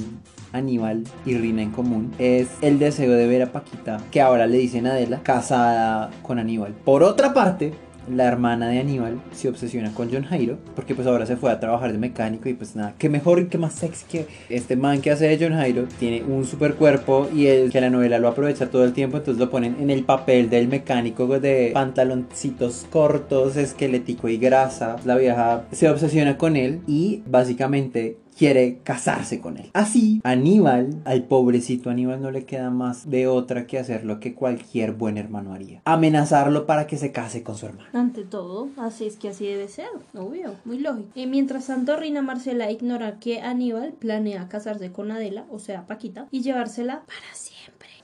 Aníbal 0.52 1.04
y 1.26 1.36
Rina 1.36 1.62
en 1.62 1.72
común 1.72 2.12
es 2.18 2.48
el 2.62 2.80
deseo 2.80 3.12
de 3.12 3.28
ver 3.28 3.44
a 3.44 3.52
Paquita, 3.52 4.02
que 4.12 4.22
ahora 4.22 4.48
le 4.48 4.58
dicen 4.58 4.88
Adela, 4.88 5.22
casada 5.24 6.10
con 6.24 6.40
Aníbal. 6.40 6.74
Por 6.74 7.04
otra 7.04 7.34
parte, 7.34 7.74
la 8.10 8.26
hermana 8.26 8.70
de 8.70 8.80
Aníbal 8.80 9.22
se 9.32 9.50
obsesiona 9.50 9.94
con 9.94 10.10
John 10.12 10.24
Jairo, 10.24 10.58
porque 10.76 10.96
pues 10.96 11.08
ahora 11.08 11.26
se 11.26 11.38
fue 11.38 11.52
a 11.52 11.60
trabajar 11.60 11.92
de 11.92 11.98
mecánico 11.98 12.50
y 12.50 12.54
pues 12.54 12.76
nada, 12.76 12.94
qué 12.98 13.10
mejor 13.10 13.40
y 13.40 13.46
qué 13.48 13.58
más 13.58 13.74
sexy 13.74 14.06
que 14.10 14.28
este 14.50 14.76
man 14.76 15.02
que 15.02 15.12
hace 15.12 15.28
de 15.28 15.38
John 15.44 15.58
Jairo, 15.58 15.86
tiene 16.00 16.24
un 16.24 16.46
super 16.46 16.76
cuerpo 16.76 17.30
y 17.34 17.48
el 17.48 17.72
que 17.72 17.82
la 17.82 17.90
novela 17.90 18.20
lo 18.20 18.28
aprovecha 18.28 18.70
todo 18.70 18.84
el 18.84 18.94
tiempo, 18.94 19.18
entonces 19.18 19.40
lo 19.40 19.50
ponen 19.50 19.78
en 19.80 19.90
el 19.90 20.04
papel 20.04 20.50
del 20.50 20.68
mecánico 20.68 21.28
de 21.40 21.72
pantaloncitos 21.74 22.86
cortos, 22.90 23.56
esquelético 23.58 24.30
y 24.30 24.38
grasa. 24.38 24.98
La 25.06 25.16
vieja 25.16 25.66
se 25.72 25.90
obsesiona 25.90 26.38
con 26.38 26.56
él 26.56 26.82
y 26.88 27.24
básicamente 27.28 28.18
quiere 28.40 28.80
casarse 28.86 29.42
con 29.42 29.58
él. 29.58 29.70
Así, 29.74 30.22
Aníbal, 30.24 31.02
al 31.04 31.24
pobrecito 31.24 31.90
Aníbal 31.90 32.22
no 32.22 32.32
le 32.32 32.46
queda 32.46 32.70
más 32.70 33.10
de 33.10 33.28
otra 33.28 33.68
que 33.68 33.78
hacer 33.78 34.06
lo 34.06 34.22
que 34.22 34.34
cualquier 34.34 34.94
buen 34.94 35.18
hermano 35.18 35.52
haría. 35.52 35.82
Amenazarlo 35.84 36.66
para 36.66 36.88
que 36.88 36.96
se 36.96 37.12
case 37.12 37.44
con 37.44 37.58
su 37.58 37.66
hermano. 37.66 37.90
Ante 37.92 38.24
todo, 38.24 38.70
así 38.78 39.06
es 39.06 39.18
que 39.18 39.28
así 39.28 39.46
debe 39.46 39.68
ser, 39.68 39.90
obvio, 40.16 40.56
muy 40.64 40.80
lógico. 40.80 41.10
Y 41.16 41.28
mientras 41.28 41.68
tanto, 41.68 41.98
Rina 41.98 42.22
Marcela 42.22 42.72
ignora 42.72 43.20
que 43.20 43.42
Aníbal 43.42 43.92
planea 43.92 44.48
casarse 44.48 44.94
con 44.94 45.12
Adela, 45.12 45.46
o 45.52 45.60
sea, 45.60 45.86
Paquita, 45.86 46.30
y 46.32 46.42
llevársela 46.42 47.04
para 47.08 47.34
siempre. 47.34 47.49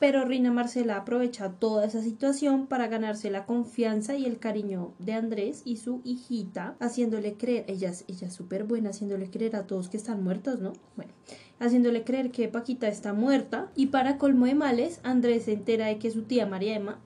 Pero 0.05 0.23
Rina 0.23 0.51
Marcela 0.51 0.97
aprovecha 0.97 1.53
toda 1.53 1.83
esa 1.83 1.99
situación 1.99 2.67
para 2.67 2.87
ganarse 2.87 3.31
la 3.31 3.47
confianza 3.47 4.15
y 4.15 4.25
el 4.27 4.37
cariño 4.37 4.93
de 4.99 5.13
Andrés 5.13 5.63
y 5.65 5.77
su 5.77 6.01
hijita, 6.03 6.75
haciéndole 6.79 7.37
creer, 7.37 7.65
ella 7.67 7.89
es 7.89 8.05
ella 8.07 8.29
súper 8.29 8.65
buena, 8.65 8.91
haciéndole 8.91 9.31
creer 9.31 9.55
a 9.55 9.65
todos 9.65 9.89
que 9.89 9.97
están 9.97 10.23
muertos, 10.23 10.59
¿no? 10.59 10.73
Bueno, 10.95 11.11
haciéndole 11.57 12.03
creer 12.03 12.29
que 12.29 12.47
Paquita 12.47 12.87
está 12.87 13.13
muerta 13.13 13.71
y 13.75 13.87
para 13.87 14.19
colmo 14.19 14.45
de 14.45 14.53
males, 14.53 14.99
Andrés 15.01 15.45
se 15.45 15.53
entera 15.53 15.87
de 15.87 15.97
que 15.97 16.11
su 16.11 16.21
tía 16.21 16.45
María 16.45 16.75
Emma 16.75 16.99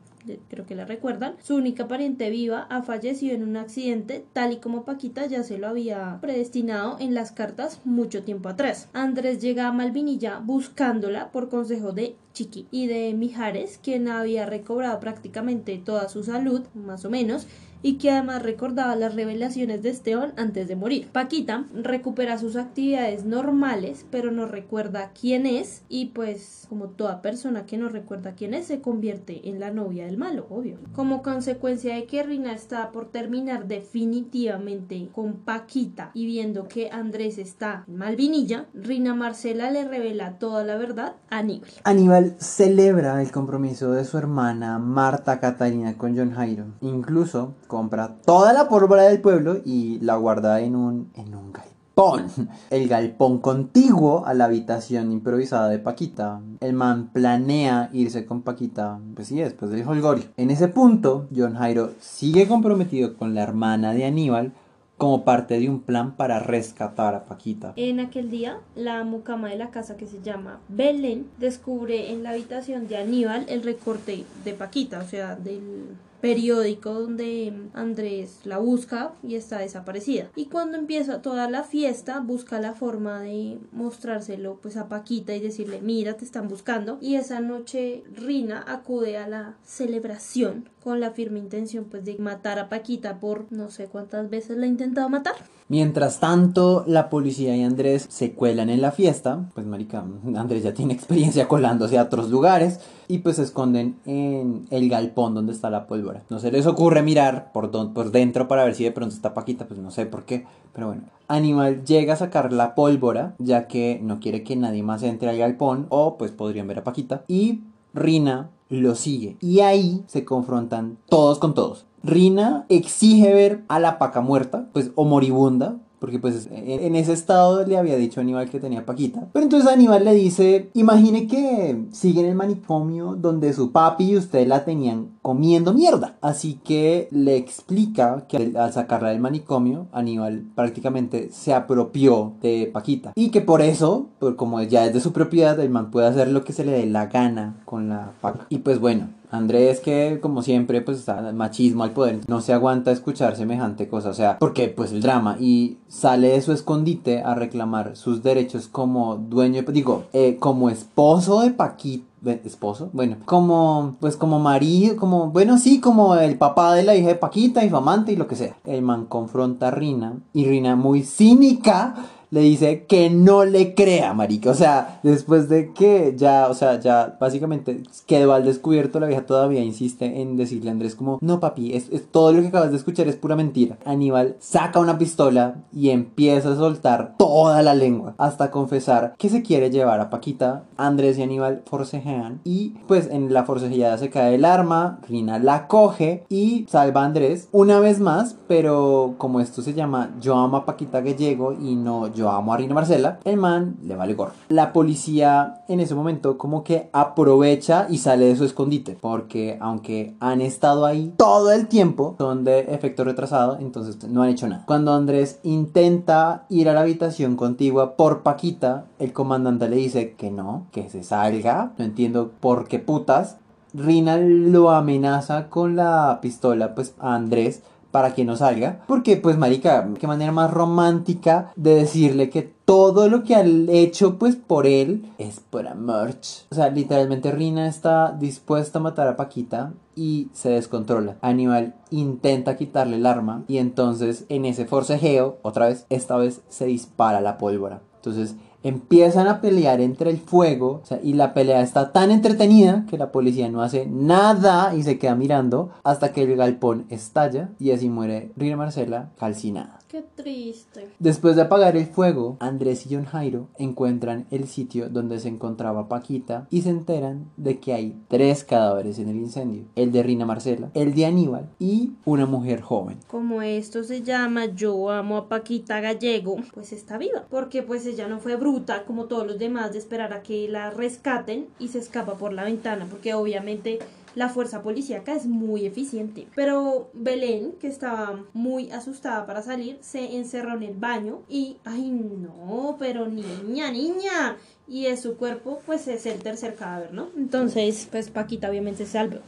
creo 0.50 0.66
que 0.66 0.76
la 0.76 0.86
recuerdan, 0.86 1.36
su 1.42 1.56
única 1.56 1.88
pariente 1.88 2.30
viva 2.30 2.68
ha 2.70 2.82
fallecido 2.82 3.36
en 3.36 3.44
un 3.44 3.58
accidente, 3.58 4.26
tal 4.34 4.54
y 4.54 4.58
como 4.58 4.86
Paquita 4.86 5.26
ya 5.26 5.44
se 5.44 5.58
lo 5.58 5.68
había 5.68 6.18
predestinado 6.22 6.98
en 7.00 7.14
las 7.14 7.32
cartas 7.32 7.82
mucho 7.86 8.24
tiempo 8.24 8.50
atrás. 8.50 8.90
Andrés 8.94 9.42
llega 9.42 9.68
a 9.68 9.72
Malvinilla 9.72 10.40
buscándola 10.40 11.32
por 11.32 11.50
consejo 11.50 11.92
de 11.92 12.16
Chiqui 12.34 12.68
y 12.72 12.88
de 12.88 13.14
Mijares, 13.14 13.80
quien 13.82 14.08
había 14.08 14.46
recobrado 14.46 15.00
prácticamente 15.00 15.78
toda 15.78 16.10
su 16.10 16.24
salud, 16.24 16.62
más 16.74 17.06
o 17.06 17.10
menos, 17.10 17.48
y 17.82 17.98
que 17.98 18.12
además 18.12 18.44
recordaba 18.44 18.96
las 18.96 19.16
revelaciones 19.16 19.82
de 19.82 19.90
Esteban 19.90 20.34
antes 20.38 20.68
de 20.68 20.76
morir. 20.76 21.10
Paquita 21.12 21.66
recupera 21.74 22.38
sus 22.38 22.56
actividades 22.56 23.26
normales, 23.26 24.06
pero 24.10 24.32
no 24.32 24.46
recuerda 24.46 25.12
quién 25.20 25.46
es 25.46 25.84
y 25.90 26.08
pues 26.08 26.66
como 26.70 26.90
toda 26.90 27.22
persona 27.22 27.66
que 27.66 27.78
no 27.78 27.90
recuerda 27.90 28.34
quién 28.34 28.54
es 28.54 28.68
se 28.68 28.82
convierte 28.82 29.50
en 29.50 29.60
la 29.60 29.72
novia 29.72 30.06
del 30.06 30.18
malo, 30.18 30.46
obvio. 30.50 30.78
Como 30.94 31.24
consecuencia 31.24 31.96
de 31.96 32.06
que 32.06 32.24
Rina 32.24 32.54
está 32.54 32.92
por 32.92 33.10
terminar 33.10 33.68
definitivamente 33.68 35.10
con 35.14 35.38
Paquita 35.38 36.12
y 36.14 36.26
viendo 36.26 36.68
que 36.68 36.90
Andrés 36.92 37.38
está 37.38 37.86
en 37.88 37.98
Malvinilla, 37.98 38.68
Rina 38.74 39.16
Marcela 39.16 39.72
le 39.72 39.88
revela 39.88 40.38
toda 40.38 40.64
la 40.64 40.78
verdad 40.78 41.16
a 41.30 41.40
Aníbal. 41.40 41.70
Aníbal 41.84 42.36
celebra 42.40 43.22
el 43.22 43.32
compromiso 43.32 43.92
de 43.92 44.06
su 44.06 44.18
hermana 44.18 44.78
Marta 44.78 45.40
Catalina 45.40 45.98
con 45.98 46.18
John 46.18 46.32
Jairo. 46.32 46.66
Incluso 46.82 47.56
compra 47.70 48.18
toda 48.26 48.52
la 48.52 48.68
pólvora 48.68 49.04
del 49.04 49.22
pueblo 49.22 49.62
y 49.64 50.00
la 50.00 50.16
guarda 50.16 50.60
en 50.60 50.76
un, 50.76 51.12
en 51.16 51.36
un 51.36 51.54
galpón. 51.54 52.26
El 52.70 52.88
galpón 52.90 53.40
contiguo 53.40 54.26
a 54.26 54.34
la 54.34 54.46
habitación 54.46 55.12
improvisada 55.12 55.70
de 55.70 55.80
Paquita. 55.80 56.42
El 56.62 56.74
man 56.74 57.12
planea 57.14 57.90
irse 57.94 58.26
con 58.26 58.42
Paquita, 58.42 59.00
pues 59.16 59.28
sí, 59.28 59.38
después 59.38 59.70
del 59.72 59.88
holgorio. 59.88 60.26
En 60.36 60.50
ese 60.50 60.68
punto, 60.68 61.28
John 61.36 61.56
Jairo 61.56 61.92
sigue 62.00 62.48
comprometido 62.48 63.16
con 63.16 63.36
la 63.36 63.44
hermana 63.44 63.94
de 63.94 64.06
Aníbal 64.06 64.54
como 64.98 65.24
parte 65.24 65.60
de 65.60 65.70
un 65.70 65.82
plan 65.82 66.16
para 66.16 66.40
rescatar 66.40 67.16
a 67.16 67.26
Paquita. 67.26 67.74
En 67.76 68.00
aquel 68.00 68.32
día, 68.32 68.58
la 68.76 69.04
mucama 69.04 69.48
de 69.50 69.58
la 69.58 69.70
casa 69.70 69.96
que 69.96 70.08
se 70.08 70.22
llama 70.22 70.60
Belén 70.68 71.28
descubre 71.38 72.12
en 72.12 72.24
la 72.24 72.32
habitación 72.32 72.88
de 72.88 72.98
Aníbal 72.98 73.46
el 73.48 73.64
recorte 73.64 74.26
de 74.44 74.54
Paquita, 74.54 75.00
o 75.00 75.08
sea, 75.08 75.36
del 75.36 75.96
periódico 76.22 76.94
donde 76.94 77.54
Andrés 77.74 78.42
la 78.46 78.58
busca 78.58 79.14
y 79.24 79.36
está 79.36 79.60
desaparecida. 79.60 80.30
Y 80.36 80.46
cuando 80.46 80.78
empieza 80.78 81.22
toda 81.22 81.50
la 81.50 81.64
fiesta, 81.64 82.20
busca 82.20 82.60
la 82.60 82.74
forma 82.74 83.22
de 83.22 83.58
mostrárselo 83.72 84.60
pues 84.62 84.78
a 84.78 84.90
Paquita 84.90 85.36
y 85.36 85.40
decirle, 85.40 85.82
mira, 85.82 86.16
te 86.16 86.26
están 86.26 86.48
buscando. 86.48 86.98
Y 87.02 87.16
esa 87.16 87.40
noche 87.40 88.04
Rina 88.14 88.64
acude 88.68 89.18
a 89.18 89.28
la 89.28 89.58
celebración 89.64 90.70
con 90.84 91.00
la 91.00 91.12
firme 91.12 91.40
intención 91.40 91.86
pues 91.86 92.06
de 92.06 92.18
matar 92.18 92.60
a 92.60 92.70
Paquita 92.70 93.20
por 93.20 93.52
no 93.52 93.70
sé 93.70 93.88
cuántas 93.88 94.30
veces 94.30 94.58
la 94.58 94.66
ha 94.66 94.70
intentado 94.70 95.10
matar. 95.10 95.36
Mientras 95.70 96.20
tanto, 96.20 96.84
la 96.88 97.12
policía 97.12 97.56
y 97.56 97.62
Andrés 97.62 98.08
se 98.10 98.34
cuelan 98.34 98.72
en 98.72 98.82
la 98.82 98.92
fiesta, 98.92 99.52
pues 99.54 99.68
marica, 99.68 100.04
Andrés 100.36 100.64
ya 100.64 100.74
tiene 100.74 100.96
experiencia 100.96 101.48
colándose 101.48 102.00
a 102.00 102.04
otros 102.04 102.32
lugares 102.32 102.80
y 103.08 103.20
pues 103.20 103.36
se 103.36 103.44
esconden 103.44 104.00
en 104.08 104.66
el 104.72 104.90
galpón 104.90 105.36
donde 105.36 105.54
está 105.54 105.70
la 105.70 105.86
pólvora. 105.86 106.24
No 106.30 106.40
se 106.40 106.52
les 106.52 106.66
ocurre 106.66 107.04
mirar 107.04 107.52
por, 107.52 107.70
por 107.94 108.12
dentro 108.12 108.48
para 108.48 108.64
ver 108.64 108.74
si 108.74 108.84
de 108.84 108.92
pronto 108.92 109.14
está 109.14 109.36
Paquita, 109.36 109.68
pues 109.68 109.80
no 109.80 109.92
sé 109.92 110.08
por 110.08 110.24
qué, 110.26 110.48
pero 110.74 110.88
bueno. 110.88 111.04
Animal 111.28 111.86
llega 111.86 112.14
a 112.14 112.18
sacar 112.18 112.52
la 112.52 112.74
pólvora 112.74 113.36
ya 113.38 113.68
que 113.68 114.00
no 114.02 114.20
quiere 114.20 114.44
que 114.44 114.56
nadie 114.56 114.82
más 114.82 115.04
entre 115.04 115.30
al 115.30 115.38
galpón 115.38 115.86
o 115.90 116.18
pues 116.18 116.32
podrían 116.32 116.68
ver 116.68 116.80
a 116.80 116.84
Paquita 116.84 117.24
y 117.28 117.62
Rina 117.94 118.50
lo 118.70 118.96
sigue. 118.96 119.38
Y 119.40 119.60
ahí 119.60 120.04
se 120.08 120.26
confrontan 120.26 120.98
todos 121.08 121.40
con 121.40 121.54
todos. 121.54 121.86
Rina 122.04 122.66
exige 122.70 123.34
ver 123.34 123.64
a 123.68 123.80
la 123.80 123.98
paca 124.00 124.22
muerta, 124.22 124.68
pues 124.74 124.92
o 124.96 125.06
moribunda, 125.06 125.78
porque 126.00 126.18
pues 126.18 126.48
en 126.52 126.96
ese 126.96 127.14
estado 127.14 127.66
le 127.66 127.78
había 127.78 127.98
dicho 127.98 128.20
a 128.20 128.24
Aníbal 128.24 128.50
que 128.50 128.60
tenía 128.60 128.86
Paquita. 128.86 129.28
Pero 129.34 129.44
entonces 129.44 129.70
Aníbal 129.70 130.06
le 130.06 130.14
dice, 130.14 130.70
imagine 130.74 131.28
que 131.28 131.84
sigue 131.92 132.22
en 132.22 132.28
el 132.28 132.36
manicomio 132.36 133.16
donde 133.16 133.52
su 133.54 133.72
papi 133.72 134.12
y 134.12 134.18
usted 134.18 134.48
la 134.48 134.64
tenían 134.64 135.10
comiendo 135.22 135.74
mierda. 135.74 136.16
Así 136.22 136.60
que 136.64 137.10
le 137.12 137.36
explica 137.36 138.26
que 138.28 138.54
al 138.58 138.72
sacarla 138.72 139.10
del 139.10 139.20
manicomio, 139.20 139.88
Aníbal 139.92 140.46
prácticamente 140.56 141.30
se 141.32 141.54
apropió 141.54 142.34
de 142.42 142.70
Paquita. 142.72 143.12
Y 143.16 143.30
que 143.30 143.42
por 143.42 143.62
eso, 143.62 144.08
como 144.38 144.62
ya 144.62 144.86
es 144.86 144.94
de 144.94 145.02
su 145.02 145.12
propiedad, 145.12 145.60
el 145.60 145.70
man 145.70 145.92
puede 145.92 146.08
hacer 146.08 146.30
lo 146.30 146.46
que 146.46 146.54
se 146.54 146.64
le 146.64 146.72
dé 146.72 146.86
la 146.86 147.08
gana 147.08 147.58
con 147.66 147.90
la 147.90 148.14
paca. 148.22 148.46
Y 148.48 148.60
pues 148.60 148.80
bueno, 148.80 149.10
Andrés 149.32 149.80
que 149.80 150.20
como 150.22 150.42
siempre 150.42 150.82
pues 150.82 151.00
está 151.00 151.22
machismo 151.34 151.84
al 151.84 151.92
poder, 151.92 152.20
no 152.28 152.42
se 152.42 152.54
aguanta 152.54 152.92
escuchar 152.92 153.36
semejante 153.36 153.88
cosa, 153.88 154.10
o 154.10 154.14
sea, 154.14 154.38
porque 154.40 154.68
pues 154.70 154.92
el 154.92 155.02
drama 155.02 155.38
y 155.40 155.78
sale 155.88 156.30
de 156.30 156.42
su 156.42 156.52
escondite 156.52 157.22
a 157.22 157.36
reclamar 157.36 157.96
sus 157.96 158.24
derechos 158.24 158.68
como 158.68 159.18
dueño, 159.18 159.64
digo, 159.64 160.06
eh, 160.14 160.38
como 160.40 160.70
esposo 160.70 161.42
de 161.42 161.52
Paquito 161.52 162.10
esposo, 162.44 162.90
bueno, 162.92 163.18
como 163.26 163.96
pues 164.00 164.18
como 164.18 164.40
marido, 164.40 164.98
como 164.98 165.30
bueno, 165.30 165.58
sí, 165.58 165.80
como 165.80 166.16
el 166.16 166.38
papá 166.38 166.74
de 166.76 166.84
la 166.84 166.96
hija 166.96 167.08
de 167.08 167.16
Paquita 167.16 167.64
y 167.64 167.70
amante 167.70 168.12
y 168.12 168.16
lo 168.16 168.28
que 168.28 168.36
sea. 168.36 168.58
El 168.66 168.82
man 168.82 169.06
confronta 169.06 169.70
a 169.70 169.72
Rina 169.72 170.18
y 170.34 170.46
Rina 170.46 170.76
muy 170.76 171.04
cínica 171.04 171.96
le 172.32 172.42
dice 172.42 172.86
que 172.86 173.10
no 173.10 173.46
le 173.46 173.74
crea, 173.74 174.14
marica. 174.14 174.52
O 174.52 174.56
sea, 174.56 175.00
después 175.04 175.50
de 175.50 175.74
que 175.74 176.14
ya, 176.18 176.48
o 176.50 176.54
sea, 176.54 176.80
ya 176.80 177.18
básicamente 177.20 177.84
quedó 178.06 178.34
al 178.34 178.46
descubierto, 178.46 179.00
la 179.00 179.08
vieja 179.08 179.26
todavía 179.26 179.64
insiste 179.64 180.22
en 180.22 180.38
decirle 180.38 180.70
a 180.70 180.74
Andrés 180.74 180.96
como, 180.96 181.18
no 181.22 181.40
papi, 181.40 181.74
es, 181.74 181.90
todo 182.12 182.32
lo 182.32 182.42
que 182.42 182.48
acabas 182.48 182.72
de 182.72 182.78
escuchar 182.78 183.08
es 183.08 183.16
pura 183.16 183.36
mentira. 183.36 183.78
Aníbal 183.86 184.36
saca 184.40 184.80
una 184.80 184.98
pistola 184.98 185.56
y 185.74 185.90
empieza 185.90 186.52
a 186.52 186.56
soltar 186.56 187.16
toda 187.18 187.62
la 187.62 187.74
lengua 187.74 188.16
hasta 188.18 188.52
confesar 188.52 189.16
que 189.18 189.30
se 189.30 189.42
quiere 189.42 189.70
llevar 189.70 190.00
a 190.00 190.10
Paquita. 190.10 190.64
Andrés 190.78 191.18
y 191.18 191.24
Aníbal 191.24 191.64
forcejean 191.66 192.42
y 192.44 192.70
pues 192.88 193.10
en 193.12 193.34
la 193.34 193.44
forcejeada 193.44 193.98
se 193.98 194.10
cae 194.10 194.36
el 194.36 194.46
arma, 194.46 195.00
Rina 195.08 195.40
la 195.40 195.68
coge 195.68 196.26
y 196.30 196.66
salva 196.70 197.02
a 197.02 197.06
Andrés 197.06 197.50
una 197.52 197.80
vez 197.80 198.00
más, 198.00 198.36
pero 198.48 199.16
como 199.18 199.40
esto 199.40 199.62
se 199.62 199.74
llama 199.74 200.12
Yo 200.20 200.36
amo 200.36 200.58
a 200.58 200.66
Paquita 200.66 201.02
Gallego 201.02 201.54
y 201.54 201.76
no 201.76 202.08
amo 202.28 202.54
a 202.54 202.58
Rina 202.58 202.74
Marcela, 202.74 203.20
el 203.24 203.38
man 203.38 203.78
le 203.84 203.96
vale 203.96 204.16
gorro. 204.16 204.34
La 204.50 204.74
policía 204.74 205.62
en 205.68 205.80
ese 205.80 205.94
momento 205.94 206.38
como 206.40 206.64
que 206.64 206.90
aprovecha 206.92 207.86
y 207.90 208.00
sale 208.00 208.26
de 208.26 208.36
su 208.36 208.46
escondite, 208.46 208.98
porque 209.00 209.58
aunque 209.62 210.16
han 210.20 210.42
estado 210.42 210.88
ahí 210.88 211.14
todo 211.16 211.52
el 211.52 211.68
tiempo, 211.68 212.16
son 212.18 212.44
de 212.44 212.62
efecto 212.74 213.04
retrasado, 213.04 213.58
entonces 213.60 214.04
no 214.10 214.24
han 214.24 214.30
hecho 214.30 214.48
nada. 214.48 214.64
Cuando 214.66 214.94
Andrés 214.94 215.40
intenta 215.44 216.46
ir 216.50 216.68
a 216.70 216.74
la 216.74 216.82
habitación 216.82 217.36
contigua 217.36 217.96
por 217.96 218.24
Paquita, 218.24 218.86
el 218.98 219.14
comandante 219.14 219.70
le 219.70 219.76
dice 219.76 220.16
que 220.16 220.32
no, 220.32 220.66
que 220.72 220.90
se 220.90 221.04
salga, 221.04 221.74
no 221.78 221.86
entiendo 221.86 222.32
por 222.40 222.68
qué 222.68 222.80
putas. 222.80 223.38
Rina 223.72 224.18
lo 224.18 224.72
amenaza 224.72 225.50
con 225.50 225.76
la 225.76 226.18
pistola 226.24 226.74
pues 226.74 226.96
a 227.00 227.14
Andrés 227.14 227.62
para 227.92 228.14
que 228.14 228.26
no 228.26 228.36
salga. 228.36 228.84
Porque, 228.88 229.18
pues, 229.18 229.38
marica, 229.38 229.88
qué 230.00 230.08
manera 230.08 230.32
más 230.32 230.52
romántica 230.52 231.52
de 231.56 231.76
decirle 231.76 232.30
que 232.30 232.44
todo 232.66 233.10
lo 233.10 233.24
que 233.24 233.36
ha 233.36 233.44
hecho, 233.44 234.18
pues, 234.18 234.36
por 234.36 234.68
él 234.68 235.12
es 235.18 235.40
por 235.40 235.68
amor. 235.68 236.16
O 236.52 236.56
sea, 236.56 236.70
literalmente 236.70 237.32
Rina 237.32 237.68
está 237.68 238.12
dispuesta 238.12 238.80
a 238.80 238.82
matar 238.82 239.08
a 239.08 239.16
Paquita 239.16 239.74
y 239.96 240.30
se 240.34 240.50
descontrola. 240.50 241.18
Aníbal 241.22 241.76
intenta 241.92 242.56
quitarle 242.56 242.96
el 242.96 243.06
arma 243.06 243.44
y 243.48 243.58
entonces 243.58 244.26
en 244.30 244.46
ese 244.46 244.66
forcejeo, 244.66 245.40
otra 245.42 245.68
vez, 245.68 245.86
esta 245.90 246.16
vez 246.16 246.42
se 246.48 246.66
dispara 246.66 247.22
la 247.22 247.38
pólvora. 247.38 247.82
Entonces 247.96 248.36
empiezan 248.64 249.28
a 249.28 249.42
pelear 249.42 249.82
entre 249.82 250.10
el 250.10 250.18
fuego 250.18 250.82
y 251.04 251.14
la 251.14 251.34
pelea 251.34 251.62
está 251.62 251.92
tan 251.92 252.12
entretenida 252.12 252.86
que 252.90 252.98
la 252.98 253.12
policía 253.12 253.50
no 253.50 253.62
hace 253.62 253.86
nada 253.88 254.76
y 254.76 254.84
se 254.84 255.00
queda 255.00 255.16
mirando 255.16 255.72
hasta 255.84 256.12
que 256.12 256.24
el 256.24 256.36
galpón 256.36 256.86
estalla 256.90 257.50
y 257.60 257.72
así 257.72 257.90
muere 257.90 258.32
Rina 258.36 258.58
Marcela 258.58 259.12
calcinada. 259.18 259.79
Qué 259.90 260.04
triste. 260.04 260.88
Después 261.00 261.36
de 261.36 261.42
apagar 261.42 261.76
el 261.76 261.88
fuego, 261.88 262.38
Andrés 262.40 262.86
y 262.86 262.94
John 262.94 263.06
Jairo 263.06 263.48
encuentran 263.58 264.28
el 264.30 264.48
sitio 264.48 264.88
donde 264.88 265.20
se 265.20 265.30
encontraba 265.30 265.90
Paquita 265.90 266.46
y 266.52 266.62
se 266.62 266.70
enteran 266.70 267.32
de 267.38 267.60
que 267.60 267.74
hay 267.74 268.00
tres 268.08 268.44
cadáveres 268.44 269.00
en 269.00 269.10
el 269.10 269.16
incendio. 269.16 269.64
El 269.76 269.92
de 269.92 270.04
Rina 270.04 270.28
Marcela, 270.28 270.70
el 270.76 270.94
de 270.94 271.08
Aníbal 271.08 271.50
y 271.58 271.94
una 272.06 272.28
mujer 272.28 272.62
joven. 272.62 273.00
Como 273.08 273.42
esto 273.42 273.84
se 273.84 274.04
llama 274.04 274.46
Yo 274.54 274.92
amo 274.92 275.18
a 275.18 275.28
Paquita 275.28 275.80
Gallego, 275.82 276.36
pues 276.54 276.72
está 276.72 277.00
viva. 277.00 277.26
Porque 277.28 277.64
pues 277.64 277.84
ella 277.88 278.08
no 278.08 278.20
fue 278.20 278.36
bruta 278.36 278.86
como 278.86 279.06
todos 279.06 279.26
los 279.26 279.40
demás 279.40 279.72
de 279.72 279.80
esperar 279.80 280.14
a 280.14 280.22
que 280.22 280.48
la 280.50 280.70
rescaten 280.70 281.48
y 281.58 281.70
se 281.70 281.80
escapa 281.80 282.14
por 282.14 282.32
la 282.32 282.44
ventana. 282.44 282.86
Porque 282.88 283.16
obviamente 283.16 283.80
la 284.16 284.30
fuerza 284.30 284.62
policíaca 284.62 285.14
es 285.14 285.26
muy 285.26 285.66
eficiente. 285.66 286.28
Pero 286.36 286.90
Belén, 286.94 287.54
que 287.60 287.68
estaba 287.68 288.24
muy 288.34 288.72
asustada 288.72 289.26
para 289.26 289.42
salir, 289.42 289.78
se 289.82 290.18
encerró 290.18 290.56
en 290.56 290.64
el 290.64 290.76
baño 290.76 291.22
y, 291.28 291.58
ay 291.66 291.90
no, 291.90 292.76
pero 292.80 293.08
niña, 293.08 293.72
niña. 293.72 294.38
Y 294.68 294.86
es 294.86 295.02
su 295.02 295.18
cuerpo, 295.18 295.62
pues 295.66 295.88
es 295.88 296.06
el 296.06 296.22
tercer 296.22 296.56
cadáver, 296.56 296.94
¿no? 296.94 297.10
Entonces, 297.18 297.88
pues 297.90 298.10
Paquita 298.10 298.50
obviamente 298.50 298.86
se 298.86 298.92
salvó. 298.92 299.20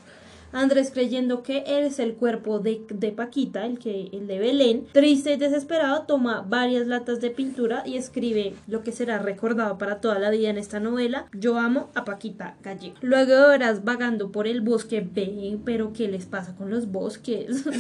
Andrés 0.52 0.92
creyendo 0.94 1.44
que 1.44 1.64
es 1.66 2.00
el 2.00 2.14
cuerpo 2.14 2.60
de, 2.60 2.82
Paquita, 3.16 3.66
el, 3.66 3.80
que, 3.80 4.10
el 4.12 4.28
de 4.28 4.40
Belén, 4.40 4.88
triste 4.92 5.34
y 5.34 5.38
desesperado, 5.38 6.04
toma 6.04 6.46
varias 6.48 6.88
latas 6.88 7.22
de 7.22 7.30
pintura 7.30 7.84
y 7.86 7.98
escribe 7.98 8.54
lo 8.68 8.84
que 8.84 8.92
será 8.92 9.20
recordado 9.20 9.78
para 9.78 10.02
toda 10.02 10.20
la 10.20 10.30
vida 10.30 10.50
en 10.50 10.58
esta 10.58 10.80
novela, 10.80 11.28
Yo 11.34 11.58
amo 11.58 11.90
a 11.96 12.06
Paquita 12.06 12.56
Gallego. 12.64 12.96
Luego 13.02 13.32
de 13.32 13.42
horas 13.42 13.84
vagando 13.84 14.32
por 14.32 14.48
el 14.48 14.62
bosque, 14.62 15.02
ven, 15.02 15.62
pero 15.64 15.94
¿qué 15.94 16.08
les 16.08 16.26
pasa 16.26 16.56
con 16.56 16.70
los 16.70 16.92
bosques? 16.92 17.66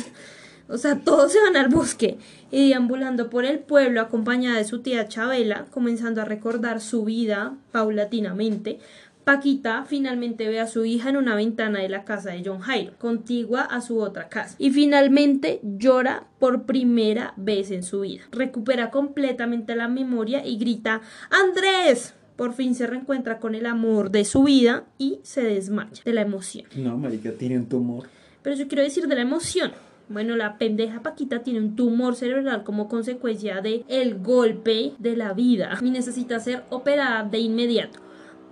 O 0.71 0.77
sea, 0.77 0.99
todos 0.99 1.33
se 1.33 1.41
van 1.41 1.57
al 1.57 1.67
bosque 1.67 2.17
y 2.49 2.69
deambulando 2.69 3.29
por 3.29 3.43
el 3.43 3.59
pueblo 3.59 3.99
acompañada 3.99 4.57
de 4.57 4.63
su 4.63 4.81
tía 4.81 5.09
Chabela, 5.09 5.65
comenzando 5.69 6.21
a 6.21 6.25
recordar 6.25 6.79
su 6.79 7.03
vida 7.03 7.57
paulatinamente, 7.73 8.79
Paquita 9.23 9.85
finalmente 9.85 10.47
ve 10.47 10.59
a 10.59 10.67
su 10.67 10.83
hija 10.83 11.09
en 11.09 11.17
una 11.17 11.35
ventana 11.35 11.79
de 11.79 11.89
la 11.89 12.05
casa 12.05 12.31
de 12.31 12.41
John 12.43 12.59
Jairo, 12.59 12.93
contigua 12.97 13.61
a 13.61 13.81
su 13.81 13.99
otra 13.99 14.29
casa, 14.29 14.55
y 14.57 14.71
finalmente 14.71 15.59
llora 15.63 16.27
por 16.39 16.63
primera 16.63 17.33
vez 17.37 17.69
en 17.69 17.83
su 17.83 18.01
vida. 18.01 18.23
Recupera 18.31 18.89
completamente 18.89 19.75
la 19.75 19.87
memoria 19.87 20.45
y 20.45 20.57
grita 20.57 21.01
¡Andrés! 21.29 22.15
Por 22.35 22.53
fin 22.53 22.73
se 22.73 22.87
reencuentra 22.87 23.37
con 23.37 23.53
el 23.53 23.67
amor 23.67 24.09
de 24.09 24.25
su 24.25 24.43
vida 24.43 24.85
y 24.97 25.19
se 25.21 25.43
desmaya 25.43 26.01
de 26.03 26.13
la 26.13 26.21
emoción. 26.21 26.65
No, 26.75 26.97
marica, 26.97 27.31
tiene 27.33 27.57
un 27.57 27.67
tumor. 27.67 28.07
Pero 28.41 28.55
yo 28.55 28.67
quiero 28.67 28.81
decir 28.81 29.07
de 29.07 29.13
la 29.13 29.21
emoción. 29.21 29.71
Bueno, 30.09 30.35
la 30.35 30.57
pendeja 30.57 31.03
Paquita 31.03 31.43
tiene 31.43 31.59
un 31.59 31.75
tumor 31.75 32.15
cerebral 32.15 32.63
como 32.63 32.89
consecuencia 32.89 33.61
de 33.61 33.85
el 33.87 34.17
golpe 34.19 34.93
de 34.97 35.15
la 35.15 35.33
vida 35.33 35.77
y 35.81 35.91
necesita 35.91 36.39
ser 36.39 36.63
operada 36.69 37.23
de 37.23 37.37
inmediato. 37.37 37.99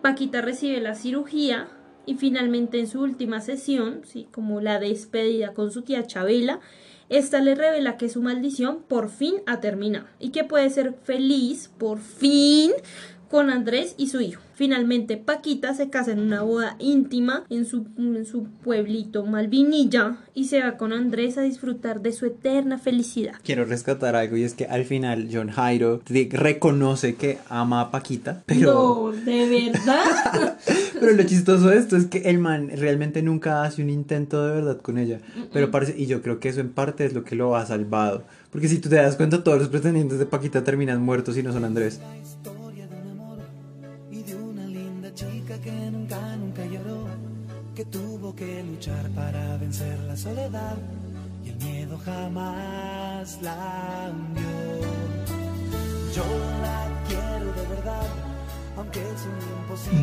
Paquita 0.01 0.41
recibe 0.41 0.79
la 0.79 0.95
cirugía 0.95 1.67
y 2.05 2.15
finalmente 2.15 2.79
en 2.79 2.87
su 2.87 3.01
última 3.01 3.41
sesión, 3.41 4.01
¿sí? 4.05 4.27
como 4.31 4.61
la 4.61 4.79
despedida 4.79 5.53
con 5.53 5.71
su 5.71 5.83
tía 5.83 6.07
Chabela, 6.07 6.59
esta 7.09 7.41
le 7.41 7.55
revela 7.55 7.97
que 7.97 8.09
su 8.09 8.21
maldición 8.21 8.83
por 8.87 9.09
fin 9.09 9.35
ha 9.45 9.59
terminado 9.59 10.05
y 10.19 10.29
que 10.29 10.43
puede 10.43 10.69
ser 10.69 10.93
feliz 11.03 11.69
por 11.77 11.99
fin 11.99 12.71
con 13.29 13.49
Andrés 13.49 13.95
y 13.97 14.07
su 14.07 14.21
hijo. 14.21 14.41
Finalmente, 14.55 15.15
Paquita 15.15 15.73
se 15.73 15.89
casa 15.89 16.11
en 16.11 16.19
una 16.19 16.41
boda 16.41 16.75
íntima 16.79 17.45
en 17.49 17.65
su, 17.65 17.85
en 17.97 18.25
su, 18.25 18.43
pueblito 18.43 19.25
Malvinilla 19.25 20.17
y 20.33 20.45
se 20.45 20.61
va 20.61 20.75
con 20.75 20.91
Andrés 20.91 21.37
a 21.37 21.43
disfrutar 21.43 22.01
de 22.01 22.11
su 22.11 22.25
eterna 22.25 22.77
felicidad. 22.77 23.35
Quiero 23.43 23.63
rescatar 23.63 24.17
algo 24.17 24.35
y 24.35 24.43
es 24.43 24.55
que 24.55 24.65
al 24.65 24.83
final 24.83 25.29
John 25.31 25.49
Jairo 25.49 26.01
reconoce 26.05 27.15
que 27.15 27.37
ama 27.47 27.79
a 27.79 27.91
Paquita, 27.91 28.43
pero... 28.45 28.73
No, 28.73 29.11
de 29.11 29.71
verdad. 29.71 30.57
pero 30.99 31.13
lo 31.13 31.23
chistoso 31.23 31.69
de 31.69 31.77
esto 31.77 31.95
es 31.95 32.07
que 32.07 32.29
el 32.29 32.39
man 32.39 32.69
realmente 32.75 33.21
nunca 33.21 33.63
hace 33.63 33.81
un 33.81 33.89
intento 33.89 34.45
de 34.45 34.55
verdad 34.55 34.81
con 34.81 34.97
ella. 34.97 35.21
Pero 35.53 35.71
parece, 35.71 35.95
y 35.97 36.07
yo 36.07 36.21
creo 36.21 36.41
que 36.41 36.49
eso 36.49 36.59
en 36.59 36.69
parte 36.69 37.05
es 37.05 37.13
lo 37.13 37.23
que 37.23 37.35
lo 37.35 37.55
ha 37.55 37.65
salvado. 37.65 38.23
Porque 38.51 38.67
si 38.67 38.79
tú 38.79 38.89
te 38.89 38.95
das 38.95 39.15
cuenta, 39.15 39.43
todos 39.43 39.59
los 39.59 39.69
pretendientes 39.69 40.19
de 40.19 40.25
Paquita 40.25 40.63
terminan 40.63 41.01
muertos 41.01 41.37
y 41.37 41.43
no 41.43 41.53
son 41.53 41.63
Andrés. 41.63 42.01
Para 49.19 49.57
vencer 49.57 49.99
la 50.07 50.15
soledad 50.15 50.77
y 51.43 51.49
el 51.49 51.57
miedo 51.57 51.97
jamás 52.05 53.37
la 53.41 54.11
hundió. 54.11 54.79
Yo 56.15 56.23
la 56.61 56.79
quiero 57.07 57.51
de 57.53 57.67
verdad. 57.75 58.28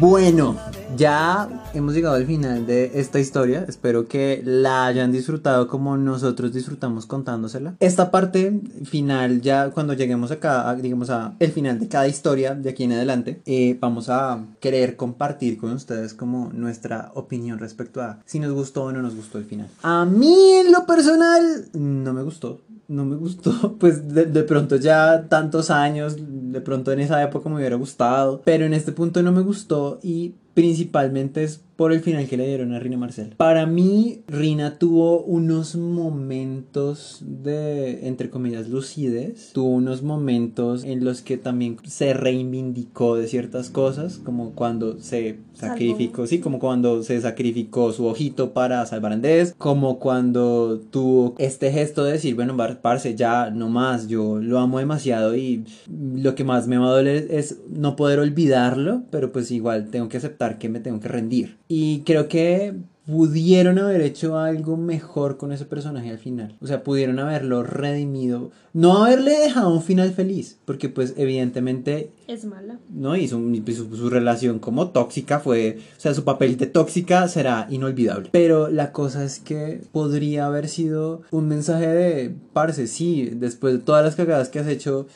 Bueno, 0.01 0.57
ya 0.97 1.49
hemos 1.75 1.95
llegado 1.95 2.17
al 2.17 2.27
final 2.27 2.67
de 2.67 2.93
esta 2.95 3.19
historia. 3.19 3.65
Espero 3.69 4.09
que 4.09 4.43
la 4.45 4.87
hayan 4.87 5.13
disfrutado 5.13 5.69
como 5.69 5.97
nosotros 5.97 6.53
disfrutamos 6.53 7.07
contándosela. 7.07 7.77
Esta 7.81 8.11
parte 8.11 8.61
final, 8.85 9.41
ya 9.41 9.71
cuando 9.71 9.95
lleguemos 9.95 10.31
acá, 10.31 10.75
digamos 10.75 11.11
a 11.11 11.35
el 11.39 11.53
final 11.53 11.79
de 11.79 11.89
cada 11.89 12.09
historia 12.09 12.55
de 12.55 12.71
aquí 12.71 12.85
en 12.85 12.93
adelante, 12.93 13.43
eh, 13.47 13.77
vamos 13.81 14.09
a 14.09 14.45
querer 14.61 14.97
compartir 14.97 15.59
con 15.59 15.73
ustedes 15.73 16.15
como 16.15 16.51
nuestra 16.53 17.11
opinión 17.15 17.59
respecto 17.59 18.03
a 18.03 18.21
si 18.25 18.39
nos 18.39 18.53
gustó 18.53 18.85
o 18.85 18.93
no 18.93 19.03
nos 19.03 19.15
gustó 19.15 19.39
el 19.39 19.45
final. 19.45 19.69
A 19.83 20.05
mí 20.05 20.53
en 20.53 20.73
lo 20.73 20.87
personal 20.87 21.67
no 21.75 22.13
me 22.13 22.23
gustó 22.23 22.61
no 22.89 23.05
me 23.05 23.17
gustó. 23.17 23.77
Pues 23.79 24.09
de, 24.09 24.27
de, 24.27 24.43
pronto 24.43 24.77
ya 24.77 25.29
tantos 25.29 25.71
años, 25.71 26.17
de 26.19 26.61
pronto 26.61 26.93
en 26.93 27.01
esa 27.01 27.23
época 27.23 27.49
me 27.49 27.57
hubiera 27.57 27.77
gustado, 27.77 28.43
pero 28.45 28.65
en 28.65 28.75
este 28.75 28.93
punto 28.93 29.23
no 29.23 29.33
me 29.33 29.43
gustó 29.43 29.99
y 30.03 30.35
principalmente 30.55 31.45
es 31.45 31.61
por 31.77 31.93
el 31.93 32.01
final 32.01 32.27
que 32.27 32.37
le 32.37 32.47
dieron 32.47 32.73
a 32.73 32.79
Rina 32.79 32.97
Marcel. 32.97 33.35
Para 33.37 33.67
mí, 33.67 34.23
Rina 34.27 34.79
tuvo 34.79 35.23
unos 35.23 35.77
momentos 35.77 37.23
de, 37.23 38.07
entre 38.09 38.31
comillas, 38.31 38.69
lucidez. 38.69 39.53
Tuvo 39.53 39.69
unos 39.69 40.03
momentos 40.03 40.85
en 40.85 41.05
los 41.05 41.23
que 41.23 41.37
también 41.37 41.77
se 41.87 42.15
reivindicó 42.15 43.17
de 43.17 43.27
ciertas 43.27 43.71
cosas, 43.71 44.19
como 44.19 44.53
cuando 44.53 44.99
se 45.01 45.39
sacrificó, 45.53 46.27
sí, 46.27 46.41
como 46.41 46.59
cuando 46.59 47.03
se 47.03 47.21
sacrificó 47.21 47.93
su 47.93 48.07
ojito 48.07 48.53
para 48.53 48.85
salvar 48.87 49.13
a 49.13 49.15
Andrés, 49.15 49.55
como 49.57 49.99
cuando 49.99 50.81
tuvo 50.91 51.35
este 51.39 51.73
gesto 51.73 52.05
de 52.05 52.13
decir, 52.13 52.35
bueno, 52.35 52.57
parce, 52.83 53.15
ya 53.15 53.51
no 53.51 53.69
más, 53.69 54.09
yo 54.09 54.39
lo 54.39 54.59
amo 54.59 54.79
demasiado 54.79 55.37
y 55.37 55.65
lo 55.89 56.35
que 56.35 56.45
más 56.45 56.69
me 56.69 56.79
va 56.79 56.89
a 56.89 56.97
doler 56.97 57.29
es 57.31 57.59
no 57.71 57.97
poder 57.97 58.19
olvidarlo, 58.19 59.03
pero 59.11 59.33
pues 59.33 59.51
igual 59.51 59.89
tengo 59.91 60.09
que 60.09 60.19
aceptar 60.19 60.59
que 60.59 60.69
me 60.69 60.81
tengo 60.81 61.01
que 61.01 61.09
rendir. 61.09 61.57
Y 61.69 62.01
creo 62.01 62.29
que 62.29 62.75
pudieron 63.07 63.79
haber 63.79 64.01
hecho 64.01 64.39
algo 64.39 64.77
mejor 64.77 65.37
con 65.37 65.53
ese 65.53 65.65
personaje 65.65 66.11
al 66.11 66.19
final. 66.19 66.57
O 66.61 66.67
sea, 66.67 66.83
pudieron 66.83 67.19
haberlo 67.21 67.63
redimido. 67.63 68.51
No 68.73 69.05
haberle 69.05 69.39
dejado 69.39 69.73
un 69.73 69.83
final 69.83 70.11
feliz. 70.11 70.59
Porque 70.65 70.89
pues 70.89 71.15
evidentemente... 71.17 72.11
Es 72.27 72.45
mala. 72.45 72.79
No, 72.91 73.17
y 73.17 73.29
su, 73.29 73.63
su, 73.97 74.11
relación 74.11 74.59
como 74.59 74.91
tóxica 74.91 75.39
fue... 75.39 75.79
O 75.97 76.01
sea, 76.01 76.15
su 76.15 76.25
papel 76.25 76.57
de 76.57 76.67
tóxica 76.67 77.29
será 77.29 77.69
inolvidable. 77.71 78.29
Pero 78.33 78.69
la 78.69 78.91
cosa 78.91 79.25
es 79.25 79.39
que 79.39 79.81
podría 79.93 80.47
haber 80.47 80.69
sido 80.69 81.23
un 81.31 81.47
mensaje 81.47 81.87
de... 81.87 82.35
Parce, 82.53 82.89
sí, 82.89 83.31
después 83.35 83.75
de 83.75 83.81
todas 83.81 84.05
las 84.05 84.17
cagadas 84.17 84.49
que 84.49 84.59
has 84.59 84.67
hecho 84.67 85.07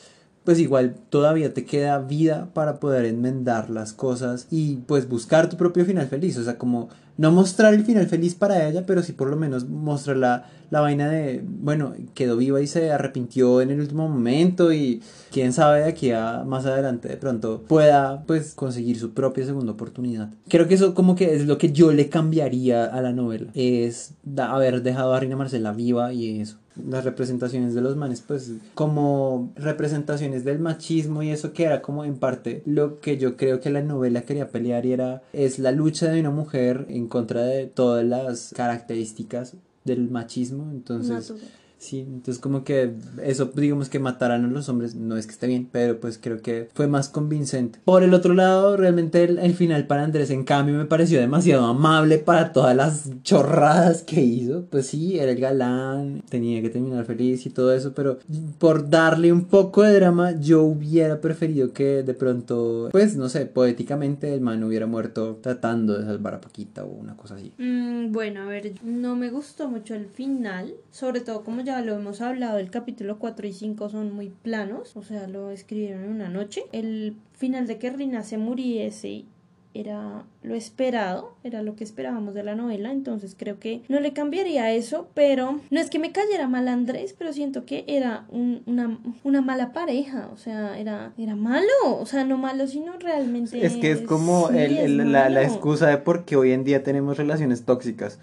pues 0.43 0.59
igual 0.59 0.95
todavía 1.09 1.53
te 1.53 1.65
queda 1.65 1.99
vida 1.99 2.49
para 2.53 2.79
poder 2.79 3.05
enmendar 3.05 3.69
las 3.69 3.93
cosas 3.93 4.47
y 4.49 4.77
pues 4.87 5.07
buscar 5.07 5.49
tu 5.49 5.57
propio 5.57 5.85
final 5.85 6.07
feliz. 6.07 6.37
O 6.37 6.43
sea, 6.43 6.57
como 6.57 6.89
no 7.17 7.31
mostrar 7.31 7.73
el 7.73 7.85
final 7.85 8.07
feliz 8.07 8.33
para 8.33 8.67
ella, 8.67 8.85
pero 8.85 9.03
sí 9.03 9.13
por 9.13 9.29
lo 9.29 9.35
menos 9.35 9.69
mostrar 9.69 10.17
la, 10.17 10.49
la 10.71 10.81
vaina 10.81 11.07
de, 11.09 11.43
bueno, 11.45 11.93
quedó 12.15 12.37
viva 12.37 12.61
y 12.61 12.65
se 12.65 12.91
arrepintió 12.91 13.61
en 13.61 13.69
el 13.69 13.79
último 13.79 14.09
momento 14.09 14.73
y 14.73 15.03
quién 15.31 15.53
sabe 15.53 15.81
de 15.81 15.89
aquí 15.89 16.11
a 16.11 16.43
más 16.45 16.65
adelante 16.65 17.09
de 17.09 17.17
pronto 17.17 17.61
pueda 17.67 18.23
pues 18.25 18.55
conseguir 18.55 18.97
su 18.97 19.11
propia 19.13 19.45
segunda 19.45 19.73
oportunidad. 19.73 20.31
Creo 20.47 20.67
que 20.67 20.73
eso 20.73 20.95
como 20.95 21.15
que 21.15 21.35
es 21.35 21.45
lo 21.45 21.59
que 21.59 21.71
yo 21.71 21.91
le 21.91 22.09
cambiaría 22.09 22.85
a 22.85 23.01
la 23.01 23.11
novela, 23.11 23.51
es 23.53 24.13
haber 24.37 24.81
dejado 24.81 25.13
a 25.13 25.19
Reina 25.19 25.35
Marcela 25.35 25.73
viva 25.73 26.13
y 26.13 26.39
eso. 26.39 26.57
Las 26.75 27.03
representaciones 27.03 27.73
de 27.73 27.81
los 27.81 27.95
manes, 27.95 28.21
pues 28.21 28.51
como 28.75 29.51
representaciones 29.55 30.45
del 30.45 30.59
machismo 30.59 31.23
y 31.23 31.29
eso 31.29 31.53
que 31.53 31.65
era 31.65 31.81
como 31.81 32.05
en 32.05 32.17
parte 32.17 32.63
lo 32.65 32.99
que 32.99 33.17
yo 33.17 33.35
creo 33.35 33.59
que 33.59 33.69
la 33.69 33.81
novela 33.81 34.21
quería 34.21 34.49
pelear 34.49 34.85
y 34.85 34.93
era 34.93 35.21
es 35.33 35.59
la 35.59 35.71
lucha 35.71 36.09
de 36.09 36.19
una 36.19 36.31
mujer 36.31 36.85
en 36.89 37.07
contra 37.07 37.43
de 37.43 37.67
todas 37.67 38.05
las 38.05 38.53
características 38.55 39.55
del 39.83 40.09
machismo, 40.09 40.69
entonces. 40.71 41.33
Sí, 41.81 42.01
entonces 42.01 42.37
como 42.37 42.63
que 42.63 42.93
eso, 43.23 43.51
digamos 43.55 43.89
que 43.89 43.97
mataran 43.97 44.45
a 44.45 44.47
los 44.47 44.69
hombres, 44.69 44.93
no 44.93 45.17
es 45.17 45.25
que 45.25 45.31
esté 45.31 45.47
bien, 45.47 45.67
pero 45.71 45.99
pues 45.99 46.19
creo 46.21 46.39
que 46.39 46.69
fue 46.75 46.85
más 46.87 47.09
convincente. 47.09 47.79
Por 47.83 48.03
el 48.03 48.13
otro 48.13 48.35
lado, 48.35 48.77
realmente 48.77 49.23
el, 49.23 49.39
el 49.39 49.55
final 49.55 49.87
para 49.87 50.03
Andrés, 50.03 50.29
en 50.29 50.43
cambio, 50.43 50.75
me 50.75 50.85
pareció 50.85 51.19
demasiado 51.19 51.65
amable 51.65 52.19
para 52.19 52.53
todas 52.53 52.75
las 52.75 53.09
chorradas 53.23 54.03
que 54.03 54.21
hizo. 54.21 54.65
Pues 54.69 54.85
sí, 54.85 55.17
era 55.17 55.31
el 55.31 55.39
galán, 55.39 56.21
tenía 56.29 56.61
que 56.61 56.69
terminar 56.69 57.03
feliz 57.05 57.47
y 57.47 57.49
todo 57.49 57.73
eso, 57.73 57.93
pero 57.95 58.19
por 58.59 58.87
darle 58.87 59.33
un 59.33 59.45
poco 59.45 59.81
de 59.81 59.95
drama, 59.95 60.39
yo 60.39 60.61
hubiera 60.61 61.19
preferido 61.19 61.73
que 61.73 62.03
de 62.03 62.13
pronto, 62.13 62.89
pues 62.91 63.15
no 63.15 63.27
sé, 63.27 63.47
poéticamente 63.47 64.31
el 64.31 64.41
man 64.41 64.63
hubiera 64.63 64.85
muerto 64.85 65.39
tratando 65.41 65.97
de 65.97 66.05
salvar 66.05 66.35
a 66.35 66.41
Paquita 66.41 66.83
o 66.83 66.89
una 66.89 67.17
cosa 67.17 67.35
así. 67.35 67.51
Mm, 67.57 68.11
bueno, 68.11 68.43
a 68.43 68.45
ver, 68.45 68.73
no 68.83 69.15
me 69.15 69.31
gustó 69.31 69.67
mucho 69.67 69.95
el 69.95 70.05
final, 70.05 70.75
sobre 70.91 71.21
todo 71.21 71.43
como 71.43 71.61
ya 71.61 71.81
lo 71.81 71.95
hemos 71.95 72.21
hablado, 72.21 72.59
el 72.59 72.69
capítulo 72.69 73.17
4 73.17 73.47
y 73.47 73.53
5 73.53 73.89
son 73.89 74.13
muy 74.13 74.29
planos, 74.29 74.95
o 74.95 75.03
sea, 75.03 75.27
lo 75.27 75.49
escribieron 75.49 76.03
en 76.03 76.11
una 76.11 76.29
noche. 76.29 76.63
El 76.71 77.15
final 77.33 77.65
de 77.65 77.77
que 77.79 77.89
Rina 77.89 78.23
se 78.23 78.37
muriese 78.37 79.25
era 79.73 80.25
lo 80.43 80.53
esperado, 80.53 81.33
era 81.45 81.61
lo 81.63 81.77
que 81.77 81.85
esperábamos 81.85 82.33
de 82.33 82.43
la 82.43 82.55
novela, 82.55 82.91
entonces 82.91 83.37
creo 83.39 83.57
que 83.57 83.83
no 83.87 84.01
le 84.01 84.11
cambiaría 84.11 84.69
eso, 84.73 85.07
pero 85.13 85.61
no 85.69 85.79
es 85.79 85.89
que 85.89 85.97
me 85.97 86.11
cayera 86.11 86.49
mal 86.49 86.67
Andrés, 86.67 87.15
pero 87.17 87.31
siento 87.31 87.63
que 87.65 87.85
era 87.87 88.25
un- 88.27 88.63
una, 88.65 88.99
una 89.23 89.39
mala 89.41 89.71
pareja, 89.71 90.29
o 90.33 90.35
sea, 90.37 90.77
era, 90.77 91.13
era 91.17 91.37
malo, 91.37 91.69
o 91.85 92.05
sea, 92.05 92.25
no 92.25 92.37
malo, 92.37 92.67
sino 92.67 92.99
realmente... 92.99 93.65
Es 93.65 93.77
que 93.77 93.91
es 93.93 94.01
como 94.01 94.49
sí, 94.49 94.57
el- 94.57 94.77
es 94.77 94.83
el- 94.83 95.11
la, 95.13 95.29
la 95.29 95.41
excusa 95.43 95.87
de 95.87 95.99
por 95.99 96.25
qué 96.25 96.35
hoy 96.35 96.51
en 96.51 96.65
día 96.65 96.83
tenemos 96.83 97.15
relaciones 97.17 97.63
tóxicas. 97.63 98.19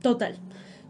Total. 0.00 0.36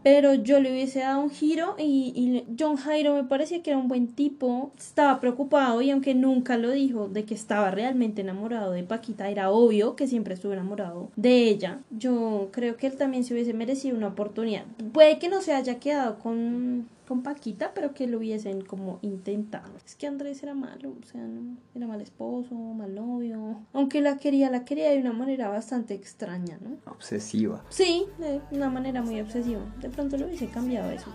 Pero 0.03 0.33
yo 0.33 0.59
le 0.59 0.71
hubiese 0.71 0.99
dado 0.99 1.21
un 1.21 1.29
giro 1.29 1.75
y, 1.77 2.43
John 2.59 2.75
Jairo 2.75 3.15
me 3.15 3.23
parecía 3.23 3.63
que 3.63 3.71
era 3.71 3.79
un 3.79 3.87
buen 3.87 4.07
tipo, 4.07 4.71
estaba 4.77 5.19
preocupado 5.19 5.81
y 5.81 5.91
aunque 5.91 6.13
nunca 6.13 6.57
lo 6.57 6.71
dijo 6.71 7.07
de 7.07 7.23
que 7.23 7.33
estaba 7.33 7.71
realmente 7.71 8.21
enamorado 8.21 8.71
de 8.71 8.83
Paquita, 8.83 9.29
era 9.29 9.49
obvio 9.49 9.95
que 9.95 10.07
siempre 10.07 10.33
estuvo 10.33 10.53
enamorado 10.53 11.09
de 11.15 11.47
ella. 11.47 11.79
Yo 11.89 12.49
creo 12.51 12.75
que 12.77 12.87
él 12.87 12.97
también 12.97 13.23
se 13.23 13.33
hubiese 13.33 13.53
merecido 13.53 13.95
una 13.95 14.07
oportunidad. 14.07 14.65
Puede 14.91 15.19
que 15.19 15.29
no 15.29 15.41
se 15.41 15.53
haya 15.53 15.79
quedado 15.79 16.19
con, 16.19 16.87
con 17.07 17.21
Paquita, 17.23 17.71
pero 17.75 17.93
que 17.93 18.07
lo 18.07 18.17
hubiesen 18.19 18.61
como 18.61 18.99
intentado. 19.01 19.71
Es 19.85 19.95
que 19.95 20.07
Andrés 20.07 20.41
era 20.43 20.53
malo, 20.53 20.95
o 21.01 21.05
sea, 21.05 21.21
no- 21.21 21.57
era 21.75 21.87
mal 21.87 22.01
esposo, 22.01 22.55
mal 22.55 22.93
novio. 22.95 23.59
Aunque 23.73 24.01
la 24.01 24.17
quería, 24.17 24.49
la 24.49 24.63
quería 24.65 24.89
de 24.91 24.99
una 24.99 25.13
manera 25.13 25.49
bastante 25.49 25.93
extraña, 25.93 26.57
¿no? 26.61 26.77
Obsesiva. 26.91 27.63
Sí, 27.69 28.05
de 28.19 28.41
una 28.51 28.69
manera 28.69 29.01
muy 29.01 29.19
obsesiva. 29.21 29.61
De 29.81 29.89
pronto 29.89 30.17
lo 30.17 30.25
hubiese 30.27 30.47
cambiado 30.47 30.91
eso. 30.91 31.09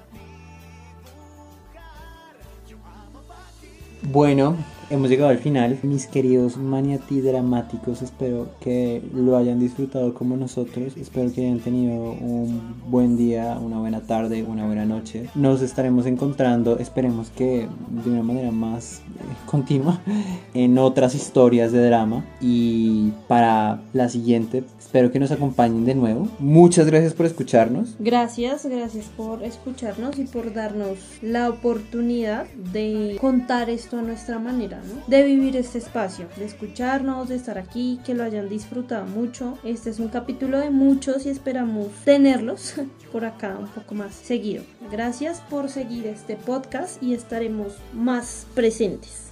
Bueno, 4.10 4.56
hemos 4.88 5.10
llegado 5.10 5.28
al 5.28 5.38
final. 5.38 5.78
Mis 5.82 6.06
queridos 6.06 6.56
maniatí 6.56 7.20
dramáticos, 7.20 8.00
espero 8.00 8.48
que 8.58 9.02
lo 9.12 9.36
hayan 9.36 9.60
disfrutado 9.60 10.14
como 10.14 10.34
nosotros. 10.34 10.96
Espero 10.96 11.30
que 11.30 11.42
hayan 11.42 11.60
tenido 11.60 12.12
un 12.12 12.74
buen 12.86 13.18
día, 13.18 13.58
una 13.62 13.78
buena 13.78 14.00
tarde, 14.00 14.44
una 14.44 14.64
buena 14.64 14.86
noche. 14.86 15.28
Nos 15.34 15.60
estaremos 15.60 16.06
encontrando, 16.06 16.78
esperemos 16.78 17.28
que 17.28 17.68
de 18.02 18.10
una 18.10 18.22
manera 18.22 18.50
más 18.50 19.00
eh, 19.00 19.02
continua, 19.44 20.00
en 20.54 20.78
otras 20.78 21.14
historias 21.14 21.70
de 21.70 21.84
drama. 21.84 22.24
Y 22.40 23.10
para 23.26 23.82
la 23.92 24.08
siguiente, 24.08 24.64
espero 24.88 25.10
que 25.12 25.20
nos 25.20 25.30
acompañen 25.30 25.84
de 25.84 25.94
nuevo. 25.94 26.28
Muchas 26.38 26.86
gracias 26.86 27.12
por 27.12 27.26
escucharnos. 27.26 27.94
Gracias, 27.98 28.64
gracias 28.64 29.04
por 29.14 29.42
escucharnos 29.42 30.18
y 30.18 30.24
por 30.24 30.54
darnos 30.54 30.96
la 31.20 31.50
oportunidad 31.50 32.46
de 32.72 33.18
contar 33.20 33.68
esto 33.68 33.98
a 33.98 34.02
nuestra 34.02 34.38
manera, 34.38 34.78
¿no? 34.78 35.02
De 35.06 35.24
vivir 35.24 35.56
este 35.56 35.76
espacio, 35.76 36.26
de 36.38 36.46
escucharnos, 36.46 37.28
de 37.28 37.36
estar 37.36 37.58
aquí, 37.58 38.00
que 38.06 38.14
lo 38.14 38.24
hayan 38.24 38.48
disfrutado 38.48 39.04
mucho. 39.04 39.58
Este 39.62 39.90
es 39.90 39.98
un 39.98 40.08
capítulo 40.08 40.58
de 40.58 40.70
muchos 40.70 41.26
y 41.26 41.28
esperamos 41.28 41.88
tenerlos 42.06 42.76
por 43.12 43.26
acá 43.26 43.58
un 43.60 43.68
poco 43.68 43.94
más 43.94 44.14
seguido. 44.14 44.64
Gracias 44.90 45.42
por 45.50 45.68
seguir 45.68 46.06
este 46.06 46.36
podcast 46.36 47.02
y 47.02 47.12
estaremos 47.12 47.74
más 47.92 48.46
presentes. 48.54 49.27